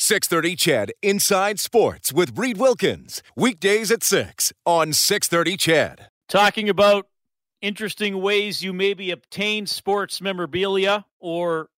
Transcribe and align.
630 0.00 0.54
Ched 0.54 0.90
Inside 1.02 1.58
Sports 1.58 2.12
with 2.12 2.38
Reed 2.38 2.56
Wilkins. 2.56 3.20
Weekdays 3.34 3.90
at 3.90 4.04
6 4.04 4.52
on 4.64 4.92
630 4.92 5.56
Ched. 5.56 6.06
Talking 6.28 6.68
about 6.68 7.08
interesting 7.60 8.22
ways 8.22 8.62
you 8.62 8.72
maybe 8.72 9.10
obtain 9.10 9.66
sports 9.66 10.20
memorabilia 10.20 11.04
or 11.18 11.68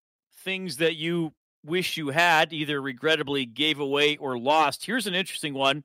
things 0.45 0.77
that 0.77 0.97
you 0.97 1.33
wish 1.65 1.97
you 1.97 2.11
had, 2.11 2.53
either 2.53 2.83
regrettably 2.83 3.47
gave 3.47 3.81
away 3.81 4.19
or 4.19 4.39
lost. 4.39 4.85
Here's 4.85 5.07
an 5.07 5.15
interesting 5.15 5.55
one 5.55 5.83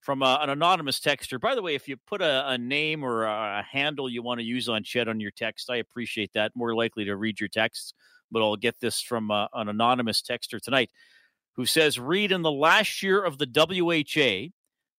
from 0.00 0.22
uh, 0.22 0.42
an 0.42 0.50
anonymous 0.50 1.00
texter. 1.00 1.40
By 1.40 1.54
the 1.54 1.62
way, 1.62 1.74
if 1.74 1.88
you 1.88 1.96
put 1.96 2.20
a, 2.20 2.50
a 2.50 2.58
name 2.58 3.02
or 3.02 3.24
a, 3.24 3.60
a 3.60 3.62
handle 3.62 4.10
you 4.10 4.22
want 4.22 4.40
to 4.40 4.44
use 4.44 4.68
on 4.68 4.82
Ched 4.82 5.08
on 5.08 5.20
your 5.20 5.30
text, 5.30 5.70
I 5.70 5.76
appreciate 5.76 6.34
that. 6.34 6.52
More 6.54 6.74
likely 6.74 7.06
to 7.06 7.16
read 7.16 7.40
your 7.40 7.48
texts, 7.48 7.94
but 8.30 8.42
I'll 8.42 8.56
get 8.56 8.78
this 8.78 9.00
from 9.00 9.30
uh, 9.30 9.46
an 9.54 9.70
anonymous 9.70 10.20
texter 10.20 10.60
tonight 10.60 10.90
who 11.58 11.66
says, 11.66 11.98
Reed, 11.98 12.30
in 12.30 12.42
the 12.42 12.52
last 12.52 13.02
year 13.02 13.20
of 13.20 13.36
the 13.36 13.44
WHA, 13.44 14.52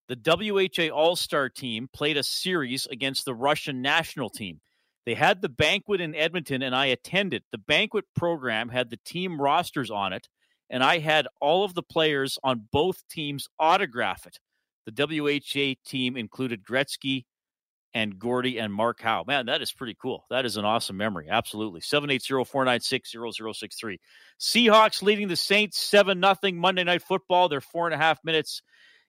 the 0.10 0.68
WHA 0.78 0.94
All 0.94 1.16
Star 1.16 1.48
team 1.48 1.88
played 1.94 2.18
a 2.18 2.24
series 2.24 2.86
against 2.88 3.24
the 3.24 3.34
Russian 3.34 3.82
national 3.82 4.30
team. 4.30 4.60
They 5.06 5.14
had 5.14 5.42
the 5.42 5.48
banquet 5.48 6.02
in 6.02 6.14
Edmonton, 6.14 6.62
and 6.62 6.76
I 6.76 6.88
attended. 6.88 7.44
The 7.54 7.60
banquet 7.60 8.04
program 8.14 8.68
had 8.68 8.90
the 8.90 9.00
team 9.06 9.40
rosters 9.40 9.90
on 9.90 10.12
it, 10.12 10.28
and 10.70 10.84
I 10.84 11.00
had 11.00 11.30
all 11.40 11.64
of 11.64 11.76
the 11.76 11.82
players 11.82 12.38
on 12.44 12.68
both 12.74 13.08
teams 13.08 13.48
autograph 13.58 14.28
it. 14.28 14.38
The 14.86 15.08
WHA 15.08 15.90
team 15.90 16.18
included 16.18 16.66
Gretzky, 16.66 17.24
and 17.94 18.20
Gordie 18.20 18.60
and 18.60 18.74
Mark 18.74 19.02
Howe. 19.02 19.24
Man, 19.26 19.46
that 19.48 19.62
is 19.62 19.72
pretty 19.72 19.96
cool. 20.00 20.26
That 20.30 20.46
is 20.46 20.58
an 20.58 20.66
awesome 20.66 20.98
memory. 20.98 21.28
Absolutely. 21.30 21.82
780-496-0063. 21.82 23.98
Seahawks 24.40 25.02
leading 25.02 25.28
the 25.28 25.36
Saints 25.36 25.80
7 25.80 26.20
nothing 26.20 26.58
Monday 26.58 26.84
night 26.84 27.02
football. 27.02 27.50
They're 27.50 27.62
four 27.62 27.88
and 27.88 27.96
a 27.96 27.98
half 27.98 28.24
minutes 28.24 28.62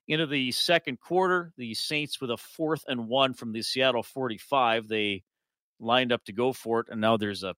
into 0.08 0.26
the 0.26 0.52
second 0.52 1.00
quarter. 1.00 1.52
The 1.56 1.74
Saints 1.74 2.20
with 2.20 2.30
a 2.30 2.36
fourth 2.36 2.84
and 2.88 3.08
one 3.08 3.34
from 3.34 3.52
the 3.52 3.62
Seattle 3.62 4.02
45. 4.02 4.88
They 4.88 5.22
lined 5.78 6.12
up 6.12 6.24
to 6.24 6.32
go 6.32 6.52
for 6.52 6.80
it, 6.80 6.88
and 6.90 7.00
now 7.00 7.16
there's 7.16 7.44
a 7.44 7.54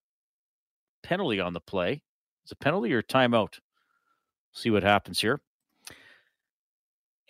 penalty 1.02 1.40
on 1.40 1.52
the 1.52 1.60
play. 1.60 2.02
Is 2.44 2.52
a 2.52 2.56
penalty 2.56 2.92
or 2.92 3.02
timeout? 3.02 3.58
See 4.52 4.70
what 4.70 4.82
happens 4.82 5.20
here. 5.20 5.40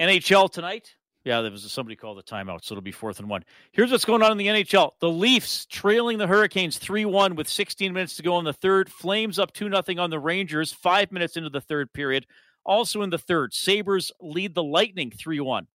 NHL 0.00 0.50
tonight. 0.50 0.94
Yeah, 1.24 1.40
there 1.40 1.52
was 1.52 1.70
somebody 1.70 1.94
called 1.94 2.18
the 2.18 2.22
timeout, 2.22 2.64
so 2.64 2.74
it'll 2.74 2.82
be 2.82 2.90
fourth 2.90 3.20
and 3.20 3.28
one. 3.28 3.44
Here's 3.70 3.92
what's 3.92 4.04
going 4.04 4.22
on 4.22 4.32
in 4.32 4.38
the 4.38 4.48
NHL. 4.48 4.92
The 4.98 5.08
Leafs 5.08 5.66
trailing 5.66 6.18
the 6.18 6.26
Hurricanes 6.26 6.78
3 6.78 7.04
1 7.04 7.36
with 7.36 7.48
16 7.48 7.92
minutes 7.92 8.16
to 8.16 8.22
go 8.22 8.38
in 8.40 8.44
the 8.44 8.52
third. 8.52 8.90
Flames 8.90 9.38
up 9.38 9.52
2 9.52 9.70
0 9.70 10.02
on 10.02 10.10
the 10.10 10.18
Rangers, 10.18 10.72
five 10.72 11.12
minutes 11.12 11.36
into 11.36 11.50
the 11.50 11.60
third 11.60 11.92
period. 11.92 12.26
Also 12.64 13.02
in 13.02 13.10
the 13.10 13.18
third, 13.18 13.54
Sabres 13.54 14.10
lead 14.20 14.54
the 14.54 14.64
Lightning 14.64 15.10
3 15.10 15.38
1. 15.38 15.68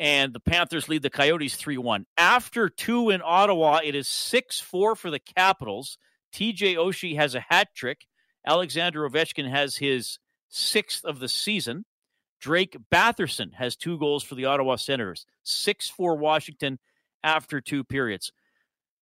And 0.00 0.32
the 0.32 0.40
Panthers 0.40 0.88
lead 0.88 1.02
the 1.02 1.10
Coyotes 1.10 1.56
3 1.56 1.78
1. 1.78 2.06
After 2.18 2.68
two 2.68 3.08
in 3.08 3.22
Ottawa, 3.24 3.80
it 3.82 3.94
is 3.94 4.06
6 4.06 4.60
4 4.60 4.94
for 4.96 5.10
the 5.10 5.18
Capitals. 5.18 5.96
TJ 6.34 6.76
Oshie 6.76 7.16
has 7.16 7.34
a 7.34 7.40
hat 7.48 7.68
trick. 7.74 8.06
Alexander 8.46 9.08
Ovechkin 9.08 9.48
has 9.50 9.76
his 9.76 10.18
sixth 10.48 11.04
of 11.04 11.20
the 11.20 11.28
season. 11.28 11.84
Drake 12.40 12.76
Batherson 12.92 13.54
has 13.54 13.76
two 13.76 13.98
goals 13.98 14.22
for 14.22 14.34
the 14.34 14.44
Ottawa 14.44 14.76
Senators, 14.76 15.26
6 15.42 15.88
for 15.90 16.16
Washington 16.16 16.78
after 17.24 17.60
two 17.60 17.84
periods. 17.84 18.32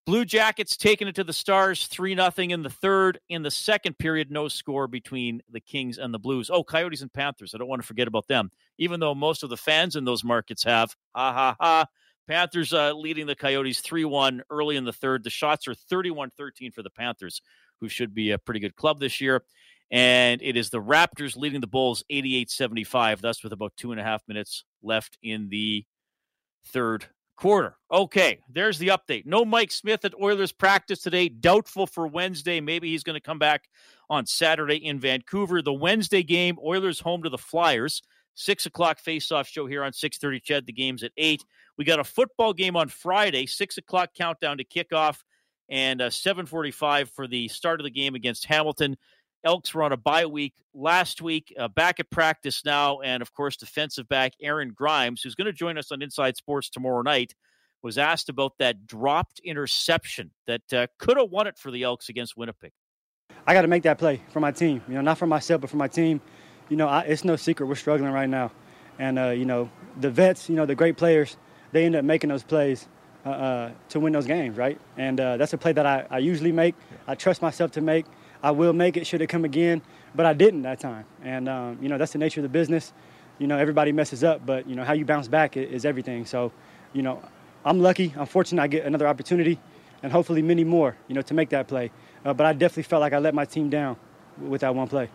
Blue 0.06 0.24
Jackets 0.24 0.76
taking 0.76 1.08
it 1.08 1.16
to 1.16 1.24
the 1.24 1.32
Stars, 1.32 1.88
3 1.88 2.14
0 2.14 2.30
in 2.38 2.62
the 2.62 2.70
third. 2.70 3.18
In 3.28 3.42
the 3.42 3.50
second 3.50 3.98
period, 3.98 4.30
no 4.30 4.46
score 4.46 4.86
between 4.86 5.42
the 5.50 5.58
Kings 5.58 5.98
and 5.98 6.14
the 6.14 6.18
Blues. 6.18 6.48
Oh, 6.48 6.62
Coyotes 6.62 7.02
and 7.02 7.12
Panthers. 7.12 7.54
I 7.54 7.58
don't 7.58 7.66
want 7.66 7.82
to 7.82 7.86
forget 7.86 8.06
about 8.06 8.28
them, 8.28 8.52
even 8.78 9.00
though 9.00 9.16
most 9.16 9.42
of 9.42 9.50
the 9.50 9.56
fans 9.56 9.96
in 9.96 10.04
those 10.04 10.22
markets 10.22 10.62
have. 10.62 10.94
Ha 11.16 11.32
ha 11.32 11.56
ha. 11.58 11.86
Panthers 12.28 12.72
uh, 12.72 12.92
leading 12.92 13.26
the 13.26 13.34
Coyotes 13.34 13.80
3 13.80 14.04
1 14.04 14.42
early 14.48 14.76
in 14.76 14.84
the 14.84 14.92
third. 14.92 15.24
The 15.24 15.30
shots 15.30 15.66
are 15.66 15.74
31 15.74 16.30
13 16.30 16.70
for 16.70 16.84
the 16.84 16.90
Panthers, 16.90 17.42
who 17.80 17.88
should 17.88 18.14
be 18.14 18.30
a 18.30 18.38
pretty 18.38 18.60
good 18.60 18.76
club 18.76 19.00
this 19.00 19.20
year. 19.20 19.42
And 19.90 20.42
it 20.42 20.56
is 20.56 20.70
the 20.70 20.82
Raptors 20.82 21.36
leading 21.36 21.60
the 21.60 21.66
Bulls 21.66 22.04
88 22.10 22.50
75. 22.50 23.22
That's 23.22 23.42
with 23.44 23.52
about 23.52 23.72
two 23.76 23.92
and 23.92 24.00
a 24.00 24.04
half 24.04 24.22
minutes 24.26 24.64
left 24.82 25.16
in 25.22 25.48
the 25.48 25.84
third 26.66 27.06
quarter. 27.36 27.76
Okay, 27.90 28.40
there's 28.48 28.78
the 28.78 28.88
update. 28.88 29.26
No 29.26 29.44
Mike 29.44 29.70
Smith 29.70 30.04
at 30.04 30.14
Oilers 30.20 30.52
practice 30.52 31.00
today. 31.00 31.28
Doubtful 31.28 31.86
for 31.86 32.06
Wednesday. 32.06 32.60
Maybe 32.60 32.90
he's 32.90 33.04
going 33.04 33.14
to 33.14 33.20
come 33.20 33.38
back 33.38 33.68
on 34.10 34.26
Saturday 34.26 34.76
in 34.76 34.98
Vancouver. 34.98 35.62
The 35.62 35.72
Wednesday 35.72 36.22
game, 36.22 36.58
Oilers 36.64 37.00
home 37.00 37.22
to 37.22 37.28
the 37.28 37.38
Flyers. 37.38 38.02
Six 38.34 38.66
o'clock 38.66 38.98
face-off 38.98 39.48
show 39.48 39.66
here 39.66 39.82
on 39.82 39.92
6:30. 39.92 40.42
Ched, 40.42 40.66
the 40.66 40.72
game's 40.72 41.02
at 41.02 41.12
eight. 41.16 41.42
We 41.78 41.84
got 41.84 42.00
a 42.00 42.04
football 42.04 42.52
game 42.52 42.76
on 42.76 42.88
Friday. 42.88 43.46
Six 43.46 43.78
o'clock 43.78 44.10
countdown 44.14 44.58
to 44.58 44.64
kickoff, 44.64 45.22
and 45.70 46.02
uh, 46.02 46.10
7:45 46.10 47.10
for 47.10 47.26
the 47.26 47.48
start 47.48 47.80
of 47.80 47.84
the 47.84 47.90
game 47.90 48.14
against 48.14 48.44
Hamilton. 48.44 48.96
Elks 49.46 49.72
were 49.72 49.84
on 49.84 49.92
a 49.92 49.96
bye 49.96 50.26
week 50.26 50.52
last 50.74 51.22
week, 51.22 51.54
uh, 51.58 51.68
back 51.68 52.00
at 52.00 52.10
practice 52.10 52.62
now. 52.64 53.00
And 53.00 53.22
of 53.22 53.32
course, 53.32 53.56
defensive 53.56 54.08
back 54.08 54.32
Aaron 54.42 54.72
Grimes, 54.74 55.22
who's 55.22 55.36
going 55.36 55.46
to 55.46 55.52
join 55.52 55.78
us 55.78 55.92
on 55.92 56.02
Inside 56.02 56.36
Sports 56.36 56.68
tomorrow 56.68 57.02
night, 57.02 57.34
was 57.82 57.96
asked 57.96 58.28
about 58.28 58.52
that 58.58 58.86
dropped 58.86 59.40
interception 59.44 60.32
that 60.46 60.72
uh, 60.72 60.88
could 60.98 61.16
have 61.16 61.30
won 61.30 61.46
it 61.46 61.56
for 61.56 61.70
the 61.70 61.84
Elks 61.84 62.08
against 62.08 62.36
Winnipeg. 62.36 62.72
I 63.46 63.54
got 63.54 63.62
to 63.62 63.68
make 63.68 63.84
that 63.84 63.98
play 63.98 64.20
for 64.30 64.40
my 64.40 64.50
team. 64.50 64.82
You 64.88 64.94
know, 64.94 65.02
not 65.02 65.18
for 65.18 65.26
myself, 65.26 65.60
but 65.60 65.70
for 65.70 65.76
my 65.76 65.88
team. 65.88 66.20
You 66.68 66.76
know, 66.76 66.88
I, 66.88 67.02
it's 67.02 67.24
no 67.24 67.36
secret 67.36 67.66
we're 67.66 67.76
struggling 67.76 68.10
right 68.10 68.28
now. 68.28 68.50
And, 68.98 69.18
uh, 69.18 69.28
you 69.28 69.44
know, 69.44 69.70
the 70.00 70.10
vets, 70.10 70.48
you 70.48 70.56
know, 70.56 70.66
the 70.66 70.74
great 70.74 70.96
players, 70.96 71.36
they 71.70 71.84
end 71.84 71.94
up 71.94 72.04
making 72.04 72.30
those 72.30 72.42
plays 72.42 72.88
uh, 73.24 73.30
uh, 73.30 73.70
to 73.90 74.00
win 74.00 74.12
those 74.12 74.26
games, 74.26 74.56
right? 74.56 74.80
And 74.96 75.20
uh, 75.20 75.36
that's 75.36 75.52
a 75.52 75.58
play 75.58 75.72
that 75.72 75.86
I, 75.86 76.06
I 76.10 76.18
usually 76.18 76.52
make. 76.52 76.74
I 77.06 77.14
trust 77.14 77.42
myself 77.42 77.70
to 77.72 77.80
make. 77.80 78.06
I 78.42 78.50
will 78.50 78.72
make 78.72 78.96
it 78.96 79.06
should 79.06 79.22
it 79.22 79.28
come 79.28 79.44
again, 79.44 79.82
but 80.14 80.26
I 80.26 80.32
didn't 80.32 80.62
that 80.62 80.80
time. 80.80 81.04
And, 81.22 81.48
um, 81.48 81.78
you 81.80 81.88
know, 81.88 81.98
that's 81.98 82.12
the 82.12 82.18
nature 82.18 82.40
of 82.40 82.42
the 82.42 82.48
business. 82.48 82.92
You 83.38 83.46
know, 83.46 83.58
everybody 83.58 83.92
messes 83.92 84.24
up, 84.24 84.46
but, 84.46 84.68
you 84.68 84.74
know, 84.74 84.84
how 84.84 84.92
you 84.92 85.04
bounce 85.04 85.28
back 85.28 85.56
is 85.56 85.84
everything. 85.84 86.24
So, 86.24 86.52
you 86.92 87.02
know, 87.02 87.22
I'm 87.64 87.80
lucky. 87.80 88.14
I'm 88.16 88.26
fortunate 88.26 88.62
I 88.62 88.66
get 88.66 88.86
another 88.86 89.06
opportunity 89.06 89.58
and 90.02 90.12
hopefully 90.12 90.42
many 90.42 90.64
more, 90.64 90.96
you 91.08 91.14
know, 91.14 91.22
to 91.22 91.34
make 91.34 91.50
that 91.50 91.68
play. 91.68 91.90
Uh, 92.24 92.32
but 92.32 92.46
I 92.46 92.52
definitely 92.52 92.84
felt 92.84 93.00
like 93.00 93.12
I 93.12 93.18
let 93.18 93.34
my 93.34 93.44
team 93.44 93.68
down 93.68 93.96
with 94.40 94.60
that 94.60 94.74
one 94.74 94.88
play. 94.88 95.08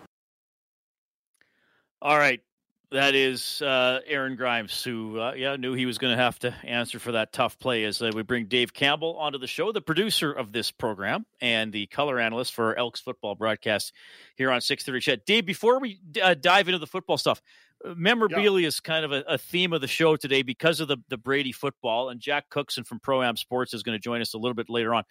All 2.02 2.18
right. 2.18 2.42
That 2.92 3.16
is 3.16 3.62
uh, 3.62 4.02
Aaron 4.06 4.36
Grimes, 4.36 4.84
who 4.84 5.18
uh, 5.18 5.32
yeah 5.32 5.56
knew 5.56 5.74
he 5.74 5.86
was 5.86 5.98
going 5.98 6.12
to 6.12 6.22
have 6.22 6.38
to 6.40 6.54
answer 6.66 7.00
for 7.00 7.14
that 7.14 7.32
tough 7.32 7.58
play. 7.58 7.86
As 7.86 8.02
uh, 8.02 8.12
we 8.14 8.22
bring 8.22 8.48
Dave 8.48 8.74
Campbell 8.74 9.16
onto 9.18 9.40
the 9.40 9.48
show, 9.48 9.72
the 9.72 9.80
producer 9.80 10.30
of 10.30 10.52
this 10.52 10.72
program 10.72 11.26
and 11.40 11.72
the 11.72 11.86
color 11.88 12.20
analyst 12.20 12.54
for 12.54 12.78
Elks 12.78 13.00
football 13.00 13.36
broadcast 13.36 13.94
here 14.36 14.52
on 14.52 14.60
Six 14.60 14.84
Thirty 14.84 15.00
Ched. 15.00 15.24
Dave, 15.26 15.46
before 15.46 15.80
we 15.80 16.02
uh, 16.22 16.34
dive 16.34 16.68
into 16.68 16.80
the 16.80 16.88
football 16.88 17.18
stuff, 17.18 17.42
uh, 17.86 17.94
memorabilia 17.96 18.64
yeah. 18.64 18.68
is 18.68 18.82
kind 18.82 19.06
of 19.06 19.14
a, 19.14 19.24
a, 19.26 19.38
theme 19.38 19.72
of 19.72 19.80
the 19.80 19.88
show 19.88 20.18
today 20.18 20.42
because 20.42 20.82
of 20.82 20.90
the 20.90 20.98
the 21.08 21.18
Brady 21.18 21.54
football. 21.54 22.10
And 22.10 22.20
Jack 22.20 22.50
Cookson 22.50 22.84
from 22.84 23.00
Pro 23.00 23.24
Am 23.24 23.38
Sports 23.38 23.74
is 23.74 23.84
going 23.84 23.98
to 23.98 24.04
join 24.04 24.20
us 24.20 24.34
a 24.34 24.38
little 24.38 24.56
bit 24.56 24.70
later 24.70 24.94
on. 24.94 25.06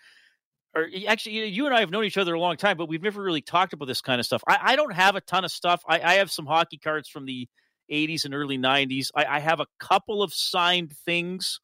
Or 0.75 0.87
actually, 1.09 1.47
you 1.47 1.65
and 1.65 1.75
I 1.75 1.81
have 1.81 1.91
known 1.91 2.05
each 2.05 2.19
other 2.19 2.35
a 2.35 2.41
long 2.41 2.59
time, 2.59 2.77
but 2.77 2.91
we've 2.91 3.03
never 3.03 3.23
really 3.23 3.41
talked 3.41 3.73
about 3.73 3.87
this 3.87 4.03
kind 4.03 4.21
of 4.21 4.27
stuff. 4.27 4.43
I, 4.47 4.59
I 4.61 4.77
don't 4.77 4.93
have 4.93 5.17
a 5.17 5.23
ton 5.23 5.47
of 5.47 5.51
stuff. 5.51 5.83
I, 5.89 6.01
I 6.01 6.15
have 6.17 6.31
some 6.31 6.45
hockey 6.45 6.77
cards 6.77 7.09
from 7.09 7.25
the 7.25 7.49
80s 7.91 8.25
and 8.25 8.35
early 8.35 8.59
90s. 8.59 9.11
I, 9.15 9.25
I 9.25 9.39
have 9.41 9.61
a 9.61 9.67
couple 9.79 10.23
of 10.23 10.33
signed 10.33 10.93
things 10.93 11.61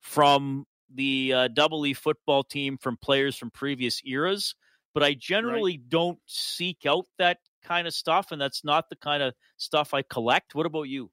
from 0.00 0.66
the 0.92 1.32
uh, 1.32 1.48
double 1.48 1.84
E 1.86 1.94
football 1.94 2.42
team 2.42 2.78
from 2.78 2.96
players 2.96 3.36
from 3.36 3.50
previous 3.50 4.00
eras, 4.04 4.54
but 4.94 5.02
I 5.02 5.14
generally 5.14 5.78
right. 5.78 5.88
don't 5.88 6.18
seek 6.26 6.86
out 6.86 7.06
that 7.18 7.38
kind 7.62 7.86
of 7.86 7.94
stuff, 7.94 8.32
and 8.32 8.40
that's 8.40 8.64
not 8.64 8.88
the 8.88 8.96
kind 8.96 9.22
of 9.22 9.34
stuff 9.56 9.94
I 9.94 10.02
collect. 10.02 10.54
What 10.54 10.66
about 10.66 10.84
you? 10.88 11.10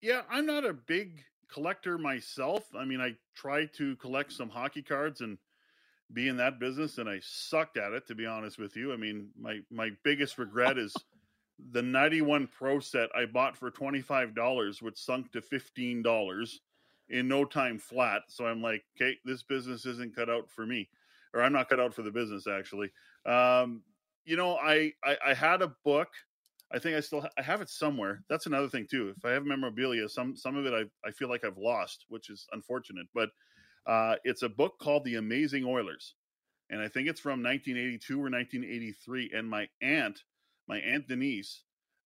Yeah, 0.00 0.22
I'm 0.30 0.46
not 0.46 0.64
a 0.64 0.72
big 0.72 1.24
collector 1.52 1.98
myself. 1.98 2.64
I 2.76 2.84
mean, 2.84 3.00
I 3.00 3.16
try 3.34 3.66
to 3.76 3.96
collect 3.96 4.32
some 4.32 4.48
hockey 4.48 4.82
cards 4.82 5.20
and 5.20 5.38
be 6.12 6.28
in 6.28 6.36
that 6.38 6.58
business, 6.58 6.98
and 6.98 7.08
I 7.08 7.20
sucked 7.22 7.76
at 7.76 7.92
it, 7.92 8.06
to 8.06 8.14
be 8.14 8.26
honest 8.26 8.58
with 8.58 8.76
you. 8.76 8.92
I 8.92 8.96
mean, 8.96 9.28
my 9.38 9.60
my 9.70 9.90
biggest 10.04 10.38
regret 10.38 10.78
is 10.78 10.94
the 11.72 11.82
91 11.82 12.48
Pro 12.48 12.80
set 12.80 13.10
I 13.16 13.26
bought 13.26 13.56
for 13.56 13.70
$25, 13.70 14.82
which 14.82 14.98
sunk 14.98 15.32
to 15.32 15.40
$15 15.40 16.58
in 17.10 17.28
no 17.28 17.44
time 17.44 17.78
flat. 17.78 18.22
So 18.28 18.46
I'm 18.46 18.62
like, 18.62 18.84
okay, 18.96 19.16
this 19.24 19.42
business 19.42 19.86
isn't 19.86 20.14
cut 20.14 20.30
out 20.30 20.50
for 20.50 20.66
me, 20.66 20.88
or 21.34 21.42
I'm 21.42 21.52
not 21.52 21.68
cut 21.68 21.80
out 21.80 21.94
for 21.94 22.02
the 22.02 22.10
business 22.10 22.46
actually. 22.46 22.90
Um, 23.26 23.82
you 24.24 24.36
know, 24.36 24.56
I, 24.56 24.92
I, 25.04 25.16
I 25.28 25.34
had 25.34 25.62
a 25.62 25.74
book. 25.84 26.08
I 26.70 26.78
think 26.78 26.96
I 26.96 27.00
still 27.00 27.22
ha- 27.22 27.30
I 27.38 27.42
have 27.42 27.62
it 27.62 27.70
somewhere. 27.70 28.22
That's 28.28 28.46
another 28.46 28.68
thing 28.68 28.86
too. 28.88 29.14
If 29.16 29.24
I 29.24 29.30
have 29.30 29.46
memorabilia, 29.46 30.06
some 30.08 30.36
some 30.36 30.56
of 30.56 30.66
it 30.66 30.74
I, 30.74 31.08
I 31.08 31.10
feel 31.10 31.30
like 31.30 31.44
I've 31.44 31.56
lost, 31.56 32.04
which 32.08 32.28
is 32.28 32.46
unfortunate. 32.52 33.06
But 33.14 33.30
uh, 33.86 34.16
it's 34.24 34.42
a 34.42 34.50
book 34.50 34.78
called 34.78 35.04
The 35.04 35.14
Amazing 35.14 35.64
Oilers, 35.64 36.14
and 36.68 36.80
I 36.82 36.88
think 36.88 37.08
it's 37.08 37.20
from 37.20 37.42
1982 37.42 38.14
or 38.14 38.24
1983. 38.24 39.30
And 39.34 39.48
my 39.48 39.66
aunt, 39.80 40.22
my 40.68 40.78
aunt 40.78 41.08
Denise, 41.08 41.62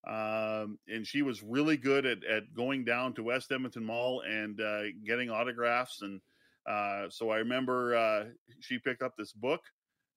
um, 0.06 0.78
and 0.88 1.06
she 1.06 1.22
was 1.22 1.42
really 1.42 1.76
good 1.76 2.06
at, 2.06 2.24
at 2.24 2.54
going 2.54 2.84
down 2.84 3.14
to 3.14 3.22
West 3.22 3.52
Edmonton 3.52 3.84
Mall 3.84 4.22
and 4.22 4.60
uh, 4.60 4.82
getting 5.06 5.30
autographs. 5.30 6.02
And 6.02 6.20
uh, 6.68 7.08
so 7.08 7.30
I 7.30 7.38
remember 7.38 7.94
uh, 7.94 8.24
she 8.60 8.78
picked 8.78 9.02
up 9.02 9.14
this 9.16 9.32
book, 9.32 9.60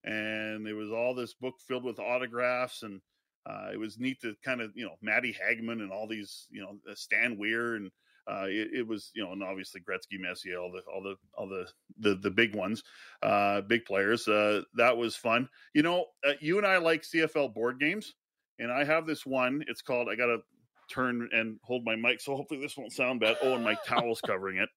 and 0.04 0.66
it 0.66 0.74
was 0.74 0.90
all 0.90 1.14
this 1.14 1.34
book 1.34 1.54
filled 1.68 1.84
with 1.84 2.00
autographs, 2.00 2.82
and 2.82 3.00
uh, 3.48 3.68
it 3.72 3.78
was 3.78 3.98
neat 3.98 4.20
to 4.22 4.34
kind 4.44 4.60
of 4.60 4.72
you 4.74 4.84
know 4.84 4.96
Matti 5.02 5.34
Hagman 5.34 5.80
and 5.82 5.92
all 5.92 6.08
these 6.08 6.46
you 6.50 6.62
know 6.62 6.78
uh, 6.90 6.94
Stan 6.94 7.38
Weir 7.38 7.76
and. 7.76 7.90
Uh, 8.28 8.46
it, 8.48 8.70
it, 8.78 8.88
was, 8.88 9.12
you 9.14 9.22
know, 9.22 9.30
and 9.30 9.40
obviously 9.44 9.80
Gretzky, 9.80 10.18
Messier, 10.18 10.58
all 10.58 10.72
the, 10.72 10.80
all 10.92 11.00
the, 11.00 11.14
all 11.38 11.48
the, 11.48 11.64
the, 12.00 12.16
the 12.16 12.30
big 12.32 12.56
ones, 12.56 12.82
big 13.68 13.84
players. 13.84 14.24
that 14.24 14.96
was 14.96 15.14
fun. 15.14 15.48
You 15.74 15.84
know, 15.84 16.06
you 16.40 16.58
and 16.58 16.66
I 16.66 16.78
like 16.78 17.02
CFL 17.02 17.54
board 17.54 17.78
games 17.78 18.14
and 18.58 18.72
I 18.72 18.84
have 18.84 19.06
this 19.06 19.26
one. 19.26 19.64
It's 19.68 19.82
called. 19.82 20.08
I 20.10 20.16
gotta 20.16 20.38
turn 20.90 21.28
and 21.32 21.58
hold 21.62 21.84
my 21.84 21.96
mic, 21.96 22.20
so 22.20 22.36
hopefully 22.36 22.60
this 22.60 22.76
won't 22.76 22.92
sound 22.92 23.20
bad. 23.20 23.36
Oh, 23.42 23.54
and 23.54 23.64
my 23.64 23.76
towel's 23.86 24.20
covering 24.20 24.58
it 24.58 24.68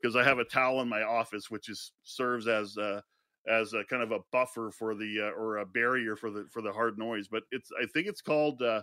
because 0.00 0.16
I 0.16 0.24
have 0.24 0.38
a 0.38 0.44
towel 0.44 0.80
in 0.80 0.88
my 0.88 1.02
office, 1.02 1.50
which 1.50 1.68
is 1.68 1.92
serves 2.02 2.48
as 2.48 2.76
a, 2.76 3.02
as 3.48 3.72
a 3.74 3.84
kind 3.84 4.02
of 4.02 4.12
a 4.12 4.20
buffer 4.32 4.70
for 4.70 4.94
the 4.94 5.20
uh, 5.20 5.38
or 5.38 5.58
a 5.58 5.66
barrier 5.66 6.16
for 6.16 6.30
the 6.30 6.46
for 6.50 6.62
the 6.62 6.72
hard 6.72 6.98
noise. 6.98 7.28
But 7.28 7.44
it's 7.50 7.70
I 7.80 7.86
think 7.86 8.06
it's 8.06 8.22
called. 8.22 8.62
Uh, 8.62 8.82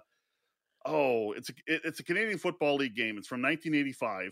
oh, 0.86 1.34
it's 1.34 1.50
a 1.50 1.54
it, 1.68 1.82
it's 1.84 2.00
a 2.00 2.04
Canadian 2.04 2.38
Football 2.38 2.76
League 2.76 2.96
game. 2.96 3.18
It's 3.18 3.28
from 3.28 3.42
1985. 3.42 4.32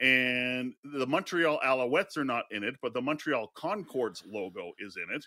And 0.00 0.74
the 0.82 1.06
Montreal 1.06 1.60
Alouettes 1.64 2.16
are 2.16 2.24
not 2.24 2.46
in 2.50 2.64
it, 2.64 2.74
but 2.82 2.92
the 2.92 3.00
Montreal 3.00 3.52
Concords 3.54 4.24
logo 4.26 4.72
is 4.80 4.96
in 4.96 5.14
it, 5.14 5.24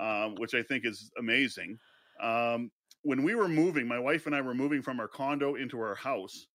um, 0.00 0.36
which 0.36 0.54
I 0.54 0.62
think 0.62 0.86
is 0.86 1.10
amazing. 1.18 1.78
Um, 2.22 2.70
when 3.06 3.22
we 3.22 3.36
were 3.36 3.46
moving, 3.46 3.86
my 3.86 4.00
wife 4.00 4.26
and 4.26 4.34
I 4.34 4.40
were 4.40 4.52
moving 4.52 4.82
from 4.82 4.98
our 4.98 5.06
condo 5.06 5.54
into 5.54 5.78
our 5.78 5.94
house. 5.94 6.48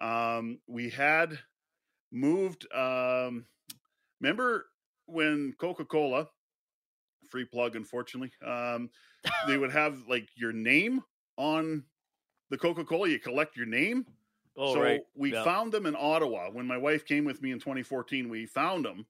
Um, 0.00 0.58
we 0.66 0.88
had 0.88 1.38
moved. 2.10 2.66
Um, 2.72 3.44
remember 4.18 4.64
when 5.04 5.52
Coca 5.58 5.84
Cola, 5.84 6.26
free 7.28 7.44
plug, 7.44 7.76
unfortunately, 7.76 8.32
um, 8.42 8.88
they 9.46 9.58
would 9.58 9.72
have 9.72 9.98
like 10.08 10.26
your 10.34 10.54
name 10.54 11.02
on 11.36 11.84
the 12.48 12.56
Coca 12.56 12.82
Cola. 12.82 13.06
You 13.06 13.18
collect 13.18 13.54
your 13.54 13.66
name. 13.66 14.06
Oh, 14.56 14.72
so 14.72 14.80
right. 14.80 15.02
we 15.14 15.34
Yeah. 15.34 15.44
found 15.44 15.70
them 15.70 15.84
in 15.84 15.94
Ottawa 15.94 16.48
when 16.50 16.66
my 16.66 16.78
wife 16.78 17.04
came 17.04 17.26
with 17.26 17.42
me 17.42 17.52
in 17.52 17.58
2014. 17.60 18.30
We 18.30 18.46
found 18.46 18.86
them, 18.86 19.06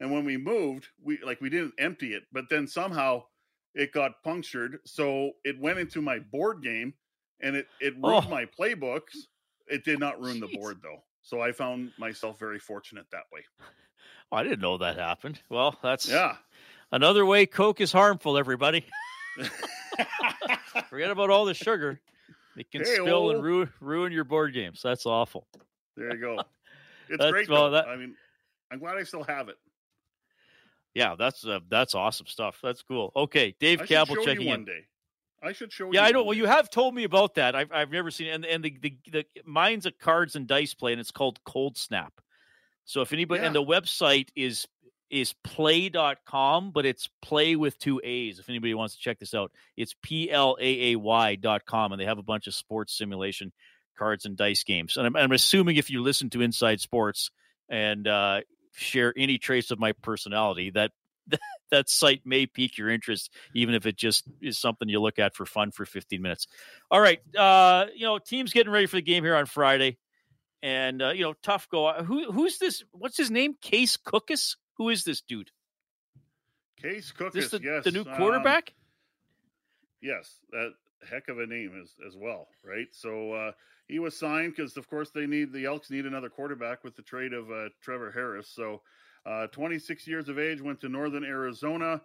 and 0.00 0.10
when 0.10 0.24
we 0.24 0.36
moved, 0.38 0.88
we 1.00 1.18
like 1.18 1.40
we 1.40 1.50
didn't 1.50 1.74
empty 1.78 2.14
it, 2.14 2.24
but 2.32 2.48
then 2.50 2.66
somehow 2.66 3.26
it 3.74 3.92
got 3.92 4.22
punctured, 4.22 4.78
so 4.84 5.32
it 5.44 5.58
went 5.60 5.78
into 5.78 6.00
my 6.02 6.18
board 6.18 6.62
game, 6.62 6.94
and 7.40 7.56
it 7.56 7.66
it 7.80 7.94
ruined 8.02 8.26
Oh. 8.26 8.30
my 8.30 8.44
playbooks. 8.46 9.14
It 9.66 9.84
did 9.84 9.98
not 10.00 10.20
ruin 10.20 10.40
the 10.40 10.48
board 10.48 10.78
though, 10.82 11.02
so 11.22 11.40
I 11.40 11.52
found 11.52 11.92
myself 11.98 12.38
very 12.38 12.58
fortunate 12.58 13.06
that 13.12 13.24
way. 13.32 13.44
Oh, 14.30 14.36
I 14.36 14.44
didn't 14.44 14.60
know 14.60 14.78
that 14.78 14.96
happened. 14.96 15.40
Well, 15.50 15.78
that's 15.82 16.08
Yeah. 16.08 16.36
another 16.90 17.26
way 17.26 17.44
Coke 17.44 17.82
is 17.82 17.92
harmful. 17.92 18.38
Everybody, 18.38 18.86
forget 20.88 21.10
about 21.10 21.30
all 21.30 21.44
the 21.44 21.54
sugar. 21.54 22.00
It 22.56 22.70
can 22.70 22.84
spill 22.84 23.04
Hey-o. 23.06 23.28
and 23.30 23.38
oh. 23.38 23.42
ruin 23.42 23.72
ruin 23.80 24.12
your 24.12 24.24
board 24.24 24.54
games. 24.54 24.80
That's 24.82 25.06
awful. 25.06 25.46
there 25.96 26.14
you 26.14 26.20
go. 26.20 26.42
It's 27.08 27.30
great 27.30 27.48
well, 27.50 27.72
that- 27.72 27.88
I 27.88 27.96
mean, 27.96 28.14
I'm 28.72 28.78
glad 28.78 28.96
I 28.96 29.02
still 29.02 29.24
have 29.24 29.50
it. 29.50 29.56
Yeah, 30.94 31.14
that's 31.18 31.46
uh, 31.46 31.60
that's 31.68 31.94
awesome 31.94 32.26
stuff. 32.26 32.58
That's 32.62 32.82
cool. 32.82 33.12
Okay, 33.16 33.54
Dave 33.58 33.82
Campbell 33.86 34.16
checking 34.16 34.42
you 34.42 34.48
in. 34.48 34.60
one 34.60 34.64
day. 34.64 34.86
I 35.42 35.52
should 35.52 35.72
show 35.72 35.86
you. 35.86 35.92
Yeah, 35.94 36.04
I 36.04 36.12
know. 36.12 36.22
Well, 36.22 36.36
you 36.36 36.46
have 36.46 36.70
told 36.70 36.94
me 36.94 37.04
about 37.04 37.34
that. 37.34 37.56
I've 37.56 37.72
I've 37.72 37.90
never 37.90 38.10
seen 38.10 38.28
it. 38.28 38.30
And 38.30 38.44
and 38.44 38.64
the, 38.64 38.76
the 38.80 38.96
the 39.10 39.24
mine's 39.44 39.86
a 39.86 39.90
cards 39.90 40.36
and 40.36 40.46
dice 40.46 40.74
play, 40.74 40.92
and 40.92 41.00
it's 41.00 41.10
called 41.10 41.42
Cold 41.44 41.76
Snap. 41.76 42.12
So 42.84 43.00
if 43.00 43.12
anybody 43.12 43.44
and 43.44 43.54
the 43.54 43.62
website 43.62 44.28
is 44.36 44.66
is 45.10 45.34
play.com, 45.44 46.70
but 46.72 46.86
it's 46.86 47.08
play 47.20 47.54
with 47.54 47.78
two 47.78 48.00
A's. 48.02 48.38
If 48.38 48.48
anybody 48.48 48.72
wants 48.74 48.94
to 48.94 49.00
check 49.00 49.18
this 49.18 49.34
out, 49.34 49.52
it's 49.76 49.94
P 50.02 50.30
L 50.30 50.56
A 50.60 50.92
A 50.92 50.96
Y 50.96 51.34
dot 51.36 51.66
com, 51.66 51.92
and 51.92 52.00
they 52.00 52.06
have 52.06 52.18
a 52.18 52.22
bunch 52.22 52.46
of 52.46 52.54
sports 52.54 52.96
simulation 52.96 53.52
cards 53.98 54.24
and 54.24 54.36
dice 54.36 54.64
games. 54.64 54.96
And 54.96 55.06
I'm, 55.06 55.16
I'm 55.16 55.32
assuming 55.32 55.76
if 55.76 55.90
you 55.90 56.02
listen 56.02 56.30
to 56.30 56.40
Inside 56.40 56.80
Sports 56.80 57.30
and 57.68 58.08
uh, 58.08 58.40
share 58.72 59.12
any 59.16 59.38
trace 59.38 59.70
of 59.70 59.78
my 59.78 59.92
personality, 59.92 60.70
that 60.70 60.92
that 61.70 61.88
site 61.88 62.22
may 62.24 62.46
pique 62.46 62.78
your 62.78 62.90
interest, 62.90 63.30
even 63.54 63.74
if 63.74 63.86
it 63.86 63.96
just 63.96 64.24
is 64.40 64.58
something 64.58 64.88
you 64.88 65.00
look 65.00 65.18
at 65.18 65.34
for 65.34 65.46
fun 65.46 65.70
for 65.70 65.86
15 65.86 66.20
minutes. 66.20 66.46
All 66.90 67.00
right, 67.00 67.20
uh, 67.36 67.86
you 67.94 68.06
know, 68.06 68.18
team's 68.18 68.52
getting 68.52 68.72
ready 68.72 68.86
for 68.86 68.96
the 68.96 69.02
game 69.02 69.24
here 69.24 69.36
on 69.36 69.46
Friday, 69.46 69.98
and 70.62 71.02
uh, 71.02 71.10
you 71.10 71.22
know, 71.22 71.34
tough 71.42 71.68
go. 71.68 71.92
Who 72.02 72.30
who's 72.32 72.58
this? 72.58 72.84
What's 72.92 73.16
his 73.16 73.30
name? 73.30 73.54
Case 73.60 73.96
Cookus. 73.96 74.56
Who 74.78 74.88
is 74.88 75.04
this 75.04 75.20
dude? 75.20 75.50
Case 76.80 77.12
Cookus 77.16 77.36
is 77.36 77.50
this 77.50 77.50
the, 77.50 77.60
yes, 77.62 77.84
the 77.84 77.92
new 77.92 78.00
um, 78.00 78.16
quarterback? 78.16 78.74
yes, 80.02 80.40
that 80.50 80.72
heck 81.08 81.28
of 81.28 81.38
a 81.38 81.46
name 81.46 81.80
as 81.80 81.94
as 82.06 82.16
well, 82.16 82.48
right? 82.64 82.88
So 82.90 83.32
uh, 83.32 83.52
he 83.92 83.98
was 83.98 84.18
signed 84.18 84.54
because, 84.56 84.78
of 84.78 84.88
course, 84.88 85.10
they 85.10 85.26
need 85.26 85.52
the 85.52 85.66
Elks 85.66 85.90
need 85.90 86.06
another 86.06 86.30
quarterback 86.30 86.82
with 86.82 86.96
the 86.96 87.02
trade 87.02 87.34
of 87.34 87.50
uh, 87.50 87.68
Trevor 87.82 88.10
Harris. 88.10 88.48
So, 88.48 88.80
uh, 89.26 89.48
26 89.48 90.06
years 90.06 90.30
of 90.30 90.38
age, 90.38 90.62
went 90.62 90.80
to 90.80 90.88
Northern 90.88 91.24
Arizona, 91.24 92.00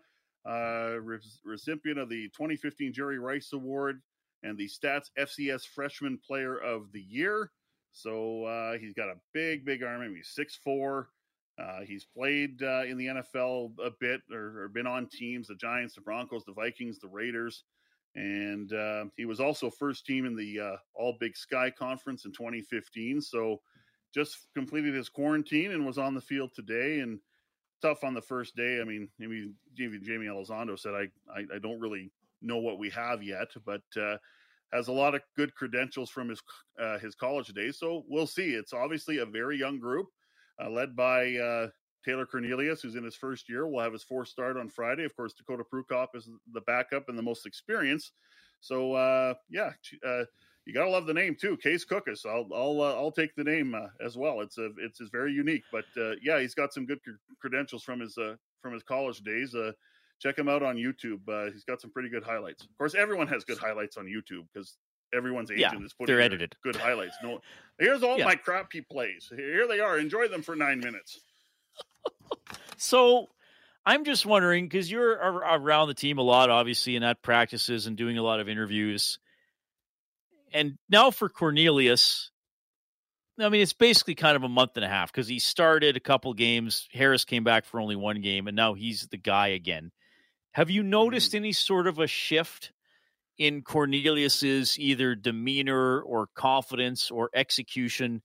uh, 0.46 0.98
re- 1.02 1.18
recipient 1.46 1.98
of 1.98 2.10
the 2.10 2.28
2015 2.36 2.92
Jerry 2.92 3.20
Rice 3.20 3.54
Award 3.54 4.02
and 4.44 4.58
the 4.58 4.68
Stats 4.68 5.12
FCS 5.18 5.66
Freshman 5.66 6.18
Player 6.18 6.58
of 6.58 6.92
the 6.92 7.00
Year. 7.00 7.52
So 7.94 8.44
uh, 8.44 8.78
he's 8.78 8.94
got 8.94 9.08
a 9.08 9.16
big, 9.34 9.64
big 9.64 9.82
arm. 9.82 10.02
Mean, 10.02 10.14
he's 10.18 10.34
six 10.36 10.60
four. 10.62 11.08
Uh, 11.58 11.82
he's 11.88 12.06
played 12.06 12.62
uh, 12.62 12.84
in 12.84 12.98
the 12.98 13.08
NFL 13.08 13.72
a 13.84 13.92
bit, 13.98 14.22
or, 14.30 14.64
or 14.64 14.68
been 14.68 14.88
on 14.88 15.08
teams: 15.08 15.48
the 15.48 15.56
Giants, 15.56 15.96
the 15.96 16.02
Broncos, 16.02 16.44
the 16.44 16.52
Vikings, 16.52 17.00
the 17.00 17.08
Raiders, 17.08 17.64
and 18.18 18.74
uh, 18.74 19.06
he 19.16 19.26
was 19.26 19.40
also 19.40 19.70
first 19.70 20.06
team 20.06 20.26
in 20.26 20.36
the 20.36 20.60
uh, 20.60 20.78
All 20.96 21.16
Big 21.20 21.38
Sky 21.38 21.70
Conference 21.70 22.26
in 22.26 22.32
2015. 22.32 23.22
So 23.22 23.62
just 24.14 24.48
completed 24.56 24.96
his 24.96 25.08
quarantine 25.08 25.72
and 25.72 25.86
was 25.86 26.00
on 26.00 26.16
the 26.16 26.22
field 26.22 26.50
today. 26.54 27.00
And 27.00 27.20
tough 27.82 28.04
on 28.04 28.14
the 28.14 28.22
first 28.22 28.56
day. 28.56 28.80
I 28.82 28.84
mean, 28.84 29.08
maybe 29.20 29.52
Jamie, 29.76 30.00
Jaime 30.06 30.26
Elizondo 30.26 30.78
said, 30.78 30.94
I, 30.94 31.08
I, 31.32 31.56
I 31.56 31.60
don't 31.62 31.80
really 31.80 32.12
know 32.42 32.58
what 32.58 32.80
we 32.80 32.90
have 32.90 33.24
yet, 33.24 33.50
but 33.66 33.82
uh, 33.96 34.18
has 34.74 34.88
a 34.88 34.94
lot 34.94 35.16
of 35.16 35.22
good 35.36 35.54
credentials 35.56 36.10
from 36.10 36.30
his 36.30 36.42
uh, 36.82 36.98
his 37.00 37.16
college 37.16 37.48
days. 37.50 37.80
So 37.80 38.04
we'll 38.08 38.28
see. 38.28 38.50
It's 38.50 38.74
obviously 38.74 39.20
a 39.20 39.26
very 39.26 39.58
young 39.58 39.80
group, 39.80 40.08
uh, 40.64 40.70
led 40.70 40.96
by 40.96 41.36
uh, 41.36 41.68
Taylor 42.06 42.26
Cornelius, 42.26 42.82
who's 42.82 42.96
in 42.96 43.04
his 43.04 43.16
first 43.16 43.50
year. 43.50 43.68
Will 43.68 43.82
have 43.82 43.94
his 43.94 44.04
fourth 44.04 44.28
start 44.30 44.58
on 44.58 44.70
Friday. 44.70 45.04
Of 45.04 45.16
course, 45.16 45.34
Dakota 45.34 45.64
Prukop 45.64 46.16
is 46.16 46.30
the 46.54 46.62
backup 46.62 47.10
and 47.10 47.18
the 47.18 47.24
most 47.24 47.46
experienced. 47.46 48.12
So 48.62 48.94
uh, 48.94 49.34
yeah, 49.50 49.72
uh, 50.06 50.24
you 50.66 50.74
gotta 50.74 50.90
love 50.90 51.06
the 51.06 51.14
name 51.14 51.36
too, 51.40 51.58
Case 51.58 51.86
Cookus. 51.86 52.26
I'll 52.26 52.48
I'll 52.54 52.82
uh, 52.82 52.96
I'll 52.96 53.12
take 53.12 53.36
the 53.36 53.44
name 53.44 53.76
uh, 53.76 53.88
as 54.04 54.18
well. 54.18 54.42
It's 54.42 54.58
a 54.58 54.72
it's, 54.80 55.00
it's 55.02 55.10
very 55.12 55.32
unique, 55.34 55.64
but 55.72 55.86
uh, 55.98 56.12
yeah, 56.22 56.40
he's 56.40 56.54
got 56.56 56.74
some 56.74 56.86
good 56.86 57.02
cr- 57.04 57.12
credentials 57.40 57.84
from 57.84 58.00
his 58.00 58.18
uh, 58.18 58.36
from 58.62 58.74
his 58.74 58.84
college 58.84 59.22
days. 59.22 59.54
Uh, 59.56 59.72
check 60.20 60.38
him 60.38 60.50
out 60.50 60.64
on 60.64 60.76
YouTube. 60.76 61.20
Uh, 61.30 61.52
he's 61.52 61.64
got 61.64 61.80
some 61.82 61.92
pretty 61.92 62.10
good 62.10 62.24
highlights. 62.24 62.64
Of 62.64 62.76
course, 62.78 62.96
everyone 62.96 63.28
has 63.28 63.44
good 63.44 63.60
highlights 63.60 63.98
on 63.98 64.06
YouTube 64.06 64.48
because 64.54 64.78
everyone's 65.14 65.52
Yeah, 65.56 65.70
agent 65.70 65.86
is 65.86 65.94
putting 65.94 66.14
they're 66.16 66.24
edited. 66.24 66.56
good 66.64 66.76
highlights. 66.88 67.16
No, 67.24 67.40
here's 67.80 68.02
all 68.04 68.18
Yeah. 68.18 68.26
my 68.26 68.36
crappy 68.36 68.82
plays. 68.82 69.32
Here 69.36 69.68
they 69.68 69.80
are. 69.80 70.00
Enjoy 70.00 70.28
them 70.28 70.42
for 70.42 70.56
nine 70.56 70.80
minutes. 70.80 71.20
So 72.78 73.28
I'm 73.86 74.06
just 74.06 74.26
wondering 74.26 74.66
because 74.66 74.90
you're 74.90 75.12
around 75.12 75.88
the 75.88 75.94
team 75.94 76.20
a 76.20 76.22
lot, 76.22 76.50
obviously, 76.50 76.96
and 76.96 77.04
at 77.04 77.22
practices 77.22 77.88
and 77.88 77.98
doing 77.98 78.18
a 78.18 78.24
lot 78.24 78.40
of 78.40 78.48
interviews. 78.48 79.20
And 80.54 80.78
now 80.90 81.12
for 81.12 81.28
Cornelius, 81.28 82.32
I 83.40 83.50
mean, 83.50 83.62
it's 83.62 83.74
basically 83.74 84.16
kind 84.16 84.36
of 84.36 84.44
a 84.44 84.50
month 84.50 84.72
and 84.76 84.86
a 84.86 84.90
half 84.90 85.12
because 85.12 85.28
he 85.28 85.40
started 85.40 85.98
a 85.98 86.00
couple 86.00 86.34
games. 86.34 86.88
Harris 86.94 87.26
came 87.26 87.44
back 87.44 87.66
for 87.66 87.80
only 87.80 87.96
one 87.96 88.22
game, 88.22 88.48
and 88.48 88.56
now 88.56 88.74
he's 88.74 89.08
the 89.08 89.18
guy 89.18 89.50
again. 89.50 89.92
Have 90.52 90.70
you 90.70 90.84
noticed 90.84 91.32
mm-hmm. 91.32 91.38
any 91.44 91.52
sort 91.52 91.88
of 91.88 92.00
a 92.00 92.08
shift 92.08 92.72
in 93.38 93.62
Cornelius's 93.62 94.80
either 94.80 95.14
demeanor 95.14 96.02
or 96.02 96.28
confidence 96.34 97.12
or 97.12 97.30
execution 97.34 98.22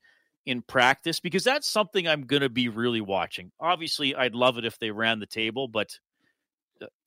in 0.47 0.63
practice? 0.63 1.21
Because 1.21 1.45
that's 1.45 1.69
something 1.69 2.07
I'm 2.07 2.23
going 2.23 2.43
to 2.43 2.49
be 2.49 2.69
really 2.69 3.01
watching. 3.01 3.53
Obviously, 3.61 4.15
I'd 4.15 4.35
love 4.35 4.59
it 4.59 4.65
if 4.65 4.79
they 4.79 4.91
ran 4.91 5.19
the 5.21 5.27
table, 5.27 5.69
but 5.69 5.99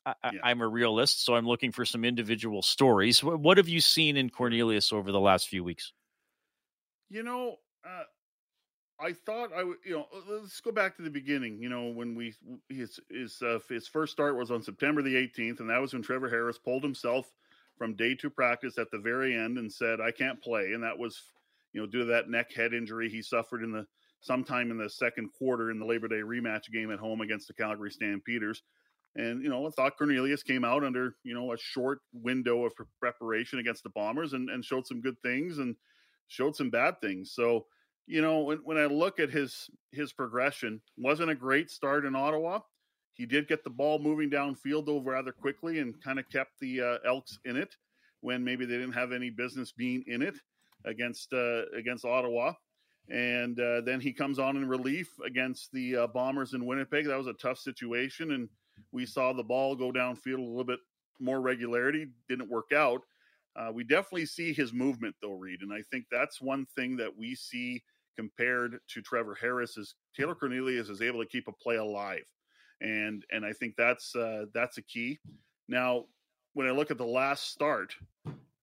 uh, 0.05 0.13
I, 0.23 0.51
am 0.51 0.61
a 0.61 0.67
realist, 0.67 1.25
so 1.25 1.35
I'm 1.35 1.47
looking 1.47 1.71
for 1.71 1.85
some 1.85 2.05
individual 2.05 2.61
stories. 2.61 3.23
What 3.23 3.57
have 3.57 3.67
you 3.67 3.81
seen 3.81 4.17
in 4.17 4.29
Cornelius 4.29 4.93
over 4.93 5.11
the 5.11 5.19
last 5.19 5.47
few 5.47 5.63
weeks? 5.63 5.93
You 7.09 7.23
know, 7.23 7.57
uh, 7.85 8.03
I 8.99 9.13
thought 9.13 9.51
I 9.53 9.63
would, 9.63 9.77
you 9.83 9.93
know, 9.93 10.07
let's 10.27 10.61
go 10.61 10.71
back 10.71 10.95
to 10.97 11.01
the 11.01 11.09
beginning. 11.09 11.59
You 11.61 11.69
know, 11.69 11.87
when 11.87 12.15
we 12.15 12.33
his 12.69 12.99
his 13.09 13.41
uh, 13.41 13.59
his 13.67 13.87
first 13.87 14.13
start 14.13 14.37
was 14.37 14.51
on 14.51 14.61
September 14.61 15.01
the 15.01 15.15
18th, 15.15 15.59
and 15.59 15.69
that 15.69 15.81
was 15.81 15.93
when 15.93 16.01
Trevor 16.01 16.29
Harris 16.29 16.57
pulled 16.57 16.83
himself 16.83 17.31
from 17.77 17.95
day 17.95 18.15
two 18.15 18.29
practice 18.29 18.77
at 18.77 18.91
the 18.91 18.99
very 18.99 19.35
end 19.35 19.57
and 19.57 19.71
said, 19.71 19.99
"I 19.99 20.11
can't 20.11 20.41
play," 20.41 20.73
and 20.73 20.83
that 20.83 20.97
was, 20.97 21.21
you 21.75 21.81
know, 21.81 21.87
due 21.87 21.99
to 21.99 22.05
that 22.05 22.29
neck 22.29 22.53
head 22.53 22.73
injury 22.73 23.09
he 23.09 23.21
suffered 23.21 23.61
in 23.61 23.71
the 23.73 23.85
sometime 24.21 24.71
in 24.71 24.77
the 24.77 24.89
second 24.89 25.29
quarter 25.37 25.69
in 25.69 25.77
the 25.77 25.85
Labor 25.85 26.07
Day 26.07 26.21
rematch 26.21 26.71
game 26.71 26.89
at 26.89 26.99
home 26.99 27.19
against 27.19 27.47
the 27.47 27.53
Calgary 27.53 27.91
Stampeders. 27.91 28.63
And 29.17 29.43
you 29.43 29.49
know, 29.49 29.67
I 29.67 29.69
thought 29.71 29.97
Cornelius 29.97 30.41
came 30.41 30.63
out 30.63 30.85
under 30.85 31.17
you 31.23 31.33
know 31.33 31.51
a 31.51 31.57
short 31.57 31.99
window 32.13 32.63
of 32.63 32.71
preparation 33.01 33.59
against 33.59 33.83
the 33.83 33.89
Bombers 33.89 34.31
and, 34.31 34.49
and 34.49 34.63
showed 34.63 34.87
some 34.87 35.01
good 35.01 35.21
things 35.21 35.57
and 35.57 35.75
showed 36.29 36.55
some 36.55 36.69
bad 36.69 37.01
things. 37.01 37.33
So 37.33 37.65
you 38.07 38.21
know, 38.21 38.39
when, 38.39 38.59
when 38.59 38.77
I 38.77 38.85
look 38.85 39.19
at 39.19 39.29
his 39.29 39.69
his 39.91 40.13
progression, 40.13 40.81
wasn't 40.97 41.31
a 41.31 41.35
great 41.35 41.69
start 41.69 42.05
in 42.05 42.15
Ottawa. 42.15 42.59
He 43.15 43.25
did 43.25 43.49
get 43.49 43.65
the 43.65 43.69
ball 43.69 43.99
moving 43.99 44.29
downfield 44.29 44.85
though 44.85 45.01
rather 45.01 45.33
quickly 45.33 45.79
and 45.79 46.01
kind 46.01 46.19
of 46.19 46.29
kept 46.29 46.51
the 46.61 46.81
uh, 46.81 46.97
Elks 47.05 47.37
in 47.43 47.57
it 47.57 47.75
when 48.21 48.45
maybe 48.45 48.65
they 48.65 48.77
didn't 48.77 48.93
have 48.93 49.11
any 49.11 49.29
business 49.29 49.73
being 49.73 50.05
in 50.07 50.21
it 50.21 50.35
against 50.85 51.33
uh, 51.33 51.63
against 51.75 52.05
Ottawa. 52.05 52.53
And 53.09 53.59
uh, 53.59 53.81
then 53.81 53.99
he 53.99 54.11
comes 54.11 54.39
on 54.39 54.57
in 54.57 54.67
relief 54.67 55.09
against 55.23 55.71
the 55.71 55.95
uh, 55.95 56.07
Bombers 56.07 56.53
in 56.53 56.65
Winnipeg. 56.65 57.05
That 57.05 57.17
was 57.17 57.27
a 57.27 57.33
tough 57.33 57.59
situation, 57.59 58.31
and 58.31 58.49
we 58.91 59.05
saw 59.05 59.31
the 59.31 59.43
ball 59.43 59.75
go 59.75 59.91
downfield 59.91 60.39
a 60.39 60.41
little 60.41 60.63
bit 60.63 60.79
more 61.19 61.39
regularity. 61.39 62.07
Didn't 62.27 62.49
work 62.49 62.71
out. 62.73 63.01
Uh, 63.55 63.71
we 63.71 63.83
definitely 63.83 64.25
see 64.25 64.53
his 64.53 64.73
movement 64.73 65.15
though, 65.21 65.33
Reed, 65.33 65.61
and 65.61 65.71
I 65.71 65.81
think 65.83 66.05
that's 66.11 66.41
one 66.41 66.65
thing 66.75 66.97
that 66.97 67.15
we 67.15 67.35
see 67.35 67.83
compared 68.17 68.79
to 68.87 69.01
Trevor 69.01 69.35
Harris 69.39 69.77
is 69.77 69.95
Taylor 70.15 70.35
Cornelius 70.35 70.89
is 70.89 71.01
able 71.01 71.21
to 71.21 71.29
keep 71.29 71.47
a 71.47 71.51
play 71.51 71.75
alive, 71.75 72.25
and 72.81 73.23
and 73.31 73.45
I 73.45 73.53
think 73.53 73.75
that's 73.77 74.15
uh, 74.15 74.45
that's 74.53 74.77
a 74.77 74.81
key. 74.81 75.19
Now, 75.67 76.05
when 76.53 76.67
I 76.67 76.71
look 76.71 76.91
at 76.91 76.97
the 76.97 77.05
last 77.05 77.51
start 77.51 77.93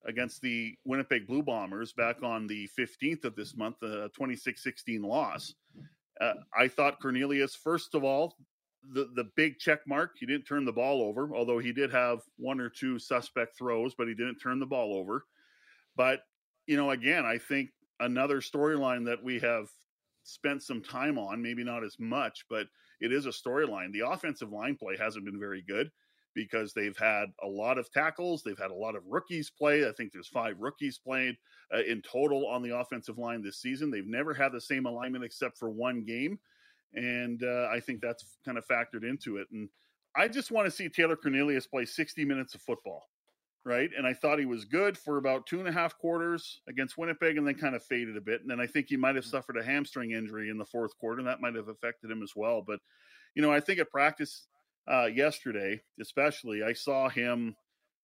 against 0.07 0.41
the 0.43 0.75
Winnipeg 0.85 1.27
Blue 1.27 1.43
Bombers 1.43 1.93
back 1.93 2.23
on 2.23 2.47
the 2.47 2.69
15th 2.79 3.25
of 3.25 3.37
this 3.37 3.57
month, 3.57 3.77
the 3.81 4.11
26-16 4.19 5.05
loss, 5.05 5.55
uh, 6.21 6.35
I 6.57 6.69
thought 6.69 7.01
Cornelius 7.01 7.55
first 7.55 7.95
of 7.95 8.05
all 8.05 8.37
the 8.93 9.09
the 9.15 9.31
big 9.37 9.59
check 9.59 9.81
mark 9.87 10.11
he 10.19 10.27
didn't 10.27 10.45
turn 10.45 10.65
the 10.65 10.73
ball 10.73 11.03
over 11.03 11.35
although 11.37 11.59
he 11.59 11.73
did 11.73 11.93
have 11.93 12.19
one 12.37 12.61
or 12.61 12.69
two 12.69 12.99
suspect 12.99 13.57
throws 13.57 13.95
but 13.95 14.09
he 14.09 14.15
didn't 14.15 14.39
turn 14.39 14.59
the 14.59 14.67
ball 14.67 14.95
over. 14.95 15.25
But 15.97 16.21
you 16.67 16.77
know 16.77 16.91
again 16.91 17.25
i 17.25 17.39
think 17.39 17.71
another 18.01 18.41
storyline 18.41 19.05
that 19.07 19.23
we 19.23 19.39
have 19.41 19.69
spent 20.25 20.63
some 20.63 20.83
time 20.83 21.19
on, 21.19 21.43
maybe 21.43 21.65
not 21.65 21.85
as 21.85 21.97
much, 21.99 22.45
but 22.49 22.67
it 23.01 23.13
is 23.13 23.27
a 23.27 23.31
storyline. 23.31 23.93
The 23.93 24.09
offensive 24.09 24.51
line 24.51 24.77
play 24.77 24.97
hasn't 24.97 25.25
been 25.25 25.39
very 25.39 25.63
good 25.63 25.91
because 26.35 26.73
they've 26.73 26.97
had 26.97 27.27
a 27.43 27.47
lot 27.47 27.79
of 27.79 27.91
tackles, 27.93 28.43
they've 28.43 28.59
had 28.59 28.71
a 28.71 28.75
lot 28.75 28.97
of 28.97 29.03
rookies 29.07 29.51
play. 29.51 29.87
I 29.89 29.93
think 29.93 30.13
there's 30.13 30.29
five 30.29 30.57
rookies 30.59 30.99
played 30.99 31.37
uh, 31.75 31.83
in 31.83 32.03
total 32.03 32.47
on 32.47 32.63
the 32.63 32.77
offensive 32.77 33.19
line 33.19 33.43
this 33.43 33.61
season. 33.61 33.91
They've 33.91 34.07
never 34.07 34.35
had 34.35 34.53
the 34.53 34.61
same 34.61 34.87
alignment 34.87 35.25
except 35.25 35.59
for 35.59 35.71
one 35.71 36.05
game, 36.05 36.39
and 36.95 37.43
uh, 37.43 37.69
I 37.73 37.81
think 37.81 38.01
that's 38.01 38.25
kind 38.45 38.59
of 38.59 38.67
factored 38.67 39.09
into 39.09 39.37
it. 39.37 39.49
And 39.53 39.69
I 40.17 40.29
just 40.29 40.51
want 40.51 40.67
to 40.67 40.71
see 40.71 40.89
Taylor 40.89 41.17
Cornelius 41.17 41.67
play 41.67 41.85
60 41.85 42.25
minutes 42.25 42.55
of 42.55 42.63
football 42.63 43.09
right? 43.65 43.91
And 43.97 44.07
I 44.07 44.13
thought 44.13 44.39
he 44.39 44.45
was 44.45 44.65
good 44.65 44.99
for 44.99 45.19
about 45.19 45.47
two 45.47 45.61
and 45.61 45.69
a 45.69 45.73
half 45.73 45.97
quarters 45.99 46.61
against 46.69 46.99
Winnipeg 46.99 47.37
and 47.37 47.47
then 47.47 47.55
kind 47.55 47.75
of 47.75 47.85
faded 47.85 48.17
a 48.17 48.21
bit. 48.21 48.41
And 48.41 48.51
then 48.51 48.61
I 48.61 48.67
think 48.67 48.87
he 48.89 48.97
might 48.97 49.15
have 49.15 49.25
mm. 49.25 49.31
suffered 49.31 49.57
a 49.57 49.63
hamstring 49.63 50.13
injury 50.13 50.51
in 50.51 50.59
the 50.59 50.65
fourth 50.65 50.97
quarter, 50.99 51.21
and 51.21 51.29
that 51.29 51.41
might 51.41 51.55
have 51.55 51.69
affected 51.69 52.11
him 52.11 52.23
as 52.23 52.33
well. 52.35 52.63
But, 52.67 52.81
you 53.35 53.43
know, 53.43 53.53
I 53.53 53.61
think 53.61 53.79
at 53.79 53.91
practice 53.91 54.47
uh, 54.91 55.07
yesterday, 55.07 55.81
especially, 56.01 56.63
I 56.63 56.73
saw 56.73 57.09
him, 57.09 57.57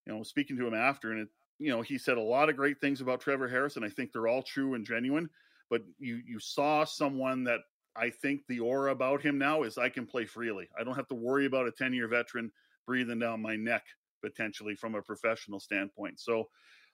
you 0.07 0.15
know, 0.15 0.23
speaking 0.23 0.57
to 0.59 0.67
him 0.67 0.75
after, 0.75 1.11
and 1.13 1.23
it, 1.23 1.29
you 1.59 1.71
know, 1.71 1.83
he 1.83 1.99
said 1.99 2.19
a 2.19 2.23
lot 2.23 2.49
of 2.49 2.57
great 2.57 2.81
things 2.81 3.01
about 3.01 3.21
Trevor 3.21 3.49
Harris, 3.49 3.77
and 3.77 3.85
I 3.85 3.89
think 3.89 4.13
they're 4.13 4.29
all 4.29 4.43
true 4.43 4.75
and 4.75 4.87
genuine. 4.87 5.29
But 5.71 5.83
you 5.99 6.21
you 6.27 6.39
saw 6.39 6.85
someone 6.85 7.45
that 7.45 7.61
I 7.97 8.11
think 8.11 8.43
the 8.47 8.61
aura 8.61 8.93
about 8.93 9.23
him 9.23 9.39
now 9.39 9.65
is 9.65 9.77
I 9.77 9.89
can 9.89 10.07
play 10.07 10.25
freely. 10.25 10.69
I 10.79 10.85
don't 10.85 10.95
have 10.95 11.09
to 11.09 11.15
worry 11.15 11.47
about 11.47 11.67
a 11.67 11.73
10 11.73 11.93
year 11.93 12.09
veteran 12.09 12.53
breathing 12.87 13.19
down 13.19 13.43
my 13.43 13.57
neck 13.57 13.85
potentially 14.23 14.75
from 14.75 14.95
a 14.95 15.03
professional 15.03 15.61
standpoint. 15.61 16.21
So 16.21 16.49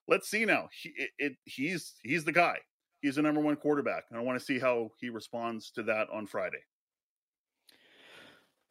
let's 0.09 0.29
see 0.29 0.45
now. 0.45 0.69
He, 0.83 0.93
it, 0.97 1.11
it, 1.19 1.33
he's 1.45 1.95
he's 2.03 2.25
the 2.25 2.33
guy. 2.33 2.59
He's 3.01 3.17
the 3.17 3.23
number 3.23 3.41
one 3.41 3.57
quarterback, 3.57 4.05
and 4.11 4.19
I 4.19 4.23
want 4.23 4.39
to 4.39 4.45
see 4.45 4.59
how 4.59 4.91
he 4.99 5.11
responds 5.11 5.71
to 5.73 5.83
that 5.85 6.09
on 6.11 6.27
Friday. 6.27 6.63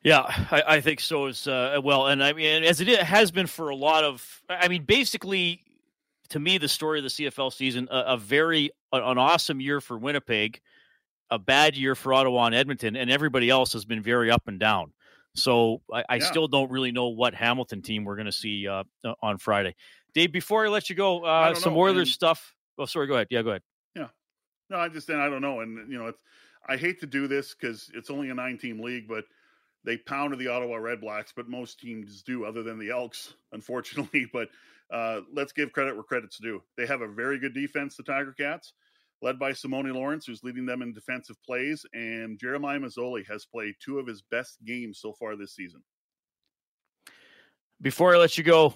Yeah, 0.04 0.22
I, 0.52 0.64
I 0.68 0.82
think 0.82 1.00
so 1.00 1.28
as 1.28 1.48
uh, 1.48 1.80
well, 1.84 2.08
and 2.08 2.22
I 2.24 2.34
mean, 2.34 2.64
as 2.64 2.82
it 2.82 2.88
has 2.88 3.32
been 3.32 3.48
for 3.48 3.70
a 3.70 3.76
lot 3.76 4.04
of, 4.04 4.42
I 4.50 4.68
mean, 4.68 4.84
basically, 4.84 5.62
to 6.30 6.40
me, 6.40 6.58
the 6.58 6.68
story 6.68 7.00
of 7.00 7.04
the 7.04 7.10
CFL 7.10 7.54
season, 7.54 7.88
a, 7.90 8.00
a 8.00 8.18
very 8.18 8.72
an 8.92 9.18
awesome 9.18 9.62
year 9.62 9.80
for 9.80 9.98
Winnipeg, 9.98 10.60
a 11.30 11.40
bad 11.40 11.78
year 11.78 11.96
for 11.96 12.14
Ottawa 12.14 12.46
and 12.46 12.56
Edmonton, 12.56 12.96
and 12.96 13.10
everybody 13.10 13.50
else 13.50 13.74
has 13.74 13.86
been 13.86 14.02
very 14.02 14.30
up 14.30 14.48
and 14.48 14.60
down. 14.60 14.92
So 15.36 15.82
I, 15.92 16.04
I 16.10 16.16
yeah. 16.16 16.26
still 16.26 16.48
don't 16.48 16.70
really 16.70 16.92
know 16.92 17.08
what 17.08 17.34
Hamilton 17.34 17.82
team 17.82 18.04
we're 18.04 18.16
going 18.16 18.28
to 18.28 18.32
see 18.32 18.68
uh, 18.68 18.84
uh, 19.04 19.14
on 19.22 19.38
Friday. 19.38 19.76
Dave, 20.14 20.32
before 20.32 20.66
I 20.66 20.70
let 20.70 20.90
you 20.90 20.96
go, 20.96 21.24
uh, 21.24 21.56
some 21.56 21.74
know. 21.74 21.80
Oilers 21.80 22.10
and, 22.10 22.14
stuff. 22.14 22.54
Oh, 22.78 22.86
sorry. 22.86 23.08
Go 23.08 23.16
ahead. 23.16 23.28
Yeah, 23.32 23.42
go 23.42 23.50
ahead. 23.50 23.64
Yeah. 23.96 24.08
No, 24.70 24.78
I 24.78 24.90
just 24.90 25.10
I 25.10 25.30
don't 25.30 25.42
know, 25.42 25.62
and 25.62 25.92
you 25.92 25.98
know, 25.98 26.08
it's 26.08 26.20
I 26.68 26.78
hate 26.78 27.00
to 27.00 27.08
do 27.08 27.28
this 27.28 27.56
because 27.56 27.90
it's 27.94 28.10
only 28.10 28.30
a 28.30 28.34
nine-team 28.34 28.80
league, 28.80 29.08
but 29.08 29.26
they 29.86 29.98
pounded 29.98 30.40
the 30.40 30.48
Ottawa 30.48 30.78
Red 30.78 31.02
Blacks, 31.02 31.34
but 31.36 31.50
most 31.50 31.80
teams 31.80 32.24
do, 32.24 32.46
other 32.46 32.64
than 32.64 32.80
the 32.80 32.92
Elks, 32.92 33.34
unfortunately. 33.52 34.28
But 34.32 34.50
uh, 34.92 35.22
let's 35.34 35.54
give 35.54 35.72
credit 35.72 35.96
where 35.96 36.04
credit's 36.04 36.38
due. 36.38 36.62
They 36.78 36.86
have 36.86 37.02
a 37.02 37.08
very 37.08 37.40
good 37.40 37.54
defense, 37.54 37.96
the 37.96 38.04
Tiger 38.04 38.34
Cats 38.34 38.74
led 39.24 39.40
by 39.40 39.52
Simoni 39.52 39.94
Lawrence, 39.94 40.26
who's 40.26 40.44
leading 40.44 40.66
them 40.66 40.82
in 40.82 40.94
defensive 40.94 41.42
plays. 41.44 41.86
And 41.94 42.38
Jeremiah 42.38 42.78
Masoli 42.78 43.26
has 43.28 43.46
played 43.46 43.76
two 43.80 43.98
of 43.98 44.06
his 44.06 44.22
best 44.22 44.58
games 44.66 45.00
so 45.00 45.14
far 45.14 45.36
this 45.36 45.56
season. 45.56 45.82
Before 47.82 48.14
I 48.14 48.18
let 48.18 48.38
you 48.38 48.44
go, 48.44 48.74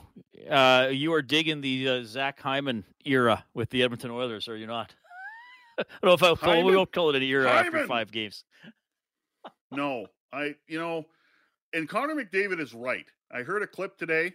uh, 0.50 0.88
you 0.92 1.14
are 1.14 1.22
digging 1.22 1.62
the 1.62 1.90
uh, 1.90 2.04
Zach 2.04 2.42
Hyman 2.42 2.84
era 3.06 3.46
with 3.54 3.70
the 3.70 3.84
Edmonton 3.84 4.12
Oilers, 4.12 4.48
are 4.48 4.58
you 4.58 4.68
not? 4.68 4.96
I 5.78 5.84
don't 6.02 6.22
know 6.22 6.32
if 6.32 6.44
I 6.44 6.64
we 6.64 6.76
won't 6.76 6.92
call 6.92 7.10
it 7.12 7.16
an 7.16 7.22
era 7.22 7.50
Hyman. 7.50 7.68
after 7.68 7.88
five 7.88 8.12
games. 8.12 8.44
no, 9.72 10.08
I 10.34 10.56
you 10.68 10.80
know, 10.80 11.06
and 11.74 11.88
Connor 11.88 12.16
McDavid 12.16 12.60
is 12.60 12.74
right. 12.74 13.06
I 13.32 13.44
heard 13.44 13.62
a 13.62 13.68
clip 13.68 13.98
today. 13.98 14.34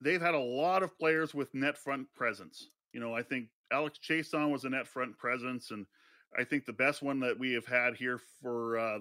They've 0.00 0.20
had 0.20 0.34
a 0.34 0.40
lot 0.40 0.82
of 0.82 0.98
players 0.98 1.34
with 1.34 1.54
net 1.54 1.78
front 1.78 2.06
presence. 2.14 2.68
You 2.92 3.00
know, 3.00 3.14
I 3.14 3.22
think 3.22 3.48
Alex 3.72 3.98
Chiasson 3.98 4.50
was 4.50 4.64
a 4.64 4.70
net 4.70 4.86
front 4.86 5.16
presence, 5.18 5.70
and 5.70 5.86
I 6.38 6.44
think 6.44 6.64
the 6.64 6.72
best 6.72 7.02
one 7.02 7.20
that 7.20 7.38
we 7.38 7.52
have 7.52 7.66
had 7.66 7.96
here 7.96 8.20
for 8.42 8.78
uh, 8.78 8.98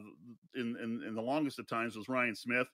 in, 0.55 0.77
in, 0.81 1.03
in 1.05 1.15
the 1.15 1.21
longest 1.21 1.59
of 1.59 1.67
times 1.67 1.95
was 1.95 2.09
Ryan 2.09 2.35
Smyth. 2.35 2.67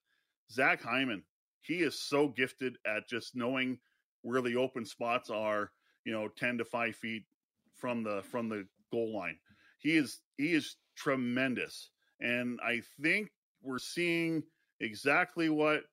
Zach 0.51 0.81
Hyman, 0.81 1.23
he 1.61 1.81
is 1.81 1.99
so 1.99 2.27
gifted 2.27 2.77
at 2.85 3.07
just 3.07 3.35
knowing 3.35 3.79
where 4.21 4.41
the 4.41 4.55
open 4.55 4.85
spots 4.85 5.29
are. 5.29 5.71
You 6.05 6.13
know, 6.13 6.27
ten 6.27 6.57
to 6.57 6.65
five 6.65 6.95
feet 6.95 7.23
from 7.75 8.03
the 8.03 8.23
from 8.23 8.49
the 8.49 8.67
goal 8.91 9.15
line. 9.15 9.37
He 9.77 9.97
is 9.97 10.19
he 10.37 10.53
is 10.53 10.77
tremendous, 10.95 11.89
and 12.21 12.59
I 12.63 12.81
think 13.01 13.31
we're 13.63 13.79
seeing 13.79 14.43
exactly 14.79 15.49
what 15.49 15.83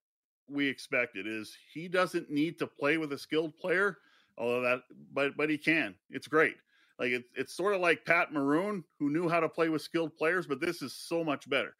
we 0.49 0.68
expected. 0.68 1.26
Is 1.26 1.56
he 1.73 1.88
doesn't 1.88 2.30
need 2.30 2.58
to 2.61 2.66
play 2.66 2.99
with 2.99 3.12
a 3.12 3.18
skilled 3.18 3.56
player 3.56 3.99
although 4.38 4.62
that 4.62 4.82
but 5.12 5.37
but 5.37 5.50
he 5.50 5.58
can. 5.58 5.94
It's 6.11 6.28
great. 6.28 6.56
Like 6.99 7.11
it, 7.11 7.25
it's 7.37 7.54
sort 7.56 7.75
of 7.75 7.80
like 7.80 8.04
pat 8.04 8.32
maroon 8.32 8.85
who 8.99 9.11
knew 9.11 9.28
how 9.28 9.40
to 9.40 9.49
play 9.49 9.68
with 9.68 9.82
skilled 9.82 10.16
players 10.16 10.47
but 10.47 10.61
this 10.61 10.82
is 10.82 10.94
so 10.94 11.25
much 11.25 11.49
better. 11.49 11.75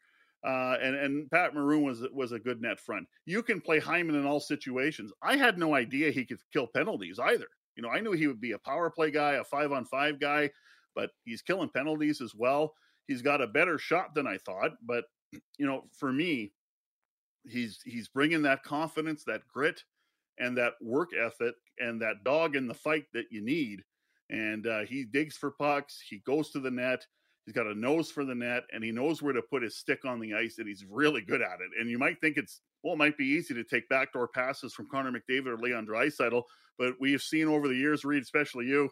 Uh, 0.45 0.77
and 0.81 0.95
and 0.95 1.31
pat 1.31 1.53
maroon 1.53 1.83
was 1.83 2.05
was 2.13 2.31
a 2.31 2.39
good 2.39 2.61
net 2.61 2.79
front. 2.79 3.07
You 3.25 3.43
can 3.43 3.61
play 3.61 3.79
hyman 3.79 4.15
in 4.15 4.25
all 4.25 4.39
situations. 4.39 5.11
I 5.21 5.37
had 5.37 5.57
no 5.57 5.73
idea 5.75 6.11
he 6.11 6.25
could 6.25 6.39
kill 6.53 6.67
penalties 6.67 7.19
either. 7.19 7.47
You 7.75 7.83
know 7.83 7.89
i 7.89 7.99
knew 7.99 8.11
he 8.11 8.27
would 8.27 8.41
be 8.41 8.51
a 8.53 8.59
power 8.59 8.89
play 8.89 9.11
guy 9.11 9.33
a 9.33 9.43
five 9.43 9.71
on 9.71 9.85
five 9.85 10.19
guy 10.19 10.51
but 10.95 11.11
he's 11.25 11.41
killing 11.41 11.69
penalties 11.69 12.21
as 12.21 12.35
well 12.35 12.73
he's 13.09 13.21
got 13.21 13.41
a 13.41 13.47
better 13.47 13.77
shot 13.77 14.15
than 14.15 14.25
i 14.25 14.37
thought 14.37 14.71
but 14.81 15.03
you 15.57 15.65
know 15.65 15.83
for 15.91 16.13
me 16.13 16.53
he's 17.45 17.79
he's 17.85 18.07
bringing 18.07 18.43
that 18.43 18.63
confidence 18.63 19.23
that 19.25 19.41
grit 19.51 19.83
and 20.39 20.57
that 20.57 20.73
work 20.81 21.09
ethic 21.13 21.55
and 21.79 22.01
that 22.01 22.23
dog 22.23 22.55
in 22.55 22.67
the 22.67 22.73
fight 22.73 23.05
that 23.13 23.25
you 23.29 23.41
need. 23.41 23.83
And 24.29 24.65
uh, 24.65 24.81
he 24.81 25.05
digs 25.05 25.35
for 25.35 25.51
pucks. 25.51 25.99
He 26.07 26.19
goes 26.25 26.51
to 26.51 26.59
the 26.59 26.71
net. 26.71 27.05
He's 27.45 27.55
got 27.55 27.67
a 27.67 27.73
nose 27.73 28.11
for 28.11 28.25
the 28.25 28.35
net, 28.35 28.63
and 28.71 28.83
he 28.83 28.91
knows 28.91 29.23
where 29.23 29.33
to 29.33 29.41
put 29.41 29.63
his 29.63 29.77
stick 29.77 30.05
on 30.05 30.19
the 30.19 30.35
ice, 30.35 30.59
and 30.59 30.67
he's 30.67 30.85
really 30.87 31.21
good 31.21 31.41
at 31.41 31.61
it. 31.61 31.71
And 31.79 31.89
you 31.89 31.97
might 31.97 32.21
think 32.21 32.37
it's 32.37 32.61
well, 32.83 32.93
it 32.93 32.97
might 32.97 33.17
be 33.17 33.25
easy 33.25 33.53
to 33.55 33.63
take 33.63 33.89
backdoor 33.89 34.27
passes 34.27 34.73
from 34.73 34.87
Connor 34.89 35.11
McDavid 35.11 35.47
or 35.47 35.57
Leon 35.57 35.87
Draisaitl, 35.87 36.43
but 36.77 36.93
we 36.99 37.11
have 37.11 37.21
seen 37.21 37.47
over 37.47 37.67
the 37.67 37.75
years, 37.75 38.05
Reed, 38.05 38.21
especially 38.21 38.67
you, 38.67 38.89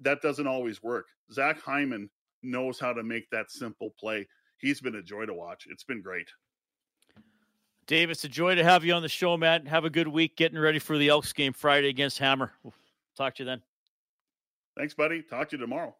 that 0.00 0.22
doesn't 0.22 0.48
always 0.48 0.82
work. 0.82 1.06
Zach 1.30 1.60
Hyman 1.60 2.10
knows 2.42 2.78
how 2.78 2.92
to 2.92 3.02
make 3.02 3.30
that 3.30 3.50
simple 3.50 3.90
play. 3.98 4.26
He's 4.58 4.80
been 4.80 4.94
a 4.94 5.02
joy 5.02 5.26
to 5.26 5.34
watch. 5.34 5.66
It's 5.68 5.84
been 5.84 6.02
great. 6.02 6.28
Dave, 7.86 8.10
it's 8.10 8.24
a 8.24 8.28
joy 8.28 8.54
to 8.54 8.64
have 8.64 8.84
you 8.84 8.92
on 8.94 9.02
the 9.02 9.08
show, 9.08 9.36
Matt. 9.36 9.66
Have 9.66 9.84
a 9.84 9.90
good 9.90 10.08
week 10.08 10.36
getting 10.36 10.58
ready 10.58 10.78
for 10.78 10.96
the 10.96 11.08
Elks 11.08 11.32
game 11.32 11.52
Friday 11.52 11.88
against 11.88 12.18
Hammer. 12.18 12.52
We'll 12.62 12.74
talk 13.16 13.34
to 13.36 13.42
you 13.42 13.46
then. 13.46 13.62
Thanks, 14.76 14.94
buddy. 14.94 15.22
Talk 15.22 15.50
to 15.50 15.56
you 15.56 15.60
tomorrow. 15.60 15.94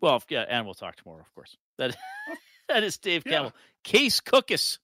Well, 0.00 0.22
yeah, 0.28 0.44
and 0.48 0.64
we'll 0.64 0.74
talk 0.74 0.96
tomorrow, 0.96 1.20
of 1.20 1.34
course. 1.34 1.56
That 1.78 1.96
that 2.68 2.82
is 2.84 2.98
Dave 2.98 3.22
yeah. 3.24 3.32
Campbell. 3.32 3.52
Case 3.84 4.20
Cookus. 4.20 4.78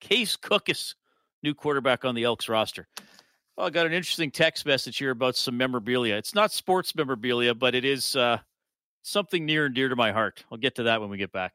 Case 0.00 0.36
Cookus, 0.36 0.96
new 1.44 1.54
quarterback 1.54 2.04
on 2.04 2.16
the 2.16 2.24
Elks 2.24 2.48
roster. 2.48 2.88
Well, 3.56 3.68
I 3.68 3.70
got 3.70 3.86
an 3.86 3.92
interesting 3.92 4.32
text 4.32 4.66
message 4.66 4.98
here 4.98 5.12
about 5.12 5.36
some 5.36 5.56
memorabilia. 5.56 6.16
It's 6.16 6.34
not 6.34 6.50
sports 6.50 6.94
memorabilia, 6.96 7.54
but 7.54 7.76
it 7.76 7.84
is 7.84 8.16
uh, 8.16 8.38
something 9.02 9.44
near 9.44 9.66
and 9.66 9.74
dear 9.74 9.88
to 9.88 9.96
my 9.96 10.12
heart. 10.12 10.44
I'll 10.50 10.58
get 10.58 10.76
to 10.76 10.84
that 10.84 11.00
when 11.00 11.10
we 11.10 11.18
get 11.18 11.32
back. 11.32 11.54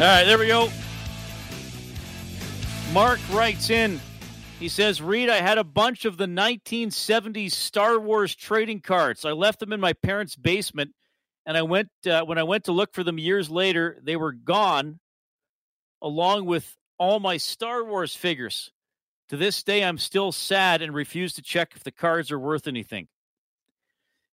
All 0.00 0.06
right, 0.06 0.24
there 0.24 0.38
we 0.38 0.46
go. 0.46 0.70
Mark 2.94 3.20
writes 3.30 3.68
in. 3.68 4.00
He 4.60 4.68
says, 4.68 5.00
Reed, 5.00 5.30
I 5.30 5.40
had 5.40 5.56
a 5.56 5.64
bunch 5.64 6.04
of 6.04 6.18
the 6.18 6.26
1970s 6.26 7.52
Star 7.52 7.98
Wars 7.98 8.36
trading 8.36 8.80
cards. 8.80 9.24
I 9.24 9.32
left 9.32 9.58
them 9.58 9.72
in 9.72 9.80
my 9.80 9.94
parents' 9.94 10.36
basement, 10.36 10.92
and 11.46 11.56
I 11.56 11.62
went 11.62 11.88
uh, 12.06 12.24
when 12.24 12.36
I 12.36 12.42
went 12.42 12.64
to 12.64 12.72
look 12.72 12.92
for 12.92 13.02
them 13.02 13.16
years 13.16 13.48
later, 13.48 13.98
they 14.02 14.16
were 14.16 14.32
gone, 14.32 15.00
along 16.02 16.44
with 16.44 16.76
all 16.98 17.20
my 17.20 17.38
Star 17.38 17.82
Wars 17.82 18.14
figures. 18.14 18.70
To 19.30 19.38
this 19.38 19.62
day, 19.62 19.82
I'm 19.82 19.96
still 19.96 20.30
sad 20.30 20.82
and 20.82 20.92
refuse 20.92 21.32
to 21.34 21.42
check 21.42 21.72
if 21.74 21.82
the 21.82 21.90
cards 21.90 22.30
are 22.30 22.38
worth 22.38 22.66
anything. 22.66 23.08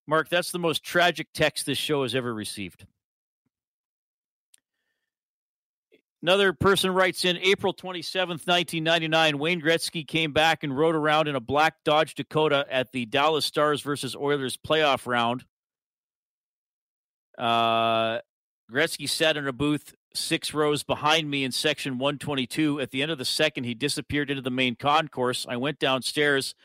Mark, 0.07 0.27
that's 0.27 0.51
the 0.51 0.59
most 0.59 0.83
tragic 0.83 1.27
text 1.33 1.65
this 1.65 1.77
show 1.77 2.03
has 2.03 2.13
ever 2.13 2.33
received. 2.33 2.85
Another 6.23 6.51
person 6.51 6.91
writes 6.91 7.25
in 7.25 7.37
April 7.37 7.73
27th, 7.73 8.47
1999. 8.47 9.37
Wayne 9.37 9.61
Gretzky 9.61 10.07
came 10.07 10.31
back 10.31 10.63
and 10.63 10.75
rode 10.75 10.95
around 10.95 11.27
in 11.27 11.35
a 11.35 11.39
black 11.39 11.75
Dodge 11.85 12.15
Dakota 12.15 12.65
at 12.71 12.91
the 12.91 13.05
Dallas 13.05 13.45
Stars 13.45 13.81
versus 13.81 14.15
Oilers 14.15 14.57
playoff 14.57 15.05
round. 15.05 15.45
Uh, 17.37 18.19
Gretzky 18.71 19.07
sat 19.07 19.37
in 19.37 19.47
a 19.47 19.53
booth 19.53 19.93
six 20.15 20.55
rows 20.55 20.81
behind 20.83 21.29
me 21.29 21.43
in 21.43 21.51
section 21.51 21.99
122. 21.99 22.81
At 22.81 22.89
the 22.89 23.03
end 23.03 23.11
of 23.11 23.19
the 23.19 23.25
second, 23.25 23.65
he 23.65 23.75
disappeared 23.75 24.31
into 24.31 24.41
the 24.41 24.49
main 24.49 24.75
concourse. 24.75 25.45
I 25.47 25.57
went 25.57 25.77
downstairs 25.77 26.55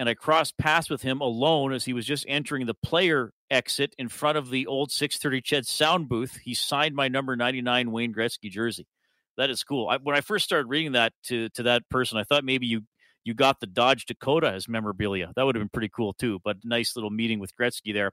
and 0.00 0.08
I 0.08 0.14
crossed 0.14 0.56
paths 0.56 0.88
with 0.88 1.02
him 1.02 1.20
alone 1.20 1.74
as 1.74 1.84
he 1.84 1.92
was 1.92 2.06
just 2.06 2.24
entering 2.26 2.64
the 2.64 2.72
player 2.72 3.34
exit 3.50 3.94
in 3.98 4.08
front 4.08 4.38
of 4.38 4.48
the 4.48 4.66
old 4.66 4.90
630 4.90 5.42
Ched 5.42 5.66
sound 5.66 6.08
booth. 6.08 6.38
He 6.42 6.54
signed 6.54 6.94
my 6.94 7.08
number 7.08 7.36
99 7.36 7.90
Wayne 7.90 8.14
Gretzky 8.14 8.50
jersey. 8.50 8.86
That 9.36 9.50
is 9.50 9.62
cool. 9.62 9.88
I, 9.88 9.98
when 9.98 10.16
I 10.16 10.22
first 10.22 10.46
started 10.46 10.68
reading 10.70 10.92
that 10.92 11.12
to 11.24 11.50
to 11.50 11.64
that 11.64 11.86
person, 11.90 12.16
I 12.16 12.24
thought 12.24 12.44
maybe 12.44 12.66
you 12.66 12.80
you 13.24 13.34
got 13.34 13.60
the 13.60 13.66
Dodge 13.66 14.06
Dakota 14.06 14.50
as 14.50 14.68
memorabilia. 14.68 15.32
That 15.36 15.44
would 15.44 15.54
have 15.54 15.60
been 15.60 15.68
pretty 15.68 15.90
cool 15.94 16.14
too. 16.14 16.40
But 16.42 16.56
nice 16.64 16.96
little 16.96 17.10
meeting 17.10 17.38
with 17.38 17.54
Gretzky 17.54 17.92
there. 17.92 18.12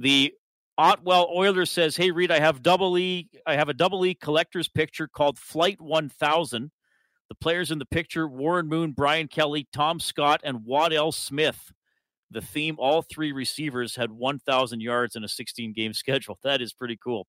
The 0.00 0.34
Otwell 0.76 1.30
Oilers 1.32 1.70
says, 1.70 1.94
"Hey 1.94 2.10
Reed, 2.10 2.32
I 2.32 2.40
have 2.40 2.64
double 2.64 2.98
E. 2.98 3.28
I 3.46 3.54
have 3.54 3.68
a 3.68 3.74
double 3.74 4.04
E 4.04 4.16
collector's 4.16 4.66
picture 4.68 5.06
called 5.06 5.38
Flight 5.38 5.80
1000. 5.80 6.72
The 7.32 7.36
players 7.36 7.70
in 7.70 7.78
the 7.78 7.86
picture: 7.86 8.28
Warren 8.28 8.68
Moon, 8.68 8.92
Brian 8.92 9.26
Kelly, 9.26 9.66
Tom 9.72 10.00
Scott, 10.00 10.42
and 10.44 10.66
Waddell 10.66 11.12
Smith 11.12 11.72
the 12.32 12.40
theme 12.40 12.76
all 12.78 13.02
three 13.02 13.32
receivers 13.32 13.94
had 13.94 14.10
1,000 14.10 14.80
yards 14.80 15.16
in 15.16 15.24
a 15.24 15.28
16 15.28 15.72
game 15.72 15.92
schedule. 16.02 16.38
That 16.42 16.60
is 16.60 16.72
pretty 16.72 16.98
cool. 17.02 17.26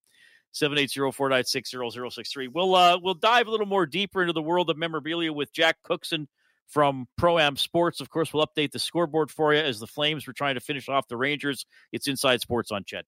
780-496-0063. 0.53 2.47
We'll 2.53 2.75
uh, 2.75 2.99
we'll 3.01 3.15
dive 3.15 3.47
a 3.47 3.51
little 3.51 3.65
more 3.65 3.87
deeper 3.87 4.21
into 4.21 4.33
the 4.33 4.41
world 4.41 4.69
of 4.69 4.77
memorabilia 4.77 5.33
with 5.33 5.51
Jack 5.51 5.77
Cookson 5.83 6.27
from 6.67 7.07
Pro 7.17 7.39
Am 7.39 7.57
Sports. 7.57 8.01
Of 8.01 8.11
course, 8.11 8.31
we'll 8.33 8.45
update 8.45 8.71
the 8.71 8.77
scoreboard 8.77 9.31
for 9.31 9.53
you 9.53 9.59
as 9.59 9.79
the 9.79 9.87
Flames 9.87 10.27
were 10.27 10.33
trying 10.33 10.53
to 10.55 10.61
finish 10.61 10.87
off 10.89 11.07
the 11.07 11.17
Rangers. 11.17 11.65
It's 11.91 12.07
Inside 12.07 12.41
Sports 12.41 12.71
on 12.71 12.83
Ched. 12.83 13.01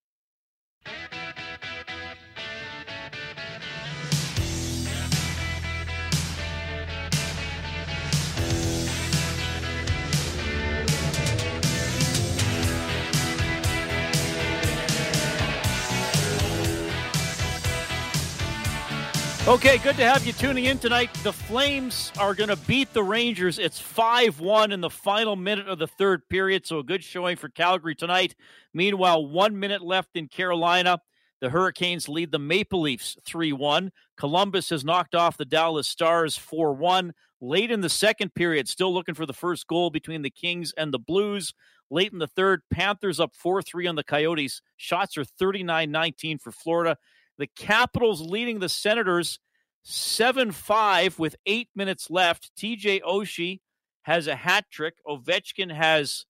Okay, 19.47 19.77
good 19.77 19.95
to 19.97 20.03
have 20.03 20.25
you 20.25 20.33
tuning 20.33 20.65
in 20.65 20.79
tonight. 20.79 21.13
The 21.21 21.31
Flames 21.31 22.11
are 22.17 22.33
going 22.33 22.49
to 22.49 22.55
beat 22.55 22.91
the 22.93 23.03
Rangers. 23.03 23.59
It's 23.59 23.79
5 23.79 24.39
1 24.39 24.71
in 24.71 24.81
the 24.81 24.89
final 24.89 25.35
minute 25.35 25.67
of 25.67 25.77
the 25.77 25.85
third 25.85 26.27
period, 26.29 26.65
so 26.65 26.79
a 26.79 26.83
good 26.83 27.03
showing 27.03 27.37
for 27.37 27.47
Calgary 27.49 27.93
tonight. 27.93 28.33
Meanwhile, 28.73 29.27
one 29.27 29.59
minute 29.59 29.83
left 29.83 30.09
in 30.15 30.29
Carolina. 30.29 30.99
The 31.41 31.51
Hurricanes 31.51 32.09
lead 32.09 32.31
the 32.31 32.39
Maple 32.39 32.81
Leafs 32.81 33.17
3 33.23 33.53
1. 33.53 33.91
Columbus 34.17 34.71
has 34.71 34.83
knocked 34.83 35.13
off 35.13 35.37
the 35.37 35.45
Dallas 35.45 35.87
Stars 35.87 36.35
4 36.35 36.73
1. 36.73 37.13
Late 37.39 37.69
in 37.69 37.81
the 37.81 37.89
second 37.89 38.33
period, 38.33 38.67
still 38.67 38.91
looking 38.91 39.13
for 39.13 39.27
the 39.27 39.31
first 39.31 39.67
goal 39.67 39.91
between 39.91 40.23
the 40.23 40.31
Kings 40.31 40.73
and 40.75 40.91
the 40.91 40.97
Blues. 40.97 41.53
Late 41.91 42.11
in 42.11 42.17
the 42.17 42.25
third, 42.25 42.63
Panthers 42.71 43.19
up 43.19 43.35
4 43.35 43.61
3 43.61 43.85
on 43.85 43.95
the 43.95 44.03
Coyotes. 44.03 44.63
Shots 44.75 45.19
are 45.19 45.23
39 45.23 45.91
19 45.91 46.39
for 46.39 46.51
Florida. 46.51 46.97
The 47.37 47.47
Capitals 47.47 48.21
leading 48.21 48.59
the 48.59 48.69
Senators 48.69 49.39
7 49.83 50.51
5 50.51 51.19
with 51.19 51.35
eight 51.45 51.69
minutes 51.75 52.09
left. 52.09 52.51
TJ 52.57 53.01
Oshie 53.01 53.59
has 54.03 54.27
a 54.27 54.35
hat 54.35 54.65
trick. 54.71 54.95
Ovechkin 55.07 55.71
has 55.71 56.25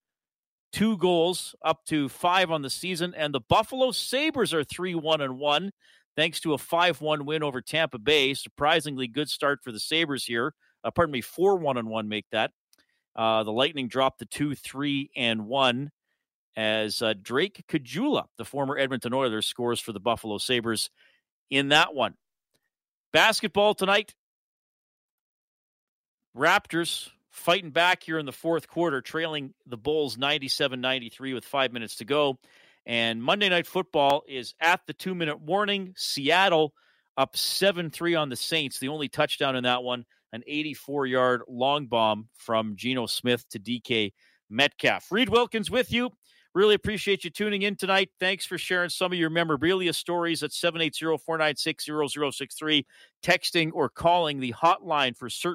two 0.72 0.98
goals, 0.98 1.56
up 1.63 1.86
to 1.86 2.10
five 2.10 2.52
on 2.52 2.62
the 2.62 2.70
season. 2.70 3.13
And 3.15 3.34
the 3.34 3.39
Buffalo 3.39 3.91
Sabres 3.91 4.54
are 4.54 4.63
3 4.63 4.96
1 4.96 5.22
and 5.22 5.39
1, 5.39 5.72
thanks 6.18 6.41
to 6.41 6.54
a 6.54 6.58
5 6.58 7.02
1 7.02 7.26
win 7.26 7.44
over 7.44 7.62
Tampa 7.62 7.98
Bay. 7.98 8.34
Surprisingly 8.34 9.08
good 9.08 9.30
start 9.30 9.60
for 9.63 9.72
the 9.72 9.80
Sabres 9.80 10.26
here. 10.26 10.54
Uh, 10.84 10.91
pardon 10.91 11.13
me, 11.13 11.22
4 11.22 11.58
1 11.58 11.78
and 11.78 11.88
1 11.88 12.10
make 12.10 12.26
that. 12.32 12.52
Uh, 13.15 13.44
the 13.44 13.54
Lightning 13.54 13.88
dropped 13.88 14.20
to 14.20 14.26
2 14.26 14.56
3 14.56 15.12
and 15.15 15.46
1 15.46 15.91
as 16.56 17.02
uh, 17.02 17.13
Drake 17.22 17.63
Caggiula, 17.68 18.26
the 18.38 18.46
former 18.46 18.78
Edmonton 18.78 19.13
Oilers, 19.13 19.48
scores 19.48 19.80
for 19.80 19.91
the 19.91 20.00
Buffalo 20.00 20.38
Sabres 20.38 20.89
in 21.50 21.70
that 21.70 21.94
one. 21.94 22.15
Basketball 23.12 23.74
tonight. 23.74 24.13
Raptors 26.36 27.10
fighting 27.32 27.72
back 27.72 28.04
here 28.04 28.18
in 28.18 28.26
the 28.26 28.32
fourth 28.32 28.68
quarter, 28.68 29.02
trailing 29.02 29.54
the 29.65 29.78
Bulls 29.78 30.18
97 30.18 30.82
93 30.82 31.34
with 31.34 31.46
five 31.46 31.72
minutes 31.72 31.98
to 31.98 32.06
go. 32.06 32.38
And 32.86 33.22
Monday 33.22 33.50
Night 33.50 33.68
Football 33.68 34.24
is 34.28 34.54
at 34.60 34.82
the 34.86 34.94
two 34.94 35.15
minute 35.15 35.41
warning. 35.41 35.94
Seattle 35.98 36.74
up 37.18 37.36
7 37.36 37.89
3 37.89 38.15
on 38.15 38.30
the 38.30 38.36
Saints. 38.36 38.80
The 38.80 38.89
only 38.89 39.10
touchdown 39.10 39.56
in 39.56 39.63
that 39.63 39.84
one, 39.84 40.06
an 40.32 40.44
84 40.46 41.08
yard 41.08 41.41
long 41.48 41.88
bomb 41.88 42.30
from 42.36 42.76
Geno 42.76 43.06
Smith 43.06 43.48
to 43.50 43.60
DK 43.60 44.13
Metcalf. 44.50 45.12
Reed 45.12 45.30
Wilkins 45.30 45.72
with 45.72 45.91
you. 45.91 46.12
Really 46.56 46.76
appreciate 46.76 47.26
you 47.26 47.30
tuning 47.30 47.63
in 47.63 47.76
tonight. 47.76 48.10
Thanks 48.20 48.46
for 48.46 48.58
sharing 48.58 48.89
some 48.89 49.12
of 49.12 49.20
your 49.20 49.30
memorabilia 49.30 49.91
stories 49.94 50.41
at 50.41 50.54
780 50.54 51.18
496 51.18 51.86
0063, 51.86 52.86
texting 53.22 53.72
or 53.74 53.89
calling 53.89 54.39
the 54.39 54.54
hotline 54.54 55.18
for 55.18 55.30
certain. 55.30 55.55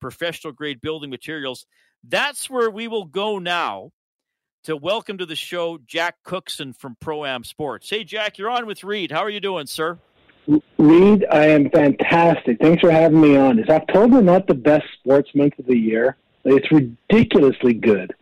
professional 0.00 0.52
grade 0.52 0.80
building 0.80 1.10
materials. 1.10 1.66
That's 2.04 2.48
where 2.48 2.70
we 2.70 2.88
will 2.88 3.04
go 3.04 3.38
now 3.38 3.90
to 4.64 4.76
welcome 4.76 5.18
to 5.18 5.26
the 5.26 5.36
show 5.36 5.78
Jack 5.86 6.16
Cookson 6.24 6.72
from 6.72 6.96
Pro 7.00 7.24
Am 7.24 7.44
Sports. 7.44 7.88
Hey, 7.88 8.04
Jack, 8.04 8.38
you're 8.38 8.50
on 8.50 8.66
with 8.66 8.82
Reed. 8.84 9.12
How 9.12 9.20
are 9.20 9.30
you 9.30 9.40
doing, 9.40 9.66
sir? 9.66 9.98
Reed, 10.78 11.24
I 11.30 11.46
am 11.46 11.70
fantastic. 11.70 12.58
Thanks 12.60 12.80
for 12.80 12.90
having 12.90 13.20
me 13.20 13.36
on. 13.36 13.58
Is 13.58 13.68
October 13.68 14.22
not 14.22 14.46
the 14.46 14.54
best 14.54 14.86
sports 14.98 15.30
month 15.34 15.58
of 15.58 15.66
the 15.66 15.76
year? 15.76 16.16
It's 16.44 16.70
ridiculously 16.70 17.74
good. 17.74 18.14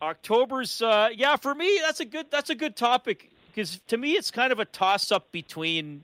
October's, 0.00 0.82
uh, 0.82 1.10
yeah, 1.14 1.36
for 1.36 1.54
me, 1.54 1.78
that's 1.82 2.00
a 2.00 2.04
good 2.04 2.26
that's 2.30 2.50
a 2.50 2.54
good 2.54 2.74
topic 2.74 3.30
because 3.48 3.80
to 3.88 3.96
me, 3.96 4.12
it's 4.12 4.30
kind 4.30 4.52
of 4.52 4.58
a 4.58 4.64
toss 4.64 5.12
up 5.12 5.30
between 5.30 6.02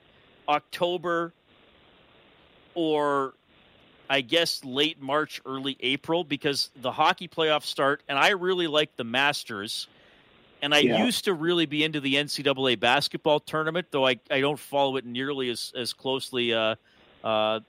October 0.48 1.32
or 2.74 3.34
I 4.08 4.20
guess 4.22 4.64
late 4.64 5.00
March, 5.00 5.40
early 5.44 5.76
April, 5.80 6.24
because 6.24 6.70
the 6.80 6.92
hockey 6.92 7.28
playoffs 7.28 7.64
start, 7.64 8.02
and 8.08 8.18
I 8.18 8.30
really 8.30 8.66
like 8.66 8.96
the 8.96 9.04
Masters. 9.04 9.86
And 10.60 10.74
I 10.74 10.78
yeah. 10.78 11.04
used 11.04 11.24
to 11.26 11.34
really 11.34 11.66
be 11.66 11.84
into 11.84 12.00
the 12.00 12.14
NCAA 12.14 12.80
basketball 12.80 13.38
tournament, 13.38 13.88
though 13.90 14.06
I, 14.06 14.18
I 14.30 14.40
don't 14.40 14.58
follow 14.58 14.96
it 14.96 15.04
nearly 15.04 15.50
as 15.50 15.72
as 15.76 15.92
closely 15.92 16.52
uh, 16.52 16.74
uh, 17.22 17.60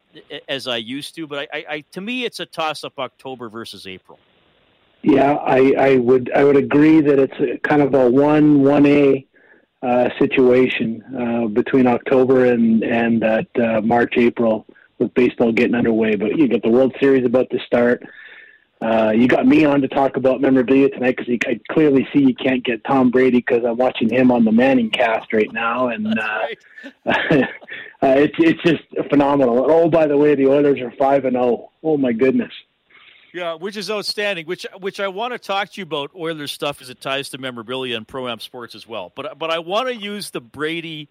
as 0.48 0.68
I 0.68 0.78
used 0.78 1.14
to. 1.16 1.28
But 1.28 1.48
I, 1.54 1.58
I, 1.58 1.66
I 1.70 1.80
to 1.92 2.02
me, 2.02 2.26
it's 2.26 2.40
a 2.40 2.48
toss 2.48 2.84
up 2.84 2.98
October 2.98 3.48
versus 3.48 3.86
April. 3.86 4.18
Yeah, 5.02 5.36
I, 5.36 5.74
I 5.78 5.96
would 5.98 6.32
I 6.34 6.44
would 6.44 6.58
agree 6.58 7.00
that 7.02 7.20
it's 7.20 7.40
a, 7.40 7.58
kind 7.68 7.82
of 7.82 7.94
a 7.94 8.10
one 8.10 8.64
one 8.64 8.86
A 8.86 9.26
uh, 9.82 10.10
situation 10.20 11.04
uh, 11.18 11.48
between 11.48 11.88
October 11.88 12.46
and 12.46 12.84
and 12.84 13.22
that 13.22 13.48
uh, 13.58 13.82
March 13.82 14.16
April 14.18 14.66
with 15.00 15.14
baseball 15.14 15.52
getting 15.52 15.76
underway. 15.76 16.16
But 16.16 16.38
you 16.38 16.48
got 16.48 16.62
the 16.62 16.70
World 16.70 16.96
Series 17.00 17.26
about 17.26 17.50
to 17.52 17.60
start. 17.66 18.04
Uh, 18.82 19.12
you 19.14 19.28
got 19.28 19.46
me 19.46 19.66
on 19.66 19.82
to 19.82 19.90
talk 19.90 20.16
about 20.16 20.40
memorabilia 20.40 20.90
tonight 20.90 21.18
because 21.18 21.38
I 21.46 21.60
clearly 21.74 22.08
see 22.14 22.22
you 22.22 22.34
can't 22.34 22.64
get 22.64 22.82
Tom 22.86 23.12
Brady 23.12 23.40
because 23.40 23.66
I'm 23.66 23.76
watching 23.76 24.10
him 24.10 24.32
on 24.32 24.46
the 24.46 24.54
Manning 24.54 24.90
cast 24.90 25.34
right 25.34 25.52
now, 25.52 25.90
and 25.90 26.18
uh, 26.18 26.48
uh, 27.06 27.46
it's 28.02 28.36
it's 28.40 28.62
just 28.64 28.84
phenomenal. 29.10 29.70
Oh, 29.70 29.90
by 29.90 30.08
the 30.08 30.16
way, 30.16 30.34
the 30.36 30.48
Oilers 30.48 30.80
are 30.80 30.92
five 30.92 31.26
and 31.26 31.34
zero. 31.34 31.46
Oh. 31.46 31.72
oh 31.84 31.98
my 31.98 32.14
goodness. 32.14 32.54
Yeah, 33.34 33.56
which 33.56 33.76
is 33.76 33.92
outstanding. 33.92 34.46
Which 34.46 34.66
which 34.80 35.02
I 35.02 35.10
want 35.10 35.34
to 35.34 35.40
talk 35.40 35.74
to 35.74 35.82
you 35.82 35.84
about 35.84 36.12
Oilers 36.16 36.54
stuff 36.54 36.82
as 36.82 36.90
it 36.90 37.02
ties 37.02 37.30
to 37.30 37.38
memorabilia 37.38 37.98
and 37.98 38.08
pro 38.08 38.30
am 38.30 38.40
sports 38.40 38.76
as 38.76 38.88
well. 38.88 39.12
But 39.14 39.38
but 39.38 39.52
I 39.52 39.60
want 39.60 39.90
to 39.90 39.96
use 39.96 40.30
the 40.30 40.42
Brady 40.42 41.10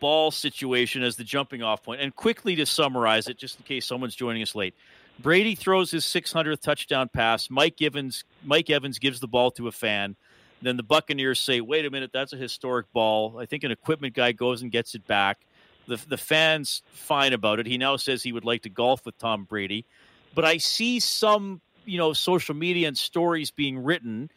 ball 0.00 0.30
situation 0.30 1.02
as 1.02 1.16
the 1.16 1.24
jumping 1.24 1.62
off 1.62 1.82
point. 1.82 2.00
And 2.00 2.14
quickly 2.14 2.56
to 2.56 2.66
summarize 2.66 3.28
it, 3.28 3.38
just 3.38 3.58
in 3.58 3.64
case 3.64 3.86
someone's 3.86 4.14
joining 4.14 4.42
us 4.42 4.54
late. 4.54 4.74
Brady 5.18 5.54
throws 5.54 5.90
his 5.90 6.04
600th 6.04 6.60
touchdown 6.60 7.08
pass. 7.08 7.48
Mike 7.50 7.80
Evans 7.80 8.24
Mike 8.44 8.68
Evans 8.68 8.98
gives 8.98 9.20
the 9.20 9.28
ball 9.28 9.50
to 9.52 9.68
a 9.68 9.72
fan. 9.72 10.16
Then 10.62 10.76
the 10.76 10.82
Buccaneers 10.82 11.40
say, 11.40 11.60
"Wait 11.60 11.84
a 11.86 11.90
minute, 11.90 12.10
that's 12.12 12.32
a 12.32 12.36
historic 12.36 12.92
ball." 12.92 13.38
I 13.38 13.46
think 13.46 13.64
an 13.64 13.70
equipment 13.70 14.14
guy 14.14 14.32
goes 14.32 14.62
and 14.62 14.70
gets 14.70 14.94
it 14.94 15.06
back. 15.06 15.38
The 15.86 15.96
the 16.08 16.16
fans 16.16 16.82
fine 16.92 17.32
about 17.32 17.60
it. 17.60 17.66
He 17.66 17.78
now 17.78 17.96
says 17.96 18.22
he 18.22 18.32
would 18.32 18.44
like 18.44 18.62
to 18.62 18.68
golf 18.68 19.06
with 19.06 19.16
Tom 19.18 19.44
Brady. 19.44 19.84
But 20.34 20.44
I 20.44 20.58
see 20.58 21.00
some, 21.00 21.62
you 21.86 21.96
know, 21.96 22.12
social 22.12 22.54
media 22.54 22.88
and 22.88 22.98
stories 22.98 23.50
being 23.50 23.78
written 23.78 24.30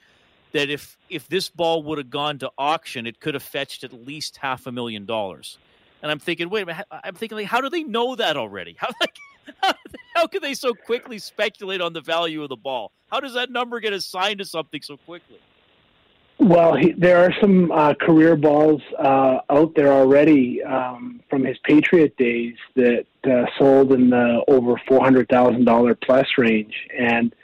that 0.51 0.69
if 0.69 0.97
if 1.09 1.27
this 1.27 1.49
ball 1.49 1.83
would 1.83 1.97
have 1.97 2.09
gone 2.09 2.39
to 2.39 2.51
auction, 2.57 3.05
it 3.05 3.19
could 3.19 3.33
have 3.33 3.43
fetched 3.43 3.83
at 3.83 3.93
least 3.93 4.37
half 4.37 4.67
a 4.67 4.71
million 4.71 5.05
dollars. 5.05 5.57
And 6.01 6.11
I'm 6.11 6.19
thinking, 6.19 6.49
wait 6.49 6.63
a 6.63 6.65
minute, 6.65 6.85
I'm 6.91 7.15
thinking, 7.15 7.37
like, 7.37 7.47
how 7.47 7.61
do 7.61 7.69
they 7.69 7.83
know 7.83 8.15
that 8.15 8.37
already? 8.37 8.75
How 8.79 8.89
like 9.01 9.15
how, 9.63 9.73
how 10.15 10.27
could 10.27 10.43
they 10.43 10.53
so 10.53 10.73
quickly 10.73 11.17
speculate 11.17 11.81
on 11.81 11.93
the 11.93 12.01
value 12.01 12.43
of 12.43 12.49
the 12.49 12.55
ball? 12.55 12.91
How 13.09 13.19
does 13.19 13.33
that 13.33 13.49
number 13.49 13.79
get 13.79 13.93
assigned 13.93 14.39
to 14.39 14.45
something 14.45 14.81
so 14.81 14.97
quickly? 14.97 15.39
Well, 16.39 16.75
he, 16.75 16.93
there 16.93 17.17
are 17.17 17.33
some 17.41 17.69
uh, 17.71 17.95
career 17.95 18.37
balls 18.37 18.81
uh, 18.97 19.39
out 19.49 19.73
there 19.75 19.91
already 19.91 20.63
um, 20.63 21.19
from 21.29 21.43
his 21.43 21.57
Patriot 21.65 22.15
days 22.15 22.55
that 22.75 23.05
uh, 23.25 23.45
sold 23.57 23.91
in 23.91 24.09
the 24.09 24.43
over 24.47 24.79
four 24.87 25.01
hundred 25.03 25.27
thousand 25.27 25.65
dollar 25.65 25.95
plus 25.95 26.27
range, 26.37 26.73
and 26.97 27.35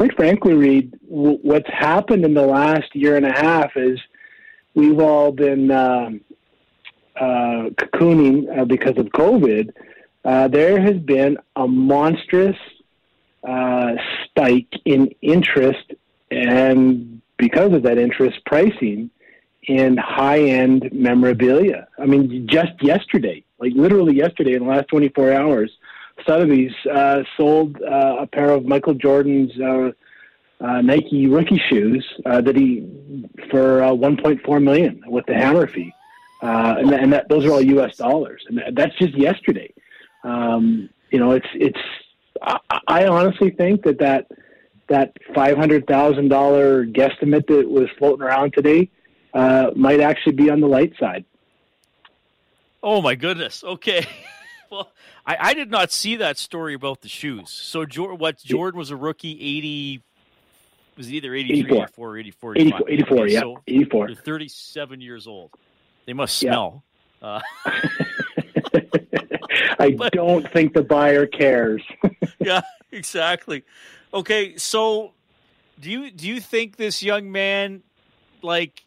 quite 0.00 0.16
frankly, 0.16 0.54
Reed, 0.54 0.98
w- 1.10 1.38
what's 1.42 1.68
happened 1.68 2.24
in 2.24 2.32
the 2.32 2.46
last 2.46 2.96
year 2.96 3.16
and 3.16 3.26
a 3.26 3.32
half 3.32 3.76
is 3.76 4.00
we've 4.72 4.98
all 4.98 5.30
been 5.30 5.70
uh, 5.70 6.08
uh, 7.16 7.68
cocooning 7.76 8.58
uh, 8.58 8.64
because 8.64 8.96
of 8.96 9.04
COVID. 9.08 9.74
Uh, 10.24 10.48
there 10.48 10.80
has 10.80 10.96
been 10.96 11.36
a 11.56 11.68
monstrous 11.68 12.56
uh, 13.46 13.92
spike 14.24 14.72
in 14.86 15.10
interest, 15.20 15.92
and 16.30 17.20
because 17.36 17.74
of 17.74 17.82
that 17.82 17.98
interest, 17.98 18.38
pricing 18.46 19.10
in 19.64 19.98
high-end 19.98 20.88
memorabilia. 20.94 21.88
I 21.98 22.06
mean, 22.06 22.48
just 22.48 22.72
yesterday, 22.80 23.44
like 23.58 23.74
literally 23.74 24.16
yesterday, 24.16 24.54
in 24.54 24.62
the 24.62 24.70
last 24.70 24.88
24 24.88 25.30
hours, 25.34 25.70
Sotheby's 26.26 26.72
uh, 26.90 27.22
sold 27.36 27.80
uh, 27.82 28.16
a 28.20 28.26
pair 28.26 28.50
of 28.50 28.64
Michael 28.64 28.94
Jordan's 28.94 29.52
uh, 29.60 29.92
uh, 30.60 30.80
Nike 30.82 31.26
rookie 31.26 31.60
shoes 31.68 32.06
that 32.24 32.54
he 32.56 32.86
for 33.50 33.82
uh, 33.82 33.90
1.4 33.90 34.62
million 34.62 35.02
with 35.06 35.24
the 35.26 35.34
hammer 35.34 35.66
fee, 35.66 35.92
and, 36.42 36.92
and 36.92 37.12
that, 37.12 37.28
those 37.28 37.44
are 37.46 37.52
all 37.52 37.62
U.S. 37.62 37.96
dollars, 37.96 38.44
and 38.48 38.62
that's 38.76 38.96
just 38.98 39.16
yesterday. 39.16 39.72
Um, 40.22 40.90
you 41.10 41.18
know, 41.18 41.32
it's 41.32 41.48
it's. 41.54 41.78
I, 42.42 42.58
I 42.86 43.06
honestly 43.06 43.50
think 43.50 43.82
that 43.84 43.98
that 43.98 44.26
that 44.88 45.16
five 45.34 45.56
hundred 45.56 45.86
thousand 45.86 46.28
dollar 46.28 46.84
guesstimate 46.84 47.46
that 47.46 47.68
was 47.68 47.88
floating 47.98 48.22
around 48.22 48.52
today 48.52 48.90
uh, 49.34 49.70
might 49.74 50.00
actually 50.00 50.34
be 50.34 50.50
on 50.50 50.60
the 50.60 50.66
light 50.66 50.92
side. 50.98 51.24
Oh 52.82 53.00
my 53.00 53.14
goodness! 53.14 53.64
Okay. 53.64 54.06
well, 54.70 54.92
I, 55.26 55.36
I, 55.40 55.54
did 55.54 55.70
not 55.70 55.92
see 55.92 56.16
that 56.16 56.38
story 56.38 56.74
about 56.74 57.00
the 57.02 57.08
shoes. 57.08 57.50
So, 57.50 57.84
what 57.84 58.38
Jordan 58.38 58.78
was 58.78 58.90
a 58.90 58.96
rookie, 58.96 59.32
eighty 59.32 60.02
was 60.96 61.08
it 61.08 61.14
either 61.14 61.34
83, 61.34 61.60
84. 61.60 61.76
84 61.76 62.08
or 62.08 62.18
84, 62.18 62.58
84, 62.58 62.90
84 62.90 63.18
okay, 63.18 63.32
yeah, 63.32 63.40
so 63.40 63.62
84. 63.66 64.06
They're 64.08 64.16
37 64.16 65.00
years 65.00 65.26
old. 65.26 65.50
They 66.04 66.12
must 66.12 66.36
smell. 66.36 66.84
Yeah. 67.22 67.28
Uh, 67.28 67.40
I 69.78 69.90
but, 69.96 70.12
don't 70.12 70.50
think 70.52 70.74
the 70.74 70.82
buyer 70.82 71.26
cares. 71.26 71.82
yeah, 72.38 72.60
exactly. 72.92 73.64
Okay, 74.12 74.56
so 74.56 75.12
do 75.80 75.90
you 75.90 76.10
do 76.10 76.28
you 76.28 76.40
think 76.40 76.76
this 76.76 77.02
young 77.02 77.32
man 77.32 77.82
like 78.42 78.84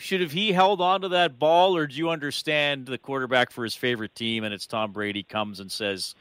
should 0.00 0.20
have 0.20 0.32
he 0.32 0.52
held 0.52 0.80
on 0.80 1.02
to 1.02 1.08
that 1.10 1.38
ball, 1.38 1.76
or 1.76 1.86
do 1.86 1.94
you 1.94 2.10
understand 2.10 2.86
the 2.86 2.98
quarterback 2.98 3.50
for 3.50 3.62
his 3.62 3.74
favorite 3.74 4.14
team 4.14 4.44
and 4.44 4.54
it's 4.54 4.66
Tom 4.66 4.92
Brady 4.92 5.22
comes 5.22 5.60
and 5.60 5.70
says, 5.70 6.14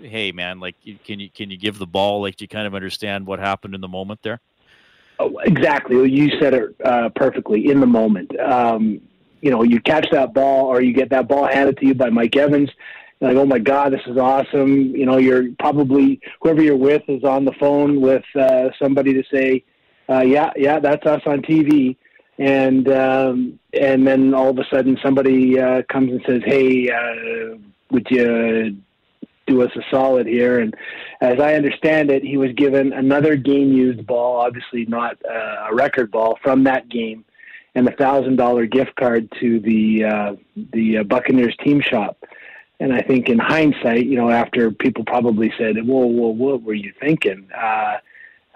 "Hey, 0.00 0.32
man, 0.32 0.60
like, 0.60 0.76
can 1.04 1.20
you 1.20 1.28
can 1.28 1.50
you 1.50 1.58
give 1.58 1.78
the 1.78 1.86
ball? 1.86 2.22
Like, 2.22 2.36
do 2.36 2.44
you 2.44 2.48
kind 2.48 2.66
of 2.66 2.74
understand 2.74 3.26
what 3.26 3.40
happened 3.40 3.74
in 3.74 3.80
the 3.80 3.88
moment 3.88 4.22
there?" 4.22 4.40
Oh, 5.18 5.36
exactly. 5.38 6.08
You 6.10 6.30
said 6.38 6.54
it 6.54 6.76
uh, 6.84 7.08
perfectly. 7.16 7.70
In 7.70 7.80
the 7.80 7.86
moment, 7.86 8.38
um, 8.38 9.00
you 9.40 9.50
know, 9.50 9.64
you 9.64 9.80
catch 9.80 10.06
that 10.12 10.32
ball 10.32 10.66
or 10.66 10.80
you 10.80 10.92
get 10.92 11.10
that 11.10 11.26
ball 11.26 11.46
handed 11.46 11.76
to 11.78 11.86
you 11.86 11.94
by 11.94 12.10
Mike 12.10 12.36
Evans. 12.36 12.70
Like, 13.20 13.36
oh 13.36 13.46
my 13.46 13.58
God, 13.58 13.92
this 13.92 14.00
is 14.06 14.16
awesome. 14.16 14.94
You 14.94 15.06
know, 15.06 15.16
you're 15.16 15.52
probably 15.58 16.20
whoever 16.40 16.62
you're 16.62 16.76
with 16.76 17.02
is 17.08 17.24
on 17.24 17.44
the 17.44 17.52
phone 17.58 18.00
with 18.00 18.24
uh, 18.36 18.68
somebody 18.80 19.12
to 19.14 19.24
say, 19.32 19.64
uh, 20.08 20.20
"Yeah, 20.20 20.52
yeah, 20.56 20.78
that's 20.78 21.04
us 21.04 21.22
on 21.26 21.42
TV." 21.42 21.96
And 22.38 22.88
um, 22.92 23.58
and 23.72 24.06
then 24.06 24.32
all 24.32 24.50
of 24.50 24.58
a 24.58 24.64
sudden 24.70 24.98
somebody 25.02 25.58
uh, 25.58 25.82
comes 25.90 26.12
and 26.12 26.22
says, 26.26 26.42
"Hey, 26.44 26.88
uh, 26.90 27.56
would 27.90 28.06
you 28.10 28.76
do 29.46 29.62
us 29.62 29.70
a 29.76 29.82
solid 29.90 30.26
here?" 30.26 30.60
And 30.60 30.74
as 31.20 31.40
I 31.40 31.54
understand 31.54 32.10
it, 32.10 32.22
he 32.22 32.36
was 32.36 32.52
given 32.52 32.92
another 32.92 33.34
game-used 33.34 34.06
ball, 34.06 34.40
obviously 34.40 34.86
not 34.86 35.18
uh, 35.28 35.68
a 35.70 35.74
record 35.74 36.10
ball 36.12 36.38
from 36.42 36.64
that 36.64 36.88
game, 36.88 37.24
and 37.74 37.88
a 37.88 37.92
thousand 37.96 38.36
dollar 38.36 38.66
gift 38.66 38.94
card 38.94 39.28
to 39.40 39.58
the 39.60 40.04
uh, 40.04 40.36
the 40.72 40.98
uh, 40.98 41.02
Buccaneers 41.02 41.56
team 41.64 41.80
shop. 41.80 42.24
and 42.78 42.92
I 42.92 43.00
think 43.02 43.28
in 43.28 43.40
hindsight, 43.40 44.06
you 44.06 44.16
know, 44.16 44.30
after 44.30 44.70
people 44.70 45.04
probably 45.04 45.52
said, 45.58 45.76
"Whoa, 45.84 46.06
whoa, 46.06 46.28
what 46.28 46.62
were 46.62 46.74
you 46.74 46.92
thinking?" 47.00 47.48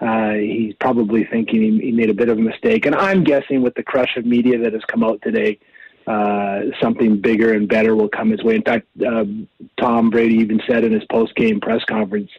Uh, 0.03 0.33
he's 0.33 0.73
probably 0.81 1.23
thinking 1.23 1.61
he, 1.61 1.79
he 1.79 1.91
made 1.91 2.09
a 2.09 2.13
bit 2.13 2.27
of 2.27 2.37
a 2.37 2.41
mistake. 2.41 2.85
And 2.85 2.93
I'm 2.93 3.23
guessing 3.23 3.61
with 3.61 3.73
the 3.75 3.83
crush 3.83 4.17
of 4.17 4.25
media 4.25 4.57
that 4.63 4.73
has 4.73 4.83
come 4.91 5.01
out 5.01 5.21
today, 5.21 5.59
uh, 6.07 6.61
something 6.81 7.21
bigger 7.21 7.53
and 7.53 7.69
better 7.69 7.95
will 7.95 8.09
come 8.09 8.29
his 8.31 8.43
way. 8.43 8.55
In 8.55 8.63
fact, 8.63 8.85
uh, 9.07 9.23
Tom 9.79 10.09
Brady 10.09 10.35
even 10.35 10.59
said 10.67 10.83
in 10.83 10.91
his 10.91 11.05
post-game 11.09 11.61
press 11.61 11.81
conference, 11.85 12.31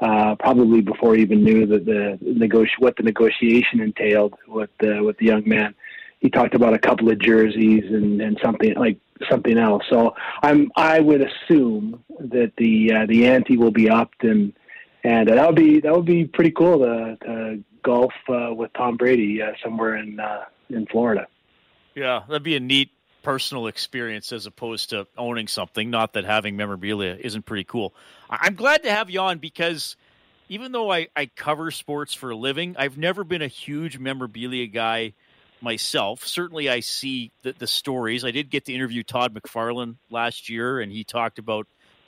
uh, 0.00 0.36
probably 0.36 0.80
before 0.80 1.16
he 1.16 1.22
even 1.22 1.42
knew 1.42 1.66
that 1.66 1.84
the 1.84 2.18
negoti- 2.22 2.78
what 2.78 2.96
the 2.96 3.02
negotiation 3.02 3.80
entailed 3.80 4.34
with 4.46 4.70
the 4.78 5.02
with 5.02 5.18
the 5.18 5.26
young 5.26 5.42
man, 5.46 5.74
he 6.20 6.30
talked 6.30 6.54
about 6.54 6.74
a 6.74 6.78
couple 6.78 7.10
of 7.10 7.18
jerseys 7.18 7.84
and, 7.88 8.20
and 8.22 8.38
something 8.42 8.74
like 8.74 8.98
something 9.28 9.58
else. 9.58 9.82
So 9.90 10.14
I'm 10.42 10.70
I 10.76 11.00
would 11.00 11.22
assume 11.22 12.02
that 12.20 12.52
the 12.56 12.92
uh, 12.92 13.06
the 13.06 13.26
ante 13.26 13.56
will 13.56 13.72
be 13.72 13.90
upped 13.90 14.22
and 14.22 14.52
and 15.04 15.30
uh, 15.30 15.34
that 15.34 15.46
would 15.46 15.56
be 15.56 15.80
that 15.80 15.94
would 15.94 16.04
be 16.04 16.24
pretty 16.24 16.50
cool 16.50 16.78
to, 16.80 17.16
to 17.24 17.64
golf 17.82 18.12
uh, 18.28 18.52
with 18.54 18.72
Tom 18.74 18.96
Brady 18.96 19.42
uh, 19.42 19.52
somewhere 19.62 19.96
in 19.96 20.20
uh, 20.20 20.44
in 20.68 20.86
Florida. 20.86 21.26
Yeah, 21.94 22.22
that'd 22.28 22.42
be 22.42 22.56
a 22.56 22.60
neat 22.60 22.90
personal 23.22 23.66
experience 23.66 24.32
as 24.32 24.46
opposed 24.46 24.90
to 24.90 25.06
owning 25.18 25.48
something. 25.48 25.90
Not 25.90 26.14
that 26.14 26.24
having 26.24 26.56
memorabilia 26.56 27.16
isn't 27.20 27.44
pretty 27.44 27.64
cool. 27.64 27.94
I'm 28.28 28.54
glad 28.54 28.82
to 28.84 28.90
have 28.90 29.10
you 29.10 29.20
on 29.20 29.38
because 29.38 29.96
even 30.48 30.72
though 30.72 30.90
I, 30.90 31.08
I 31.14 31.26
cover 31.26 31.70
sports 31.70 32.14
for 32.14 32.30
a 32.30 32.36
living, 32.36 32.76
I've 32.78 32.96
never 32.96 33.24
been 33.24 33.42
a 33.42 33.48
huge 33.48 33.98
memorabilia 33.98 34.66
guy 34.66 35.12
myself. 35.60 36.26
Certainly, 36.26 36.70
I 36.70 36.80
see 36.80 37.30
the, 37.42 37.52
the 37.52 37.66
stories. 37.66 38.24
I 38.24 38.30
did 38.30 38.50
get 38.50 38.64
to 38.66 38.72
interview 38.72 39.02
Todd 39.02 39.34
McFarlane 39.34 39.96
last 40.10 40.48
year, 40.48 40.80
and 40.80 40.90
he 40.90 41.04
talked 41.04 41.38
about 41.38 41.66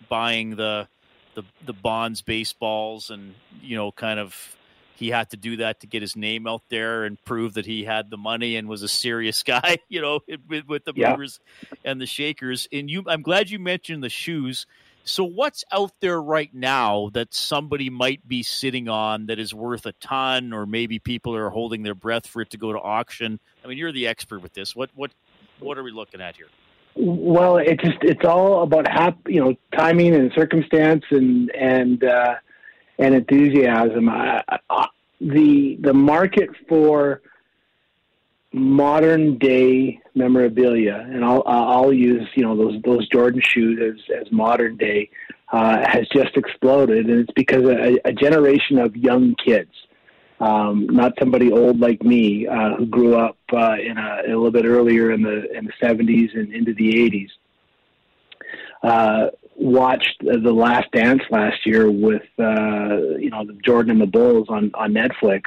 buying 0.09 0.57
the 0.57 0.89
the 1.35 1.45
the 1.65 1.75
Bonds 1.75 2.23
baseballs, 2.23 3.11
and 3.11 3.35
you 3.61 3.77
know, 3.77 3.93
kind 3.93 4.19
of 4.21 4.57
he 4.95 5.09
had 5.09 5.31
to 5.31 5.37
do 5.37 5.57
that 5.57 5.81
to 5.81 5.87
get 5.87 6.03
his 6.03 6.17
name 6.17 6.47
out 6.47 6.63
there 6.71 7.05
and 7.05 7.23
prove 7.25 7.55
that 7.55 7.67
he 7.67 7.85
had 7.85 8.11
the 8.11 8.17
money 8.17 8.57
and 8.57 8.69
was 8.69 8.83
a 8.83 8.89
serious 8.89 9.43
guy, 9.45 9.79
you 9.89 10.01
know, 10.01 10.21
with, 10.49 10.67
with 10.69 10.85
the 10.85 10.93
Yeah. 10.95 11.11
movers 11.11 11.41
and 11.85 12.01
the 12.01 12.07
shakers. 12.07 12.69
And 12.73 12.89
you, 12.91 13.03
I'm 13.09 13.23
glad 13.23 13.51
you 13.51 13.59
mentioned 13.59 14.03
the 14.03 14.09
shoes. 14.09 14.67
So, 15.05 15.25
what's 15.25 15.65
out 15.73 15.91
there 16.01 16.23
right 16.23 16.51
now 16.55 17.11
that 17.15 17.35
somebody 17.35 17.91
might 17.91 18.27
be 18.29 18.45
sitting 18.45 18.89
on 18.89 19.27
that 19.27 19.41
is 19.41 19.53
worth 19.53 19.87
a 19.87 19.93
ton, 19.95 20.53
or 20.53 20.67
maybe 20.67 21.01
people 21.01 21.35
are 21.35 21.51
holding 21.51 21.83
their 21.83 21.97
breath 21.97 22.27
for 22.27 22.41
it 22.43 22.51
to 22.51 22.59
go 22.59 22.73
to 22.73 22.79
auction? 22.79 23.41
I 23.65 23.69
mean, 23.69 23.79
you're 23.79 23.91
the 23.93 24.07
expert 24.07 24.41
with 24.41 24.53
this. 24.53 24.77
What 24.77 24.91
what 24.95 25.11
what 25.59 25.77
are 25.79 25.83
we 25.83 25.91
looking 25.91 26.21
at 26.21 26.37
here? 26.37 26.53
Well, 26.95 27.57
it 27.57 27.81
just 27.81 27.99
it's 28.03 28.25
all 28.25 28.63
about 28.63 28.87
hap- 28.87 29.29
you 29.29 29.43
know 29.43 29.55
timing 29.77 30.15
and 30.15 30.33
circumstance 30.35 31.05
and 31.11 31.51
and 31.51 32.05
uh, 32.05 32.35
and 32.99 33.15
enthusiasm. 33.15 34.09
I, 34.09 34.43
I, 34.69 34.87
the 35.21 35.79
the 35.81 35.95
market 35.95 36.51
for 36.69 37.23
modern 38.53 39.39
day 39.39 40.01
memorabilia, 40.15 41.07
and 41.11 41.25
I'll 41.25 41.43
I'll 41.47 41.93
use 41.93 42.29
you 42.35 42.45
know 42.45 42.57
those 42.57 42.83
those 42.83 43.09
Jordan 43.09 43.41
shoes 43.43 43.81
as 43.81 44.21
as 44.21 44.31
modern 44.31 44.77
day, 44.77 45.09
uh, 45.53 45.79
has 45.89 46.07
just 46.09 46.37
exploded, 46.37 47.07
and 47.07 47.21
it's 47.21 47.33
because 47.35 47.65
a, 47.65 47.99
a 48.05 48.13
generation 48.13 48.79
of 48.79 48.97
young 48.97 49.35
kids, 49.45 49.73
um, 50.43 50.89
not 50.91 51.13
somebody 51.21 51.53
old 51.53 51.79
like 51.79 52.03
me 52.03 52.49
uh, 52.49 52.75
who 52.75 52.87
grew 52.87 53.15
up 53.17 53.39
uh, 53.53 53.75
in 53.75 53.97
a, 53.97 54.23
a 54.27 54.35
little 54.35 54.51
bit 54.51 54.65
earlier 54.65 55.13
in 55.13 55.23
the 55.23 55.51
in 55.57 55.67
the 55.67 55.73
seventies 55.81 56.31
and 56.35 56.53
into 56.53 56.75
the 56.75 57.01
eighties. 57.01 57.31
Uh, 58.83 59.29
watched 59.55 60.17
the 60.21 60.53
Last 60.53 60.91
Dance 60.91 61.23
last 61.31 61.65
year 61.65 61.89
with 61.89 62.27
uh, 62.41 63.17
you 63.19 63.31
know 63.31 63.47
Jordan 63.65 63.93
and 63.93 64.01
the 64.01 64.07
Bulls 64.07 64.49
on 64.49 64.73
on 64.75 64.93
Netflix. 64.93 65.43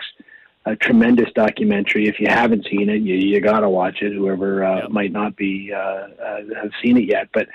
A 0.67 0.75
tremendous 0.75 1.31
documentary. 1.35 2.07
If 2.07 2.19
you 2.19 2.27
haven't 2.27 2.65
seen 2.69 2.89
it, 2.89 3.01
you, 3.03 3.13
you 3.13 3.39
got 3.39 3.59
to 3.59 3.69
watch 3.69 4.01
it. 4.01 4.13
Whoever 4.13 4.63
uh, 4.65 4.75
Yep. 4.77 4.89
might 4.89 5.11
not 5.11 5.35
be 5.35 5.71
uh, 5.71 5.77
uh, 5.77 6.39
have 6.61 6.71
seen 6.83 6.97
it 6.97 7.07
yet, 7.07 7.29
but 7.33 7.47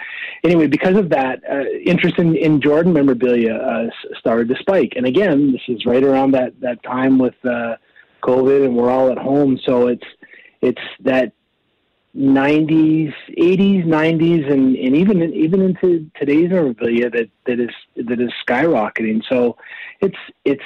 anyway, 0.44 0.68
because 0.68 0.96
of 0.96 1.08
that, 1.10 1.42
uh, 1.50 1.64
interest 1.84 2.18
in, 2.18 2.36
in 2.36 2.60
Jordan 2.60 2.92
memorabilia 2.92 3.54
uh, 3.54 3.88
started 4.18 4.48
to 4.48 4.56
spike. 4.60 4.92
And 4.94 5.06
again, 5.06 5.50
this 5.52 5.62
is 5.66 5.84
right 5.86 6.04
around 6.04 6.32
that 6.32 6.58
that 6.60 6.82
time 6.84 7.18
with 7.18 7.34
uh, 7.44 7.76
COVID, 8.22 8.64
and 8.66 8.76
we're 8.76 8.90
all 8.90 9.10
at 9.10 9.18
home, 9.18 9.58
so 9.66 9.88
it's 9.88 10.06
it's 10.62 10.82
that 11.00 11.32
90s, 12.16 13.14
80s, 13.38 13.86
90s, 13.86 14.50
and, 14.52 14.76
and 14.76 14.96
even 14.96 15.22
even 15.32 15.60
into 15.62 16.10
today's 16.18 16.50
memorabilia 16.50 17.08
that, 17.10 17.30
that 17.46 17.60
is 17.60 17.70
that 17.96 18.20
is 18.20 18.30
skyrocketing. 18.46 19.22
So 19.28 19.56
it's 20.00 20.18
it's 20.44 20.64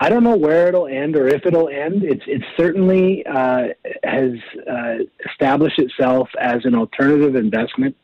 I 0.00 0.08
don't 0.08 0.24
know 0.24 0.36
where 0.36 0.68
it'll 0.68 0.88
end 0.88 1.16
or 1.16 1.28
if 1.28 1.46
it'll 1.46 1.68
end. 1.68 2.02
It's 2.02 2.24
it's 2.26 2.44
certainly 2.56 3.24
uh, 3.26 3.68
has 4.02 4.32
uh, 4.68 4.96
established 5.30 5.78
itself 5.78 6.28
as 6.40 6.64
an 6.64 6.74
alternative 6.74 7.36
investment 7.36 7.96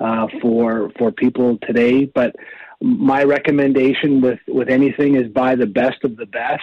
uh, 0.00 0.28
for 0.40 0.90
for 0.96 1.10
people 1.10 1.58
today. 1.58 2.04
But 2.04 2.36
my 2.80 3.24
recommendation 3.24 4.20
with 4.20 4.38
with 4.46 4.68
anything 4.68 5.16
is 5.16 5.28
buy 5.28 5.56
the 5.56 5.66
best 5.66 6.04
of 6.04 6.16
the 6.16 6.26
best. 6.26 6.62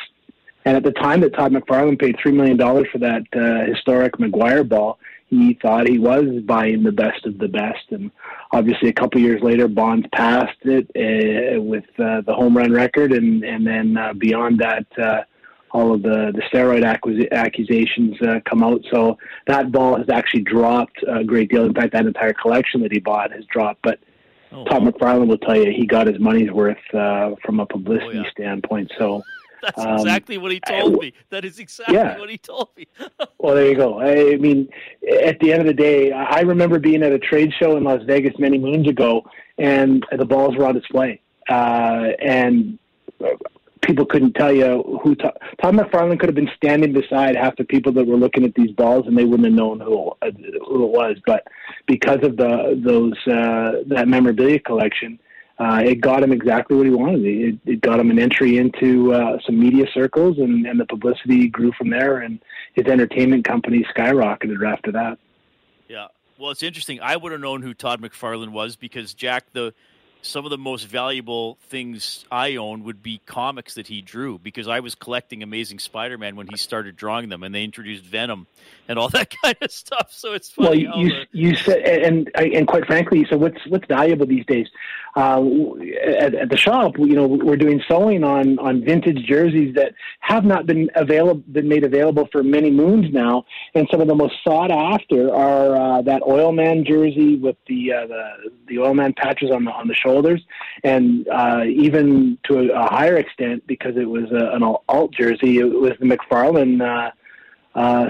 And 0.63 0.77
at 0.77 0.83
the 0.83 0.91
time 0.91 1.21
that 1.21 1.33
Todd 1.33 1.51
McFarlane 1.51 1.99
paid 1.99 2.15
three 2.21 2.31
million 2.31 2.55
dollars 2.55 2.87
for 2.91 2.99
that 2.99 3.23
uh, 3.33 3.65
historic 3.69 4.13
McGwire 4.17 4.67
ball, 4.67 4.99
he 5.31 5.57
thought 5.61 5.87
he 5.87 5.97
was 5.97 6.25
buying 6.45 6.83
the 6.83 6.91
best 6.91 7.25
of 7.25 7.37
the 7.39 7.47
best. 7.47 7.85
And 7.89 8.11
obviously, 8.51 8.89
a 8.89 8.93
couple 8.93 9.19
years 9.21 9.41
later, 9.41 9.67
Bonds 9.67 10.05
passed 10.13 10.59
it 10.63 10.85
uh, 10.95 11.59
with 11.61 11.85
uh, 11.97 12.21
the 12.21 12.33
home 12.35 12.55
run 12.55 12.71
record, 12.71 13.13
and 13.13 13.43
and 13.43 13.65
then 13.65 13.97
uh, 13.97 14.13
beyond 14.13 14.59
that, 14.59 14.85
uh, 15.01 15.21
all 15.71 15.93
of 15.93 16.01
the 16.03 16.31
the 16.35 16.41
steroid 16.51 16.83
acquis- 16.83 17.31
accusations 17.31 18.21
uh, 18.21 18.41
come 18.47 18.61
out. 18.61 18.81
So 18.91 19.17
that 19.47 19.71
ball 19.71 19.97
has 19.97 20.09
actually 20.09 20.41
dropped 20.43 21.01
a 21.07 21.23
great 21.23 21.49
deal. 21.49 21.63
In 21.65 21.73
fact, 21.73 21.93
that 21.93 22.05
entire 22.05 22.33
collection 22.33 22.81
that 22.83 22.91
he 22.91 22.99
bought 22.99 23.31
has 23.31 23.45
dropped. 23.45 23.81
But 23.81 23.99
Oh, 24.53 24.65
Todd 24.65 24.81
McFarlane 24.83 25.27
will 25.29 25.37
tell 25.37 25.55
you 25.55 25.71
he 25.71 25.85
got 25.85 26.07
his 26.07 26.19
money's 26.19 26.51
worth 26.51 26.77
uh, 26.93 27.35
from 27.45 27.61
a 27.61 27.65
publicity 27.65 28.17
Oh, 28.19 28.23
yeah. 28.23 28.31
standpoint. 28.31 28.91
So. 28.99 29.23
That's 29.61 29.79
um, 29.79 29.93
exactly 29.95 30.37
what 30.37 30.51
he 30.51 30.59
I- 30.67 30.79
told 30.81 31.01
me. 31.01 31.13
That 31.29 31.45
is 31.45 31.59
exactly 31.59 31.95
Yeah. 31.95 32.17
what 32.19 32.29
he 32.29 32.37
told 32.37 32.69
me. 32.77 32.87
Well, 33.37 33.55
there 33.55 33.67
you 33.69 33.75
go. 33.75 33.99
I 33.99 34.35
mean, 34.37 34.69
at 35.23 35.39
the 35.39 35.51
end 35.51 35.61
of 35.61 35.67
the 35.67 35.73
day, 35.73 36.11
I 36.11 36.41
remember 36.41 36.77
being 36.77 37.01
at 37.01 37.11
a 37.11 37.17
trade 37.17 37.51
show 37.59 37.75
in 37.75 37.83
Las 37.83 38.01
Vegas 38.05 38.33
many 38.37 38.59
moons 38.59 38.87
ago, 38.87 39.23
and 39.57 40.05
the 40.15 40.25
balls 40.25 40.55
were 40.55 40.65
on 40.65 40.75
display, 40.75 41.21
uh, 41.49 42.09
and 42.21 42.77
people 43.81 44.05
couldn't 44.05 44.33
tell 44.33 44.53
you 44.53 44.99
who. 45.03 45.15
Tom, 45.15 45.31
Tom 45.61 45.77
McFarlane 45.79 46.19
could 46.19 46.29
have 46.29 46.35
been 46.35 46.51
standing 46.55 46.93
beside 46.93 47.35
half 47.35 47.55
the 47.57 47.63
people 47.63 47.91
that 47.93 48.05
were 48.05 48.15
looking 48.15 48.43
at 48.45 48.53
these 48.53 48.71
balls, 48.71 49.07
and 49.07 49.17
they 49.17 49.25
wouldn't 49.25 49.45
have 49.47 49.55
known 49.55 49.79
who 49.79 50.09
uh, 50.21 50.29
who 50.67 50.85
it 50.85 50.91
was. 50.91 51.17
But 51.25 51.47
because 51.87 52.19
of 52.23 52.37
the 52.37 52.79
those 52.83 53.17
uh, 53.27 53.81
that 53.87 54.07
memorabilia 54.07 54.59
collection. 54.59 55.19
Uh, 55.61 55.79
it 55.85 56.01
got 56.01 56.23
him 56.23 56.31
exactly 56.31 56.75
what 56.75 56.87
he 56.87 56.91
wanted. 56.91 57.23
It, 57.23 57.59
it 57.67 57.81
got 57.81 57.99
him 57.99 58.09
an 58.09 58.17
entry 58.17 58.57
into 58.57 59.13
uh, 59.13 59.37
some 59.45 59.59
media 59.59 59.85
circles, 59.93 60.39
and, 60.39 60.65
and 60.65 60.79
the 60.79 60.87
publicity 60.87 61.49
grew 61.49 61.71
from 61.73 61.91
there. 61.91 62.17
And 62.17 62.39
his 62.73 62.87
entertainment 62.87 63.45
company 63.45 63.85
skyrocketed 63.95 64.67
after 64.67 64.91
that. 64.93 65.19
Yeah. 65.87 66.07
Well, 66.39 66.49
it's 66.49 66.63
interesting. 66.63 66.99
I 66.99 67.15
would 67.15 67.31
have 67.31 67.41
known 67.41 67.61
who 67.61 67.75
Todd 67.75 68.01
McFarlane 68.01 68.49
was 68.49 68.75
because 68.75 69.13
Jack, 69.13 69.53
the 69.53 69.75
some 70.21 70.45
of 70.45 70.51
the 70.51 70.57
most 70.57 70.85
valuable 70.87 71.57
things 71.69 72.25
I 72.31 72.55
own 72.55 72.83
would 72.83 73.01
be 73.01 73.21
comics 73.25 73.73
that 73.75 73.87
he 73.87 74.01
drew 74.01 74.37
because 74.39 74.67
I 74.67 74.79
was 74.79 74.95
collecting 74.95 75.41
Amazing 75.43 75.79
Spider-Man 75.79 76.35
when 76.35 76.47
he 76.47 76.57
started 76.57 76.95
drawing 76.95 77.29
them, 77.29 77.43
and 77.43 77.53
they 77.55 77.63
introduced 77.63 78.03
Venom 78.03 78.47
and 78.87 78.99
all 78.99 79.09
that 79.17 79.33
kind 79.43 79.55
of 79.61 79.71
stuff. 79.71 80.09
So 80.11 80.33
it's 80.33 80.55
Well, 80.57 80.69
funny. 80.69 80.85
how 80.85 80.97
you 80.99 81.09
the- 81.09 81.25
you 81.31 81.55
said, 81.55 81.79
and 81.79 82.29
and 82.35 82.67
quite 82.67 82.85
frankly, 82.85 83.25
so 83.29 83.37
what's 83.37 83.59
what's 83.67 83.85
valuable 83.87 84.25
these 84.25 84.45
days? 84.45 84.67
Uh, 85.13 85.43
at, 86.05 86.33
at 86.35 86.49
the 86.49 86.55
shop, 86.55 86.97
you 86.97 87.07
know, 87.15 87.27
we're 87.27 87.57
doing 87.57 87.81
sewing 87.89 88.23
on 88.23 88.57
on 88.59 88.81
vintage 88.85 89.25
jerseys 89.25 89.75
that 89.75 89.93
have 90.21 90.45
not 90.45 90.65
been 90.65 90.89
available, 90.95 91.41
been 91.51 91.67
made 91.67 91.83
available 91.83 92.29
for 92.31 92.43
many 92.43 92.71
moons 92.71 93.11
now, 93.13 93.43
and 93.75 93.87
some 93.91 93.99
of 93.99 94.07
the 94.07 94.15
most 94.15 94.35
sought 94.41 94.71
after 94.71 95.33
are 95.33 95.75
uh, 95.97 96.01
that 96.03 96.21
oil 96.25 96.53
man 96.53 96.85
jersey 96.85 97.35
with 97.35 97.57
the 97.67 97.91
uh, 97.91 98.07
the 98.07 98.51
the 98.67 98.79
oil 98.79 98.93
man 98.93 99.13
patches 99.17 99.51
on 99.51 99.65
the 99.65 99.71
on 99.71 99.87
the 99.89 99.95
shoulders, 100.11 100.41
and 100.83 101.27
uh, 101.29 101.63
even 101.65 102.37
to 102.47 102.59
a, 102.59 102.67
a 102.69 102.89
higher 102.89 103.17
extent 103.17 103.65
because 103.67 103.95
it 103.97 104.09
was 104.09 104.31
a, 104.31 104.55
an 104.55 104.63
alt 104.63 105.13
jersey, 105.13 105.59
it 105.59 105.63
was 105.63 105.93
the 105.99 106.05
McFarlane. 106.05 106.81
Uh, 106.81 107.11
uh, 107.73 108.09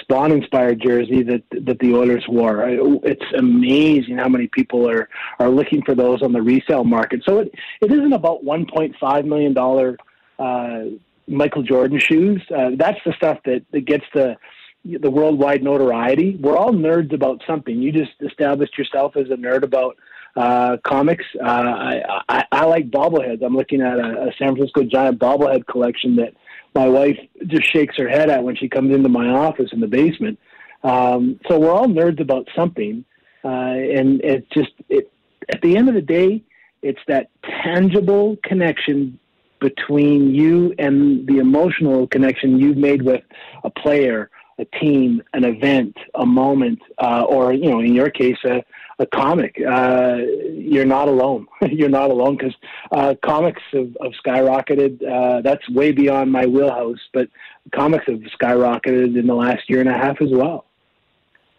Spawn 0.00 0.32
inspired 0.32 0.80
jersey 0.80 1.22
that 1.22 1.44
that 1.64 1.78
the 1.78 1.94
Oilers 1.94 2.24
wore. 2.28 2.64
It's 3.04 3.24
amazing 3.38 4.18
how 4.18 4.28
many 4.28 4.48
people 4.48 4.88
are 4.90 5.08
are 5.38 5.48
looking 5.48 5.82
for 5.82 5.94
those 5.94 6.22
on 6.22 6.32
the 6.32 6.42
resale 6.42 6.82
market. 6.82 7.22
So 7.24 7.38
it 7.38 7.54
it 7.80 7.92
isn't 7.92 8.12
about 8.12 8.44
1.5 8.44 9.24
million 9.24 9.54
dollar 9.54 9.96
uh, 10.40 10.86
Michael 11.28 11.62
Jordan 11.62 12.00
shoes. 12.00 12.42
Uh, 12.50 12.70
that's 12.76 12.98
the 13.06 13.12
stuff 13.12 13.38
that 13.44 13.64
that 13.70 13.84
gets 13.84 14.04
the 14.12 14.36
the 14.84 15.10
worldwide 15.10 15.62
notoriety. 15.62 16.36
We're 16.40 16.56
all 16.56 16.72
nerds 16.72 17.12
about 17.12 17.42
something. 17.46 17.80
You 17.80 17.92
just 17.92 18.12
established 18.20 18.76
yourself 18.76 19.16
as 19.16 19.30
a 19.30 19.36
nerd 19.36 19.62
about 19.62 19.96
uh, 20.36 20.76
comics. 20.84 21.24
Uh, 21.40 21.44
I, 21.44 22.22
I, 22.28 22.44
I 22.52 22.64
like 22.66 22.90
bobbleheads. 22.90 23.42
I'm 23.42 23.56
looking 23.56 23.80
at 23.80 23.98
a, 23.98 24.28
a 24.28 24.32
San 24.38 24.54
Francisco 24.54 24.82
Giant 24.84 25.18
bobblehead 25.18 25.66
collection 25.66 26.16
that 26.16 26.34
my 26.74 26.88
wife 26.88 27.18
just 27.46 27.72
shakes 27.72 27.96
her 27.96 28.08
head 28.08 28.28
at 28.28 28.44
when 28.44 28.54
she 28.54 28.68
comes 28.68 28.94
into 28.94 29.08
my 29.08 29.28
office 29.28 29.70
in 29.72 29.80
the 29.80 29.86
basement. 29.86 30.38
Um, 30.84 31.40
so 31.48 31.58
we're 31.58 31.72
all 31.72 31.88
nerds 31.88 32.20
about 32.20 32.48
something, 32.54 33.04
uh, 33.44 33.48
and 33.48 34.20
it's 34.22 34.46
just 34.50 34.72
it, 34.88 35.10
at 35.48 35.62
the 35.62 35.76
end 35.76 35.88
of 35.88 35.94
the 35.94 36.02
day, 36.02 36.42
it's 36.82 37.00
that 37.08 37.30
tangible 37.64 38.36
connection 38.44 39.18
between 39.58 40.34
you 40.34 40.74
and 40.78 41.26
the 41.26 41.38
emotional 41.38 42.06
connection 42.06 42.58
you've 42.58 42.76
made 42.76 43.02
with 43.02 43.22
a 43.64 43.70
player, 43.70 44.30
a 44.58 44.64
team, 44.64 45.22
an 45.34 45.44
event, 45.44 45.96
a 46.14 46.24
moment, 46.24 46.80
uh, 46.98 47.24
or 47.24 47.52
you 47.52 47.70
know, 47.70 47.80
in 47.80 47.94
your 47.94 48.10
case, 48.10 48.38
a, 48.44 48.64
a 48.98 49.06
comic. 49.06 49.56
Uh, 49.60 50.16
you're 50.52 50.86
not 50.86 51.08
alone. 51.08 51.46
you're 51.70 51.88
not 51.88 52.10
alone 52.10 52.36
because 52.36 52.54
uh, 52.92 53.14
comics 53.24 53.62
have, 53.72 53.94
have 54.02 54.12
skyrocketed. 54.24 55.06
Uh, 55.06 55.42
that's 55.42 55.68
way 55.70 55.92
beyond 55.92 56.32
my 56.32 56.46
wheelhouse, 56.46 57.00
but 57.12 57.28
comics 57.74 58.06
have 58.06 58.20
skyrocketed 58.40 59.18
in 59.18 59.26
the 59.26 59.34
last 59.34 59.68
year 59.68 59.80
and 59.80 59.88
a 59.88 59.92
half 59.92 60.20
as 60.22 60.30
well. 60.30 60.64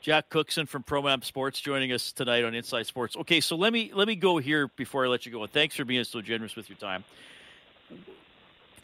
Jack 0.02 0.30
Cookson 0.30 0.66
from 0.66 0.84
ProAm 0.84 1.24
Sports 1.24 1.60
joining 1.60 1.92
us 1.92 2.12
tonight 2.12 2.46
on 2.46 2.54
Inside 2.56 2.86
Sports. 2.86 3.18
Okay, 3.18 3.42
so 3.42 3.56
let 3.56 3.74
me 3.74 3.92
let 3.94 4.08
me 4.08 4.16
go 4.16 4.38
here 4.38 4.70
before 4.70 5.06
I 5.06 5.10
let 5.10 5.26
you 5.26 5.32
go. 5.32 5.44
And 5.44 5.52
thanks 5.52 5.76
for 5.76 5.86
being 5.86 6.04
so 6.04 6.22
generous 6.22 6.56
with 6.56 6.70
your 6.70 6.78
time. 6.78 7.04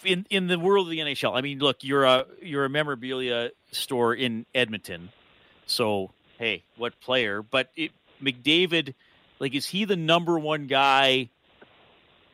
In 0.03 0.25
in 0.29 0.47
the 0.47 0.59
world 0.59 0.87
of 0.87 0.91
the 0.91 0.99
NHL, 0.99 1.35
I 1.35 1.41
mean, 1.41 1.59
look, 1.59 1.83
you're 1.83 2.03
a 2.03 2.25
you're 2.41 2.65
a 2.65 2.69
memorabilia 2.69 3.51
store 3.71 4.13
in 4.13 4.45
Edmonton, 4.53 5.09
so 5.65 6.11
hey, 6.37 6.63
what 6.77 6.99
player? 6.99 7.41
But 7.41 7.69
it, 7.75 7.91
McDavid, 8.21 8.93
like, 9.39 9.53
is 9.55 9.67
he 9.67 9.85
the 9.85 9.95
number 9.95 10.37
one 10.37 10.67
guy 10.67 11.29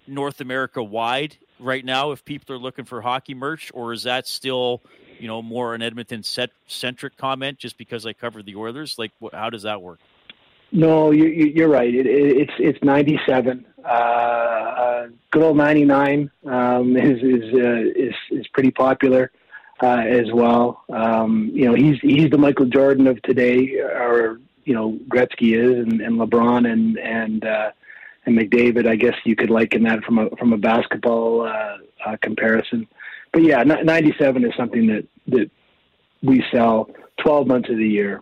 North 0.08 0.41
America 0.41 0.82
wide 0.84 1.38
right 1.60 1.86
now? 1.86 2.12
If 2.12 2.25
people 2.25 2.55
are 2.55 2.60
looking 2.60 2.86
for 2.86 3.01
hockey 3.01 3.34
merch, 3.34 3.71
or 3.73 3.93
is 3.93 4.03
that 4.03 4.27
still 4.27 4.82
you 5.19 5.27
know 5.27 5.41
more 5.41 5.75
an 5.75 5.82
Edmonton 5.82 6.23
centric 6.23 7.17
comment 7.17 7.60
just 7.60 7.77
because 7.77 8.05
I 8.05 8.13
covered 8.13 8.45
the 8.45 8.55
Oilers? 8.55 8.97
Like, 8.97 9.12
how 9.32 9.49
does 9.49 9.63
that 9.63 9.82
work? 9.82 9.99
No, 10.71 11.12
you, 11.12 11.65
are 11.65 11.67
right. 11.69 11.93
It, 11.93 12.05
it, 12.05 12.38
it's 12.38 12.53
it's 12.60 12.84
ninety 12.84 13.19
seven. 13.27 13.65
Uh, 13.84 13.88
uh, 13.88 15.08
good 15.32 15.43
old 15.43 15.58
ninety 15.58 15.86
nine 15.86 16.29
um, 16.45 16.95
is 16.95 17.21
is, 17.23 17.53
uh, 17.53 17.82
is 17.95 18.13
is 18.32 18.47
pretty 18.53 18.71
popular 18.71 19.32
uh, 19.82 20.03
as 20.08 20.32
well. 20.32 20.84
Um, 20.89 21.49
you 21.53 21.65
know, 21.65 21.73
he's 21.73 21.99
he's 22.01 22.29
the 22.29 22.38
Michael 22.38 22.65
Jordan 22.65 23.08
of 23.08 23.21
today, 23.23 23.79
or 23.79 24.39
you 24.65 24.73
know 24.73 24.99
Gretzky 25.10 25.58
is, 25.58 25.88
and, 25.88 26.01
and 26.01 26.19
LeBron 26.19 26.71
and 26.71 26.97
and 26.99 27.45
uh, 27.45 27.71
and 28.25 28.38
McDavid. 28.38 28.88
I 28.88 28.95
guess 28.95 29.15
you 29.25 29.36
could 29.36 29.49
liken 29.49 29.84
that 29.84 30.03
from 30.03 30.19
a 30.19 30.29
from 30.38 30.53
a 30.53 30.58
basketball 30.58 31.47
uh, 31.47 31.77
uh, 32.05 32.17
comparison. 32.21 32.88
But 33.32 33.43
yeah, 33.43 33.63
ninety 33.63 34.13
seven 34.19 34.45
is 34.45 34.53
something 34.55 34.88
that 34.88 35.08
that 35.27 35.49
we 36.21 36.43
sell 36.51 36.89
twelve 37.17 37.47
months 37.47 37.69
of 37.69 37.77
the 37.77 37.88
year. 37.88 38.21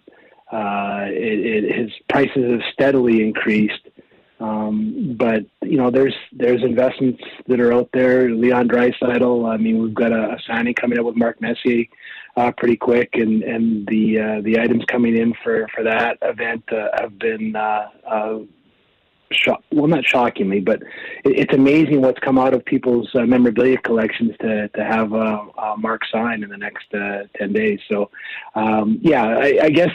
Uh, 0.52 1.06
it, 1.08 1.64
it, 1.64 1.78
his 1.78 1.92
prices 2.08 2.52
have 2.52 2.62
steadily 2.74 3.22
increased. 3.22 3.82
Um, 4.40 5.16
but 5.18 5.46
you 5.64 5.78
know, 5.78 5.90
there's 5.90 6.14
there's 6.32 6.62
investments 6.62 7.24
that 7.48 7.60
are 7.60 7.74
out 7.74 7.90
there. 7.92 8.30
Leon 8.30 8.70
Draisaitl. 8.70 9.52
I 9.52 9.58
mean, 9.58 9.82
we've 9.82 9.96
got 9.96 10.12
a, 10.12 10.38
signing 10.46 10.76
coming 10.76 11.00
up 11.00 11.06
with 11.06 11.16
Mark 11.16 11.42
Messier 11.42 11.86
uh, 12.36 12.52
pretty 12.56 12.78
quick, 12.78 13.10
and 13.14 13.42
and 13.44 13.88
the 13.88 14.20
uh, 14.20 14.42
the 14.42 14.60
items 14.60 14.84
coming 14.88 15.18
in 15.18 15.34
for 15.44 15.68
for 15.74 15.84
that 15.84 16.18
event 16.22 16.64
uh, 16.72 16.90
have 17.00 17.18
been 17.18 17.56
uh, 17.56 17.90
uh, 18.08 18.38
shock, 19.32 19.64
well, 19.72 19.88
not 19.88 20.06
shockingly, 20.06 20.60
but 20.60 20.84
it, 21.26 21.40
it's 21.40 21.54
amazing 21.56 22.02
what's 22.02 22.20
come 22.20 22.38
out 22.38 22.54
of 22.54 22.64
people's 22.64 23.10
memorabilia 23.16 23.78
collections 23.80 24.36
to 24.42 24.68
to 24.70 24.86
have 24.86 25.10
Mark 25.80 26.04
sign 26.12 26.44
in 26.44 26.50
the 26.50 26.58
next 26.58 26.86
ten 26.92 27.54
days. 27.54 27.80
So, 27.90 28.12
um, 28.54 29.00
yeah, 29.02 29.26
I, 29.26 29.60
I 29.64 29.70
guess 29.72 29.92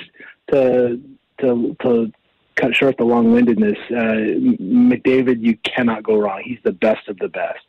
to 0.50 1.00
to 1.40 1.76
to 1.82 2.12
cut 2.56 2.74
short 2.74 2.96
the 2.98 3.04
long 3.04 3.32
windedness, 3.32 3.78
uh, 3.90 4.56
McDavid, 4.60 5.42
you 5.42 5.56
cannot 5.64 6.02
go 6.02 6.18
wrong. 6.18 6.42
He's 6.44 6.58
the 6.64 6.72
best 6.72 7.08
of 7.08 7.16
the 7.18 7.28
best. 7.28 7.60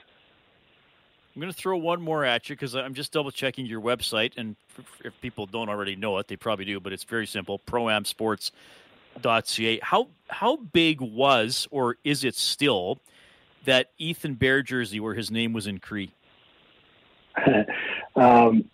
I'm 1.35 1.41
going 1.41 1.51
to 1.51 1.57
throw 1.57 1.75
one 1.77 1.99
more 2.01 2.23
at 2.23 2.47
you 2.47 2.55
because 2.55 2.75
I'm 2.75 2.93
just 2.93 3.11
double 3.11 3.31
checking 3.31 3.65
your 3.65 3.81
website, 3.81 4.33
and 4.37 4.55
if 5.03 5.19
people 5.21 5.47
don't 5.47 5.67
already 5.67 5.95
know 5.95 6.19
it, 6.19 6.27
they 6.27 6.35
probably 6.35 6.65
do. 6.65 6.79
But 6.79 6.93
it's 6.93 7.05
very 7.05 7.25
simple: 7.25 7.59
proamsports.ca. 7.65 9.79
How 9.81 10.09
how 10.27 10.57
big 10.57 11.01
was 11.01 11.67
or 11.71 11.97
is 12.03 12.23
it 12.23 12.35
still 12.35 12.99
that 13.65 13.89
Ethan 13.97 14.35
Bear 14.35 14.61
jersey 14.61 14.99
where 14.99 15.15
his 15.15 15.31
name 15.31 15.53
was 15.53 15.65
in 15.65 15.79
Cree? 15.79 16.11
um, 18.15 18.65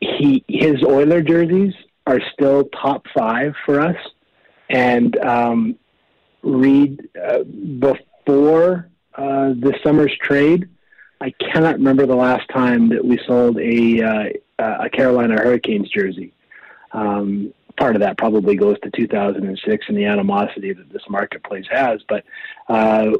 he 0.00 0.44
his 0.46 0.84
Oiler 0.84 1.22
jerseys 1.22 1.72
are 2.10 2.20
still 2.32 2.64
top 2.82 3.06
five 3.16 3.54
for 3.64 3.80
us. 3.80 3.96
And 4.68 5.16
um, 5.18 5.76
Reed, 6.42 7.08
uh, 7.20 7.42
before 7.44 8.88
uh, 9.14 9.52
this 9.56 9.76
summer's 9.82 10.16
trade, 10.20 10.68
I 11.20 11.30
cannot 11.52 11.74
remember 11.74 12.06
the 12.06 12.16
last 12.16 12.48
time 12.48 12.88
that 12.90 13.04
we 13.04 13.18
sold 13.26 13.58
a 13.58 14.02
uh, 14.02 14.84
a 14.86 14.90
Carolina 14.90 15.34
Hurricanes 15.34 15.88
jersey. 15.88 16.32
Um, 16.92 17.54
part 17.76 17.96
of 17.96 18.00
that 18.00 18.18
probably 18.18 18.56
goes 18.56 18.76
to 18.80 18.90
2006 18.90 19.84
and 19.88 19.96
the 19.96 20.04
animosity 20.04 20.72
that 20.72 20.92
this 20.92 21.02
marketplace 21.08 21.66
has. 21.70 22.00
But 22.08 22.24
uh, 22.68 23.10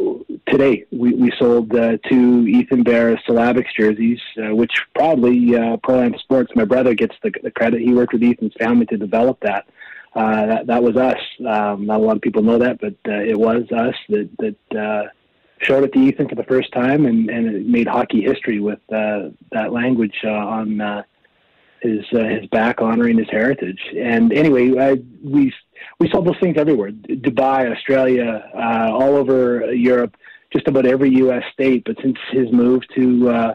today 0.48 0.84
we, 0.90 1.14
we 1.14 1.32
sold 1.38 1.74
uh, 1.74 1.98
two 2.08 2.46
Ethan 2.46 2.82
Bear 2.82 3.16
Syllabics 3.28 3.74
jerseys, 3.76 4.20
uh, 4.38 4.54
which 4.54 4.72
probably 4.94 5.56
uh, 5.56 5.76
Pro 5.78 6.02
Am 6.02 6.16
Sports, 6.18 6.52
my 6.54 6.64
brother 6.64 6.94
gets 6.94 7.14
the, 7.22 7.32
the 7.42 7.50
credit. 7.50 7.80
He 7.80 7.92
worked 7.92 8.12
with 8.12 8.22
Ethan's 8.22 8.54
family 8.58 8.86
to 8.86 8.96
develop 8.96 9.40
that. 9.40 9.66
Uh, 10.14 10.46
that, 10.46 10.66
that 10.66 10.82
was 10.82 10.96
us. 10.96 11.20
Um, 11.46 11.86
not 11.86 12.00
a 12.00 12.02
lot 12.02 12.16
of 12.16 12.22
people 12.22 12.42
know 12.42 12.58
that, 12.58 12.80
but 12.80 12.94
uh, 13.06 13.20
it 13.20 13.38
was 13.38 13.62
us 13.70 13.94
that, 14.08 14.28
that 14.38 14.78
uh, 14.78 15.08
showed 15.62 15.84
it 15.84 15.92
to 15.92 15.98
Ethan 16.00 16.28
for 16.28 16.34
the 16.34 16.44
first 16.44 16.72
time, 16.72 17.06
and, 17.06 17.30
and 17.30 17.46
it 17.46 17.66
made 17.66 17.86
hockey 17.86 18.22
history 18.22 18.60
with 18.60 18.80
uh, 18.92 19.30
that 19.52 19.72
language 19.72 20.16
uh, 20.24 20.30
on 20.30 20.80
uh, 20.80 21.02
his 21.82 22.04
uh, 22.12 22.24
his 22.24 22.46
back 22.46 22.80
honoring 22.80 23.18
his 23.18 23.28
heritage. 23.30 23.80
And 23.96 24.32
anyway, 24.32 24.78
I, 24.78 24.98
we 25.22 25.52
we 25.98 26.10
saw 26.10 26.22
those 26.22 26.38
things 26.40 26.56
everywhere: 26.58 26.90
Dubai, 26.90 27.70
Australia, 27.74 28.50
uh, 28.54 28.90
all 28.92 29.16
over 29.16 29.72
Europe, 29.72 30.16
just 30.52 30.68
about 30.68 30.86
every 30.86 31.10
U.S. 31.16 31.44
state. 31.52 31.84
But 31.84 31.96
since 32.02 32.18
his 32.30 32.52
move 32.52 32.82
to 32.96 33.30
uh, 33.30 33.54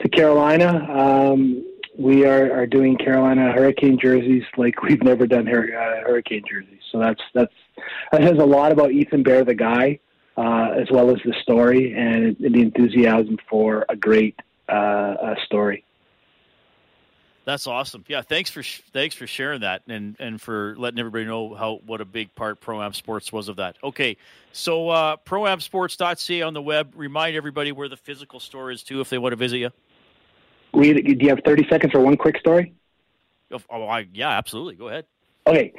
to 0.00 0.08
Carolina, 0.08 0.86
um, 0.92 1.64
we 1.98 2.26
are, 2.26 2.52
are 2.52 2.66
doing 2.66 2.96
Carolina 2.96 3.52
Hurricane 3.52 3.98
jerseys 3.98 4.44
like 4.56 4.82
we've 4.82 5.02
never 5.02 5.26
done 5.26 5.46
uh, 5.46 5.52
Hurricane 5.52 6.42
jerseys. 6.48 6.80
So 6.90 6.98
that's 6.98 7.22
that's 7.34 7.54
that 8.12 8.22
has 8.22 8.38
a 8.38 8.44
lot 8.44 8.72
about 8.72 8.92
Ethan 8.92 9.22
Bear, 9.22 9.44
the 9.44 9.54
guy, 9.54 10.00
uh, 10.36 10.70
as 10.76 10.88
well 10.90 11.10
as 11.10 11.18
the 11.24 11.34
story 11.42 11.94
and, 11.94 12.36
the 12.38 12.60
enthusiasm 12.60 13.38
for 13.48 13.84
a 13.88 13.96
great 13.96 14.38
uh, 14.68 15.34
story. 15.44 15.84
That's 17.44 17.66
awesome. 17.66 18.04
Yeah, 18.08 18.22
thanks 18.22 18.50
for 18.50 18.62
thanks 18.62 19.14
for 19.14 19.26
sharing 19.26 19.60
that 19.60 19.82
and 19.86 20.16
and 20.18 20.40
for 20.40 20.74
letting 20.78 20.98
everybody 20.98 21.26
know 21.26 21.54
how 21.54 21.80
what 21.84 22.00
a 22.00 22.04
big 22.06 22.34
part 22.34 22.60
Pro 22.60 22.82
Am 22.82 22.94
Sports 22.94 23.32
was 23.32 23.48
of 23.48 23.56
that. 23.56 23.76
Okay, 23.84 24.16
so 24.52 24.88
uh, 24.88 25.16
proamsports.ca 25.26 26.42
on 26.42 26.54
the 26.54 26.62
web. 26.62 26.92
Remind 26.96 27.36
everybody 27.36 27.70
where 27.70 27.88
the 27.88 27.98
physical 27.98 28.40
store 28.40 28.70
is 28.70 28.82
too 28.82 29.00
if 29.02 29.10
they 29.10 29.18
want 29.18 29.32
to 29.32 29.36
visit 29.36 29.58
you. 29.58 29.70
We, 30.72 30.94
do 30.94 31.24
you 31.24 31.28
have 31.28 31.40
thirty 31.44 31.66
seconds 31.68 31.92
for 31.92 32.00
one 32.00 32.16
quick 32.16 32.38
story? 32.38 32.72
Oh 33.70 33.84
I, 33.84 34.06
yeah, 34.14 34.30
absolutely. 34.30 34.76
Go 34.76 34.88
ahead. 34.88 35.04
Okay, 35.46 35.74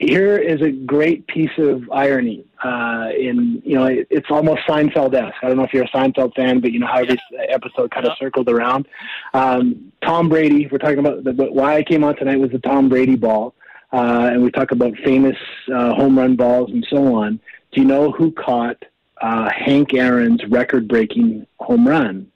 here 0.00 0.38
is 0.38 0.62
a 0.62 0.70
great 0.70 1.26
piece 1.26 1.50
of 1.58 1.90
irony. 1.90 2.45
Uh, 2.66 3.10
in 3.10 3.62
you 3.64 3.76
know, 3.76 3.86
it's 3.86 4.26
almost 4.28 4.62
Seinfeld-esque. 4.66 5.36
I 5.40 5.46
don't 5.46 5.56
know 5.56 5.62
if 5.62 5.72
you're 5.72 5.84
a 5.84 5.88
Seinfeld 5.88 6.34
fan, 6.34 6.58
but 6.58 6.72
you 6.72 6.80
know 6.80 6.88
how 6.88 6.98
every 6.98 7.16
episode 7.48 7.92
kind 7.92 8.06
of 8.06 8.12
circled 8.18 8.48
around. 8.48 8.88
Um, 9.34 9.92
Tom 10.04 10.28
Brady. 10.28 10.66
We're 10.66 10.78
talking 10.78 10.98
about 10.98 11.22
the, 11.22 11.32
why 11.32 11.76
I 11.76 11.84
came 11.84 12.02
on 12.02 12.16
tonight 12.16 12.40
was 12.40 12.50
the 12.50 12.58
Tom 12.58 12.88
Brady 12.88 13.14
ball, 13.14 13.54
uh, 13.92 14.30
and 14.32 14.42
we 14.42 14.50
talk 14.50 14.72
about 14.72 14.96
famous 15.04 15.36
uh, 15.72 15.94
home 15.94 16.18
run 16.18 16.34
balls 16.34 16.70
and 16.72 16.84
so 16.90 17.14
on. 17.14 17.38
Do 17.70 17.82
you 17.82 17.86
know 17.86 18.10
who 18.10 18.32
caught 18.32 18.82
uh, 19.20 19.48
Hank 19.54 19.94
Aaron's 19.94 20.44
record-breaking 20.48 21.46
home 21.60 21.86
run 21.86 22.32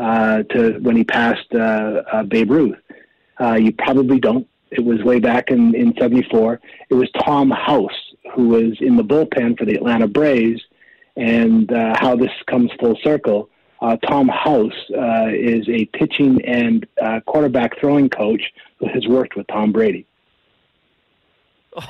uh, 0.00 0.42
to 0.42 0.78
when 0.80 0.96
he 0.96 1.04
passed 1.04 1.54
uh, 1.54 2.24
Babe 2.24 2.50
Ruth? 2.50 2.78
you 3.58 3.72
probably 3.72 4.18
don't 4.18 4.48
it 4.70 4.84
was 4.84 5.02
way 5.02 5.20
back 5.20 5.50
in, 5.50 5.74
in 5.74 5.94
74. 5.98 6.60
It 6.90 6.94
was 6.94 7.08
Tom 7.24 7.50
House, 7.50 8.05
who 8.36 8.48
was 8.48 8.76
in 8.80 8.96
the 8.96 9.02
bullpen 9.02 9.58
for 9.58 9.64
the 9.64 9.74
Atlanta 9.74 10.06
Braves. 10.06 10.62
And 11.16 11.72
uh, 11.72 11.94
how 11.98 12.14
this 12.14 12.30
comes 12.46 12.70
full 12.78 12.96
circle, 13.02 13.48
uh, 13.80 13.96
Tom 13.96 14.28
House 14.28 14.74
uh, 14.96 15.28
is 15.28 15.66
a 15.68 15.86
pitching 15.86 16.44
and 16.44 16.86
uh, 17.02 17.20
quarterback 17.26 17.78
throwing 17.80 18.10
coach 18.10 18.42
who 18.78 18.86
has 18.88 19.06
worked 19.08 19.34
with 19.34 19.46
Tom 19.46 19.72
Brady. 19.72 20.06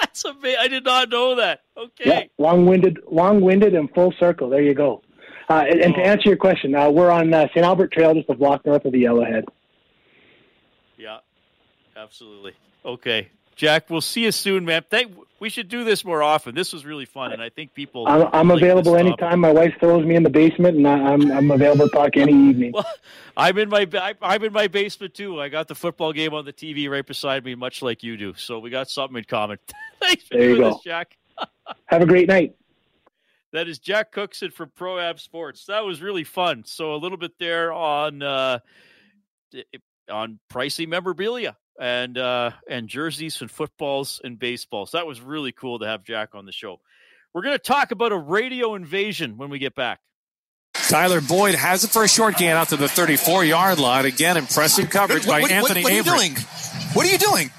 That's 0.00 0.24
amazing. 0.24 0.58
I 0.60 0.68
did 0.68 0.84
not 0.84 1.08
know 1.10 1.34
that. 1.36 1.62
Okay. 1.76 2.04
Yeah, 2.06 2.22
long-winded, 2.38 3.00
long-winded, 3.10 3.74
and 3.74 3.90
full 3.94 4.12
circle. 4.18 4.48
There 4.48 4.62
you 4.62 4.74
go. 4.74 5.02
Uh, 5.48 5.64
and, 5.68 5.80
and, 5.80 5.94
to 5.94 6.00
Oh. 6.00 6.04
answer 6.04 6.28
your 6.28 6.36
question, 6.36 6.74
uh, 6.74 6.90
we're 6.90 7.10
on 7.10 7.32
uh, 7.34 7.46
St. 7.48 7.64
Albert 7.64 7.92
Trail, 7.92 8.14
just 8.14 8.28
a 8.30 8.34
block 8.34 8.64
north 8.64 8.84
of 8.84 8.92
the 8.92 9.04
Yellowhead. 9.04 9.44
Yeah, 10.96 11.18
absolutely. 11.96 12.52
Okay, 12.84 13.28
Jack, 13.56 13.90
we'll 13.90 14.00
see 14.00 14.24
you 14.24 14.32
soon, 14.32 14.64
man. 14.64 14.84
Thank. 14.90 15.14
We 15.40 15.48
should 15.50 15.68
do 15.68 15.84
this 15.84 16.04
more 16.04 16.22
often. 16.22 16.54
This 16.54 16.72
was 16.72 16.84
really 16.84 17.04
fun, 17.04 17.32
and 17.32 17.42
I 17.42 17.50
think 17.50 17.74
people. 17.74 18.06
I'm, 18.08 18.28
I'm 18.32 18.48
like 18.48 18.62
available 18.62 18.96
anytime. 18.96 19.40
My 19.40 19.52
wife 19.52 19.74
throws 19.78 20.04
me 20.04 20.16
in 20.16 20.22
the 20.22 20.30
basement, 20.30 20.76
and 20.76 20.88
I, 20.88 21.12
I'm 21.12 21.30
I'm 21.30 21.50
available 21.50 21.88
to 21.88 21.94
talk 21.94 22.16
any 22.16 22.32
evening. 22.32 22.72
Well, 22.72 22.86
I'm 23.36 23.58
in 23.58 23.68
my 23.68 23.86
I'm 24.22 24.42
in 24.42 24.52
my 24.52 24.68
basement 24.68 25.14
too. 25.14 25.40
I 25.40 25.48
got 25.48 25.68
the 25.68 25.74
football 25.74 26.12
game 26.12 26.34
on 26.34 26.44
the 26.44 26.52
TV 26.52 26.88
right 26.88 27.06
beside 27.06 27.44
me, 27.44 27.54
much 27.54 27.82
like 27.82 28.02
you 28.02 28.16
do. 28.16 28.34
So 28.34 28.58
we 28.58 28.70
got 28.70 28.88
something 28.88 29.18
in 29.18 29.24
common. 29.24 29.58
Thanks 30.00 30.24
for 30.24 30.36
There 30.36 30.48
you 30.48 30.56
doing 30.56 30.70
go. 30.70 30.74
this, 30.76 30.82
Jack. 30.82 31.16
Have 31.86 32.02
a 32.02 32.06
great 32.06 32.28
night. 32.28 32.56
That 33.52 33.68
is 33.68 33.78
Jack 33.78 34.10
Cookson 34.10 34.50
for 34.50 34.66
ProAm 34.66 35.20
Sports. 35.20 35.66
That 35.66 35.84
was 35.84 36.02
really 36.02 36.24
fun. 36.24 36.64
So 36.66 36.94
a 36.94 36.96
little 36.96 37.18
bit 37.18 37.38
there 37.38 37.72
on 37.72 38.22
uh, 38.22 38.58
on 40.10 40.38
pricey 40.50 40.88
memorabilia 40.88 41.56
and 41.80 42.16
uh, 42.18 42.50
and 42.68 42.88
jerseys 42.88 43.40
and 43.40 43.50
footballs 43.50 44.20
and 44.22 44.38
baseballs. 44.38 44.92
That 44.92 45.06
was 45.06 45.20
really 45.20 45.52
cool 45.52 45.78
to 45.80 45.86
have 45.86 46.04
Jack 46.04 46.34
on 46.34 46.46
the 46.46 46.52
show. 46.52 46.80
We're 47.32 47.42
going 47.42 47.56
to 47.56 47.62
talk 47.62 47.90
about 47.90 48.12
a 48.12 48.16
radio 48.18 48.74
invasion 48.74 49.36
when 49.36 49.50
we 49.50 49.58
get 49.58 49.74
back. 49.74 50.00
Tyler 50.88 51.20
Boyd 51.20 51.54
has 51.54 51.84
it 51.84 51.90
for 51.90 52.02
a 52.04 52.08
short 52.08 52.36
gain 52.36 52.50
out 52.50 52.68
to 52.68 52.76
the 52.76 52.88
34 52.88 53.44
yard 53.44 53.78
line. 53.78 54.04
Again, 54.06 54.36
impressive 54.36 54.90
coverage 54.90 55.26
by 55.26 55.40
what, 55.40 55.42
what- 55.42 55.50
Anthony 55.50 55.82
what, 55.82 55.92
are 55.92 55.94
you 55.94 56.00
Avery. 56.00 56.18
doing? 56.18 56.34
What 56.92 57.06
are 57.06 57.10
you 57.10 57.18
doing? 57.18 57.50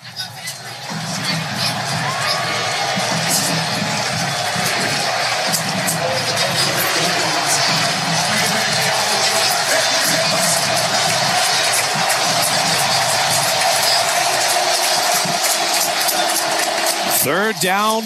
Third 17.25 17.55
down 17.59 18.03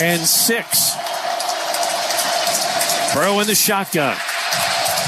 and 0.00 0.20
six. 0.20 0.96
Burrow 3.14 3.38
in 3.38 3.46
the 3.46 3.54
shotgun. 3.54 4.16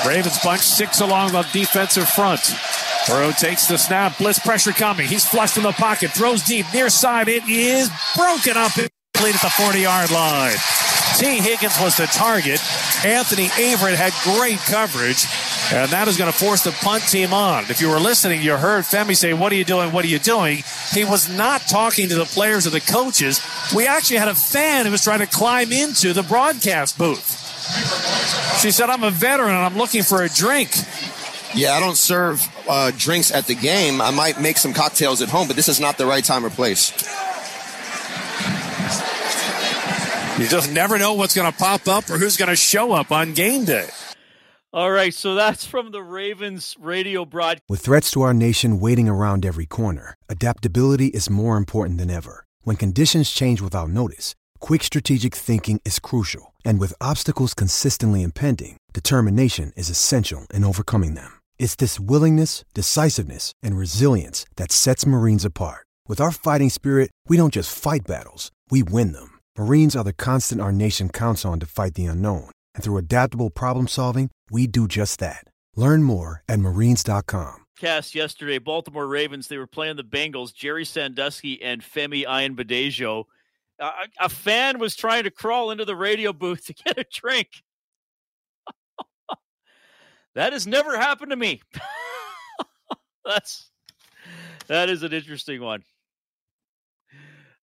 Ravens 0.07 0.39
bunch 0.45 0.61
six 0.61 1.01
along 1.01 1.33
the 1.33 1.43
defensive 1.53 2.09
front. 2.09 2.55
Burrow 3.09 3.33
takes 3.33 3.67
the 3.67 3.77
snap. 3.77 4.19
Blitz 4.19 4.39
pressure 4.39 4.71
coming. 4.71 5.09
He's 5.09 5.27
flushed 5.27 5.57
in 5.57 5.65
the 5.65 5.73
pocket. 5.73 6.13
Throws 6.13 6.45
deep. 6.45 6.67
Near 6.73 6.89
side. 6.89 7.27
It 7.27 7.43
is 7.49 7.91
broken 8.15 8.57
up. 8.57 8.71
Complete 8.71 9.35
at 9.35 9.43
the 9.43 9.51
40 9.51 9.81
yard 9.81 10.13
line. 10.13 10.55
Tee 11.19 11.41
Higgins 11.41 11.81
was 11.81 11.97
the 11.97 12.07
target. 12.07 12.61
Anthony 13.05 13.49
Averett 13.49 13.97
had 13.97 14.13
great 14.23 14.61
coverage. 14.61 15.27
And 15.73 15.91
that 15.91 16.09
is 16.09 16.19
going 16.19 16.31
to 16.31 16.37
force 16.37 16.63
the 16.63 16.73
punt 16.73 17.03
team 17.09 17.33
on. 17.33 17.65
If 17.71 17.81
you 17.81 17.89
were 17.89 17.99
listening, 17.99 18.43
you 18.43 18.57
heard 18.57 18.85
Femi 18.85 19.17
say, 19.17 19.33
What 19.33 19.51
are 19.51 19.55
you 19.55 19.65
doing? 19.65 19.93
What 19.93 20.05
are 20.05 20.09
you 20.09 20.19
doing? 20.19 20.63
He 20.93 21.05
was 21.05 21.35
not 21.35 21.63
talking 21.63 22.09
to 22.09 22.15
the 22.15 22.27
players 22.27 22.67
or 22.67 22.71
the 22.71 22.81
coaches. 22.81 23.41
We 23.75 23.87
actually 23.87 24.19
had 24.19 24.29
a 24.29 24.35
fan 24.35 24.85
who 24.85 24.93
was 24.93 25.03
trying 25.03 25.21
to 25.21 25.27
climb 25.27 25.73
into 25.73 26.13
the 26.13 26.23
broadcast 26.23 26.99
booth. 26.99 27.41
She 28.61 28.71
said, 28.71 28.91
I'm 28.91 29.03
a 29.05 29.11
veteran 29.11 29.51
and 29.51 29.65
I'm 29.65 29.77
looking 29.77 30.03
for 30.03 30.23
a 30.23 30.29
drink. 30.29 30.71
Yeah, 31.55 31.73
I 31.73 31.81
don't 31.81 31.97
serve 31.97 32.47
uh, 32.69 32.93
drinks 32.97 33.33
at 33.33 33.47
the 33.47 33.55
game. 33.55 34.01
I 34.01 34.11
might 34.11 34.41
make 34.41 34.59
some 34.59 34.75
cocktails 34.75 35.23
at 35.23 35.29
home, 35.29 35.47
but 35.47 35.57
this 35.57 35.69
is 35.69 35.81
not 35.81 35.99
the 35.99 36.07
right 36.07 36.25
time 36.25 36.45
or 36.45 36.51
place. 36.51 36.91
You 40.39 40.49
just 40.49 40.73
never 40.73 40.99
know 40.99 41.15
what's 41.15 41.35
going 41.35 41.51
to 41.51 41.57
pop 41.57 41.87
up 41.87 42.11
or 42.11 42.19
who's 42.19 42.37
going 42.37 42.49
to 42.49 42.57
show 42.57 42.93
up 42.93 43.13
on 43.13 43.35
game 43.35 43.65
day. 43.65 43.89
All 44.75 44.91
right, 44.91 45.15
so 45.15 45.37
that's 45.37 45.65
from 45.65 45.93
the 45.93 46.03
Ravens 46.03 46.75
radio 46.81 47.25
broadcast. 47.25 47.63
With 47.69 47.81
threats 47.81 48.11
to 48.11 48.23
our 48.23 48.35
nation 48.35 48.81
waiting 48.81 49.09
around 49.09 49.47
every 49.47 49.67
corner, 49.67 50.17
adaptability 50.29 51.07
is 51.07 51.31
more 51.31 51.57
important 51.57 51.97
than 51.97 52.11
ever. 52.11 52.45
When 52.63 52.75
conditions 52.75 53.31
change 53.31 53.61
without 53.61 53.91
notice, 53.91 54.35
quick 54.59 54.83
strategic 54.83 55.33
thinking 55.33 55.81
is 55.85 56.01
crucial. 56.01 56.53
And 56.65 56.81
with 56.81 56.93
obstacles 57.01 57.55
consistently 57.55 58.25
impending, 58.25 58.77
determination 58.93 59.73
is 59.77 59.91
essential 59.91 60.49
in 60.53 60.65
overcoming 60.65 61.15
them. 61.15 61.31
It's 61.57 61.77
this 61.77 62.01
willingness, 62.01 62.65
decisiveness, 62.75 63.53
and 63.63 63.79
resilience 63.79 64.45
that 64.57 64.73
sets 64.73 65.07
Marines 65.07 65.45
apart. 65.45 65.87
With 66.09 66.21
our 66.21 66.33
fighting 66.33 66.69
spirit, 66.69 67.13
we 67.29 67.37
don't 67.37 67.55
just 67.55 67.71
fight 67.71 68.09
battles, 68.09 68.51
we 68.73 68.83
win 68.83 69.13
them. 69.13 69.39
Marines 69.57 69.95
are 69.95 70.03
the 70.03 70.13
constant 70.13 70.61
our 70.61 70.73
nation 70.73 71.11
counts 71.11 71.45
on 71.45 71.61
to 71.61 71.67
fight 71.67 71.95
the 71.95 72.07
unknown. 72.07 72.51
And 72.75 72.83
through 72.83 72.97
adaptable 72.99 73.51
problem 73.51 73.89
solving, 73.89 74.31
we 74.51 74.67
do 74.67 74.89
just 74.89 75.21
that. 75.21 75.45
Learn 75.77 76.03
more 76.03 76.43
at 76.49 76.61
marines.com. 76.61 77.65
Cast 77.79 78.15
yesterday, 78.15 78.59
Baltimore 78.59 79.07
Ravens. 79.07 79.49
They 79.49 79.59
were 79.59 79.67
playing 79.67 79.97
the 79.97 80.05
Bengals. 80.05 80.55
Gerry 80.55 80.85
Sandusky 80.85 81.61
and 81.61 81.83
Femi 81.83 82.25
Ayanbadejo. 82.25 83.25
Uh, 83.81 83.91
a 84.21 84.29
fan 84.29 84.79
was 84.79 84.95
trying 84.95 85.25
to 85.25 85.31
crawl 85.31 85.73
into 85.73 85.85
the 85.85 85.97
radio 85.97 86.33
booth 86.33 86.67
to 86.67 86.75
get 86.75 86.99
a 86.99 87.05
drink. 87.13 87.49
that 90.35 90.53
has 90.53 90.67
never 90.67 90.97
happened 90.97 91.31
to 91.31 91.37
me. 91.37 91.61
That's 93.25 93.71
that 94.69 94.89
is 94.89 95.03
an 95.03 95.13
interesting 95.13 95.61
one. 95.61 95.83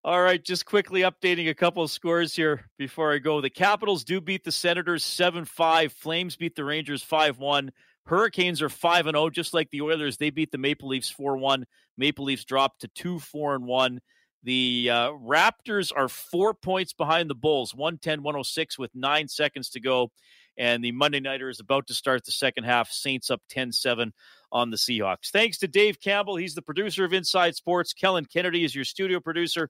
All 0.03 0.19
right, 0.19 0.43
just 0.43 0.65
quickly 0.65 1.01
updating 1.01 1.47
a 1.47 1.53
couple 1.53 1.83
of 1.83 1.91
scores 1.91 2.35
here 2.35 2.67
before 2.79 3.13
I 3.13 3.19
go. 3.19 3.39
The 3.39 3.51
Capitals 3.51 4.03
do 4.03 4.19
beat 4.19 4.43
the 4.43 4.51
Senators 4.51 5.03
7 5.03 5.45
5. 5.45 5.93
Flames 5.93 6.35
beat 6.35 6.55
the 6.55 6.65
Rangers 6.65 7.03
5 7.03 7.37
1. 7.37 7.71
Hurricanes 8.07 8.63
are 8.63 8.69
5 8.69 9.05
0, 9.05 9.29
just 9.29 9.53
like 9.53 9.69
the 9.69 9.81
Oilers. 9.81 10.17
They 10.17 10.31
beat 10.31 10.51
the 10.51 10.57
Maple 10.57 10.89
Leafs 10.89 11.11
4 11.11 11.37
1. 11.37 11.65
Maple 11.99 12.25
Leafs 12.25 12.45
dropped 12.45 12.81
to 12.81 12.87
2 12.87 13.19
4 13.19 13.53
and 13.53 13.65
1. 13.65 14.01
The 14.41 14.89
uh, 14.91 15.11
Raptors 15.11 15.91
are 15.95 16.09
four 16.09 16.55
points 16.55 16.93
behind 16.93 17.29
the 17.29 17.35
Bulls, 17.35 17.75
110 17.75 18.23
106 18.23 18.79
with 18.79 18.89
nine 18.95 19.27
seconds 19.27 19.69
to 19.69 19.79
go. 19.79 20.11
And 20.57 20.83
the 20.83 20.93
Monday 20.93 21.19
Nighter 21.19 21.47
is 21.47 21.59
about 21.59 21.85
to 21.87 21.93
start 21.93 22.25
the 22.25 22.31
second 22.31 22.63
half. 22.63 22.89
Saints 22.89 23.29
up 23.29 23.41
10 23.49 23.71
7 23.71 24.13
on 24.51 24.71
the 24.71 24.77
Seahawks. 24.77 25.29
Thanks 25.31 25.59
to 25.59 25.67
Dave 25.67 25.99
Campbell. 25.99 26.37
He's 26.37 26.55
the 26.55 26.63
producer 26.63 27.05
of 27.05 27.13
Inside 27.13 27.55
Sports. 27.55 27.93
Kellen 27.93 28.25
Kennedy 28.25 28.63
is 28.63 28.73
your 28.73 28.83
studio 28.83 29.19
producer. 29.19 29.69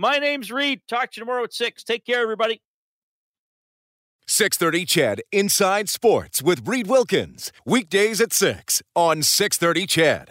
My 0.00 0.18
name's 0.18 0.52
Reed. 0.52 0.82
Talk 0.88 1.10
to 1.10 1.16
you 1.16 1.22
tomorrow 1.22 1.42
at 1.42 1.52
6. 1.52 1.82
Take 1.82 2.06
care, 2.06 2.22
everybody. 2.22 2.62
630 4.28 4.86
Ched 4.86 5.20
Inside 5.32 5.88
Sports 5.88 6.40
with 6.40 6.68
Reed 6.68 6.86
Wilkins. 6.86 7.50
Weekdays 7.66 8.20
at 8.20 8.32
6 8.32 8.80
on 8.94 9.24
630 9.24 9.86
Ched. 9.88 10.26